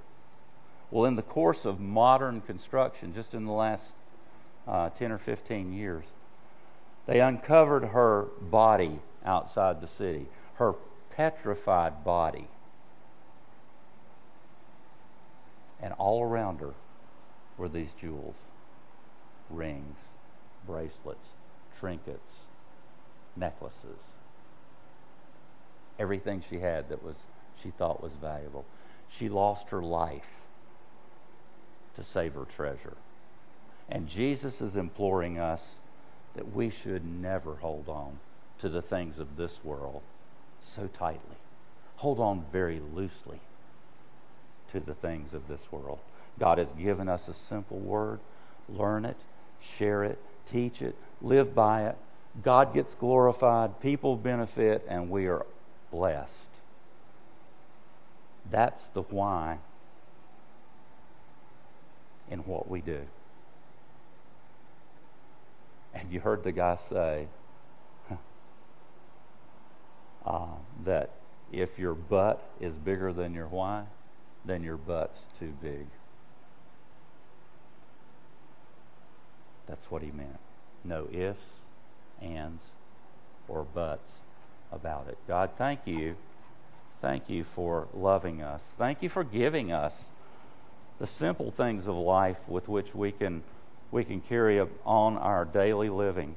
Well, 0.96 1.04
in 1.04 1.16
the 1.16 1.20
course 1.20 1.66
of 1.66 1.78
modern 1.78 2.40
construction, 2.40 3.12
just 3.12 3.34
in 3.34 3.44
the 3.44 3.52
last 3.52 3.96
uh, 4.66 4.88
10 4.88 5.12
or 5.12 5.18
15 5.18 5.74
years, 5.74 6.06
they 7.04 7.20
uncovered 7.20 7.88
her 7.88 8.28
body 8.40 9.00
outside 9.22 9.82
the 9.82 9.86
city, 9.86 10.24
her 10.54 10.72
petrified 11.10 12.02
body. 12.02 12.48
And 15.82 15.92
all 15.98 16.22
around 16.22 16.60
her 16.60 16.72
were 17.58 17.68
these 17.68 17.92
jewels 17.92 18.36
rings, 19.50 19.98
bracelets, 20.66 21.28
trinkets, 21.78 22.44
necklaces. 23.36 24.00
Everything 25.98 26.42
she 26.48 26.60
had 26.60 26.88
that 26.88 27.02
was 27.02 27.16
she 27.54 27.68
thought 27.68 28.02
was 28.02 28.14
valuable. 28.14 28.64
She 29.10 29.28
lost 29.28 29.68
her 29.68 29.82
life 29.82 30.45
to 31.96 32.04
savor 32.04 32.44
treasure. 32.44 32.96
And 33.88 34.08
Jesus 34.08 34.60
is 34.60 34.76
imploring 34.76 35.38
us 35.38 35.76
that 36.34 36.54
we 36.54 36.70
should 36.70 37.04
never 37.04 37.56
hold 37.56 37.88
on 37.88 38.18
to 38.58 38.68
the 38.68 38.82
things 38.82 39.18
of 39.18 39.36
this 39.36 39.60
world 39.64 40.02
so 40.60 40.86
tightly. 40.86 41.36
Hold 41.96 42.20
on 42.20 42.44
very 42.52 42.80
loosely 42.94 43.40
to 44.68 44.80
the 44.80 44.94
things 44.94 45.32
of 45.32 45.48
this 45.48 45.72
world. 45.72 45.98
God 46.38 46.58
has 46.58 46.72
given 46.72 47.08
us 47.08 47.28
a 47.28 47.34
simple 47.34 47.78
word. 47.78 48.20
Learn 48.68 49.04
it, 49.04 49.16
share 49.60 50.04
it, 50.04 50.18
teach 50.44 50.82
it, 50.82 50.96
live 51.22 51.54
by 51.54 51.86
it. 51.86 51.96
God 52.42 52.74
gets 52.74 52.94
glorified, 52.94 53.80
people 53.80 54.16
benefit, 54.16 54.84
and 54.88 55.08
we 55.08 55.26
are 55.26 55.46
blessed. 55.90 56.50
That's 58.50 58.86
the 58.88 59.02
why 59.02 59.58
in 62.30 62.40
what 62.40 62.68
we 62.68 62.80
do. 62.80 63.02
And 65.94 66.12
you 66.12 66.20
heard 66.20 66.44
the 66.44 66.52
guy 66.52 66.76
say 66.76 67.28
uh, 70.26 70.46
that 70.84 71.10
if 71.52 71.78
your 71.78 71.94
butt 71.94 72.42
is 72.60 72.74
bigger 72.74 73.12
than 73.12 73.34
your 73.34 73.46
why, 73.46 73.84
then 74.44 74.62
your 74.62 74.76
butt's 74.76 75.24
too 75.38 75.54
big. 75.62 75.86
That's 79.66 79.90
what 79.90 80.02
he 80.02 80.10
meant. 80.10 80.38
No 80.84 81.08
ifs, 81.12 81.60
ands, 82.20 82.72
or 83.48 83.64
buts 83.64 84.20
about 84.70 85.08
it. 85.08 85.18
God, 85.26 85.50
thank 85.56 85.86
you. 85.86 86.16
Thank 87.00 87.28
you 87.28 87.44
for 87.44 87.88
loving 87.94 88.42
us. 88.42 88.74
Thank 88.78 89.02
you 89.02 89.08
for 89.08 89.24
giving 89.24 89.72
us 89.72 90.10
the 90.98 91.06
simple 91.06 91.50
things 91.50 91.86
of 91.86 91.94
life 91.94 92.48
with 92.48 92.68
which 92.68 92.94
we 92.94 93.12
can, 93.12 93.42
we 93.90 94.04
can 94.04 94.20
carry 94.20 94.60
on 94.84 95.16
our 95.16 95.44
daily 95.44 95.88
living. 95.90 96.36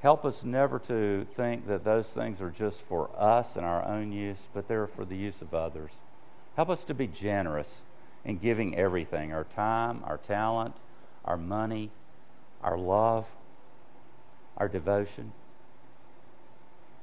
Help 0.00 0.24
us 0.24 0.42
never 0.42 0.78
to 0.80 1.24
think 1.36 1.66
that 1.68 1.84
those 1.84 2.08
things 2.08 2.40
are 2.40 2.50
just 2.50 2.82
for 2.82 3.10
us 3.16 3.56
and 3.56 3.64
our 3.64 3.86
own 3.86 4.12
use, 4.12 4.48
but 4.52 4.66
they're 4.66 4.86
for 4.86 5.04
the 5.04 5.16
use 5.16 5.40
of 5.40 5.54
others. 5.54 5.92
Help 6.56 6.68
us 6.68 6.84
to 6.84 6.94
be 6.94 7.06
generous 7.06 7.82
in 8.24 8.38
giving 8.38 8.76
everything 8.76 9.32
our 9.32 9.44
time, 9.44 10.02
our 10.04 10.18
talent, 10.18 10.74
our 11.24 11.36
money, 11.36 11.90
our 12.62 12.76
love, 12.76 13.28
our 14.56 14.68
devotion. 14.68 15.32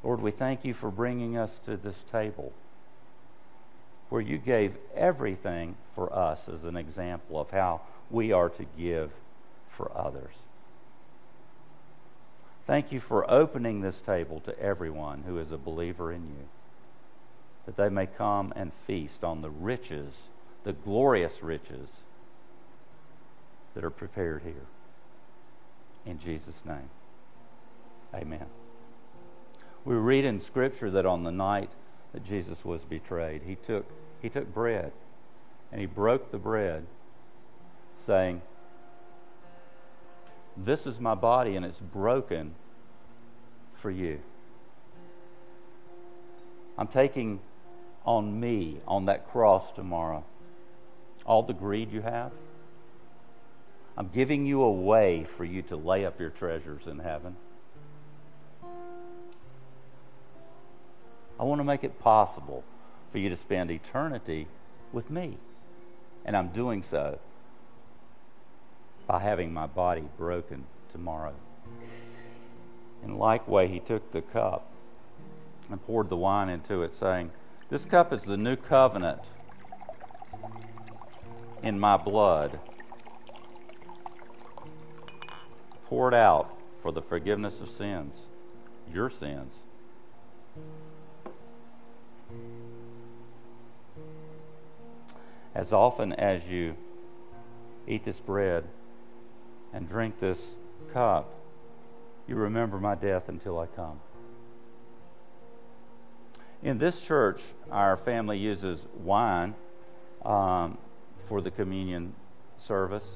Lord, 0.03 0.21
we 0.21 0.31
thank 0.31 0.63
you 0.63 0.73
for 0.73 0.89
bringing 0.89 1.37
us 1.37 1.59
to 1.59 1.75
this 1.77 2.03
table 2.03 2.53
where 4.09 4.21
you 4.21 4.37
gave 4.37 4.75
everything 4.95 5.75
for 5.93 6.11
us 6.13 6.49
as 6.49 6.63
an 6.63 6.75
example 6.75 7.39
of 7.39 7.51
how 7.51 7.81
we 8.09 8.31
are 8.31 8.49
to 8.49 8.65
give 8.77 9.11
for 9.67 9.91
others. 9.95 10.33
Thank 12.65 12.91
you 12.91 12.99
for 12.99 13.29
opening 13.29 13.81
this 13.81 14.01
table 14.01 14.39
to 14.41 14.59
everyone 14.59 15.23
who 15.23 15.37
is 15.37 15.51
a 15.51 15.57
believer 15.57 16.11
in 16.11 16.23
you, 16.27 16.47
that 17.65 17.77
they 17.77 17.89
may 17.89 18.05
come 18.05 18.53
and 18.55 18.73
feast 18.73 19.23
on 19.23 19.41
the 19.41 19.49
riches, 19.49 20.29
the 20.63 20.73
glorious 20.73 21.41
riches 21.41 22.01
that 23.73 23.83
are 23.83 23.89
prepared 23.89 24.41
here. 24.43 24.67
In 26.05 26.19
Jesus' 26.19 26.63
name, 26.65 26.89
amen. 28.13 28.45
We 29.85 29.95
read 29.95 30.25
in 30.25 30.39
Scripture 30.39 30.91
that 30.91 31.05
on 31.05 31.23
the 31.23 31.31
night 31.31 31.71
that 32.13 32.23
Jesus 32.23 32.65
was 32.65 32.83
betrayed, 32.83 33.43
he 33.43 33.55
took, 33.55 33.85
he 34.21 34.29
took 34.29 34.53
bread 34.53 34.91
and 35.71 35.79
he 35.79 35.87
broke 35.87 36.31
the 36.31 36.37
bread, 36.37 36.85
saying, 37.95 38.41
This 40.57 40.87
is 40.87 40.99
my 40.99 41.15
body 41.15 41.55
and 41.55 41.65
it's 41.65 41.79
broken 41.79 42.55
for 43.73 43.91
you. 43.91 44.19
I'm 46.77 46.87
taking 46.87 47.39
on 48.05 48.39
me, 48.39 48.77
on 48.87 49.05
that 49.05 49.29
cross 49.29 49.71
tomorrow, 49.71 50.23
all 51.25 51.43
the 51.43 51.53
greed 51.53 51.91
you 51.91 52.01
have. 52.01 52.31
I'm 53.97 54.07
giving 54.07 54.45
you 54.45 54.63
a 54.63 54.71
way 54.71 55.25
for 55.25 55.43
you 55.43 55.61
to 55.63 55.75
lay 55.75 56.05
up 56.05 56.19
your 56.19 56.29
treasures 56.29 56.87
in 56.87 56.99
heaven. 56.99 57.35
I 61.39 61.43
want 61.43 61.59
to 61.59 61.63
make 61.63 61.83
it 61.83 61.99
possible 61.99 62.63
for 63.11 63.17
you 63.17 63.29
to 63.29 63.35
spend 63.35 63.71
eternity 63.71 64.47
with 64.91 65.09
me. 65.09 65.37
And 66.25 66.35
I'm 66.35 66.49
doing 66.49 66.83
so 66.83 67.19
by 69.07 69.19
having 69.19 69.53
my 69.53 69.65
body 69.65 70.03
broken 70.17 70.65
tomorrow. 70.91 71.33
In 73.03 73.17
like 73.17 73.47
way, 73.47 73.67
he 73.67 73.79
took 73.79 74.11
the 74.11 74.21
cup 74.21 74.69
and 75.71 75.81
poured 75.85 76.09
the 76.09 76.17
wine 76.17 76.49
into 76.49 76.83
it, 76.83 76.93
saying, 76.93 77.31
This 77.69 77.85
cup 77.85 78.11
is 78.11 78.23
the 78.23 78.37
new 78.37 78.57
covenant 78.57 79.21
in 81.63 81.79
my 81.79 81.95
blood, 81.95 82.59
poured 85.85 86.13
out 86.13 86.53
for 86.81 86.91
the 86.91 87.01
forgiveness 87.01 87.61
of 87.61 87.69
sins, 87.69 88.17
your 88.93 89.09
sins. 89.09 89.53
As 95.59 95.73
often 95.73 96.13
as 96.13 96.49
you 96.49 96.77
eat 97.85 98.05
this 98.05 98.21
bread 98.21 98.63
and 99.73 99.85
drink 99.85 100.21
this 100.21 100.55
cup, 100.93 101.33
you 102.29 102.35
remember 102.35 102.79
my 102.79 102.95
death 102.95 103.27
until 103.27 103.59
I 103.59 103.65
come. 103.65 103.99
In 106.63 106.77
this 106.77 107.05
church, 107.05 107.41
our 107.69 107.97
family 107.97 108.37
uses 108.37 108.87
wine 109.03 109.53
um, 110.23 110.77
for 111.17 111.41
the 111.41 111.51
communion 111.51 112.15
service. 112.55 113.15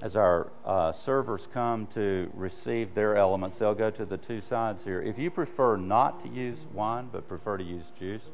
As 0.00 0.14
our 0.14 0.52
uh, 0.64 0.92
servers 0.92 1.48
come 1.52 1.88
to 1.88 2.30
receive 2.32 2.94
their 2.94 3.16
elements, 3.16 3.56
they'll 3.56 3.74
go 3.74 3.90
to 3.90 4.04
the 4.04 4.16
two 4.16 4.40
sides 4.40 4.84
here. 4.84 5.02
If 5.02 5.18
you 5.18 5.32
prefer 5.32 5.76
not 5.76 6.20
to 6.20 6.28
use 6.28 6.64
wine 6.72 7.08
but 7.10 7.26
prefer 7.26 7.56
to 7.56 7.64
use 7.64 7.90
juice, 7.98 8.30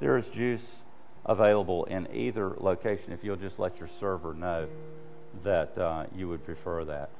there 0.00 0.16
is 0.16 0.28
juice 0.28 0.82
available 1.26 1.84
in 1.84 2.08
either 2.12 2.54
location 2.58 3.12
if 3.12 3.24
you'll 3.24 3.36
just 3.36 3.58
let 3.58 3.78
your 3.78 3.88
server 3.88 4.34
know 4.34 4.68
that 5.42 5.76
uh, 5.78 6.04
you 6.14 6.28
would 6.28 6.44
prefer 6.44 6.84
that. 6.84 7.10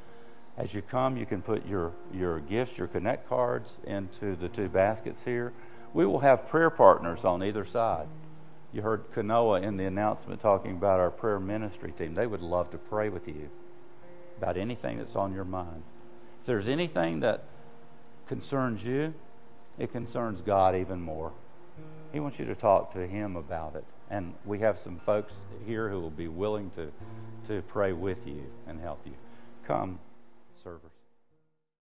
As 0.57 0.73
you 0.73 0.83
come, 0.83 1.17
you 1.17 1.27
can 1.27 1.43
put 1.43 1.67
your, 1.67 1.93
your 2.13 2.39
gifts, 2.41 2.79
your 2.79 2.87
connect 2.87 3.29
cards 3.29 3.79
into 3.85 4.37
the 4.37 4.49
two 4.49 4.69
baskets 4.69 5.25
here. 5.25 5.53
We 5.93 6.07
will 6.07 6.21
have 6.21 6.47
prayer 6.47 6.71
partners 6.71 7.25
on 7.25 7.43
either 7.43 7.65
side. 7.65 8.07
You 8.73 8.83
heard 8.83 9.11
Kanoa 9.13 9.63
in 9.63 9.77
the 9.77 9.85
announcement 9.85 10.41
talking 10.41 10.73
about 10.73 11.01
our 11.01 11.11
prayer 11.11 11.41
ministry 11.41 11.93
team. 11.93 12.15
They 12.15 12.27
would 12.27 12.43
love 12.43 12.71
to 12.73 12.79
pray 12.79 13.09
with 13.09 13.27
you 13.27 13.49
about 14.39 14.57
anything 14.57 14.99
that's 14.99 15.17
on 15.17 15.33
your 15.33 15.45
mind. 15.45 15.83
If 16.41 16.47
there's 16.47 16.69
anything 16.69 17.21
that 17.21 17.45
concerns 18.27 18.85
you, 18.85 19.15
it 19.79 19.93
concerns 19.93 20.41
God 20.41 20.77
even 20.77 21.01
more. 21.01 21.33
He 22.13 22.21
wants 22.21 22.39
you 22.39 22.45
to 22.47 22.55
talk 22.55 22.93
to 22.95 23.07
Him 23.07 23.37
about 23.37 23.75
it. 23.75 23.85
And 24.15 24.33
we 24.45 24.61
have 24.61 24.79
some 24.79 24.97
folks 25.01 25.41
here 25.67 25.89
who 25.89 25.99
will 25.99 26.09
be 26.09 26.29
willing 26.29 26.71
to, 26.77 26.93
to 27.49 27.63
pray 27.63 27.93
with 27.93 28.25
you 28.29 28.45
and 28.69 28.81
help 28.81 29.01
you. 29.05 29.15
Come 29.67 29.99
servers. 30.63 30.94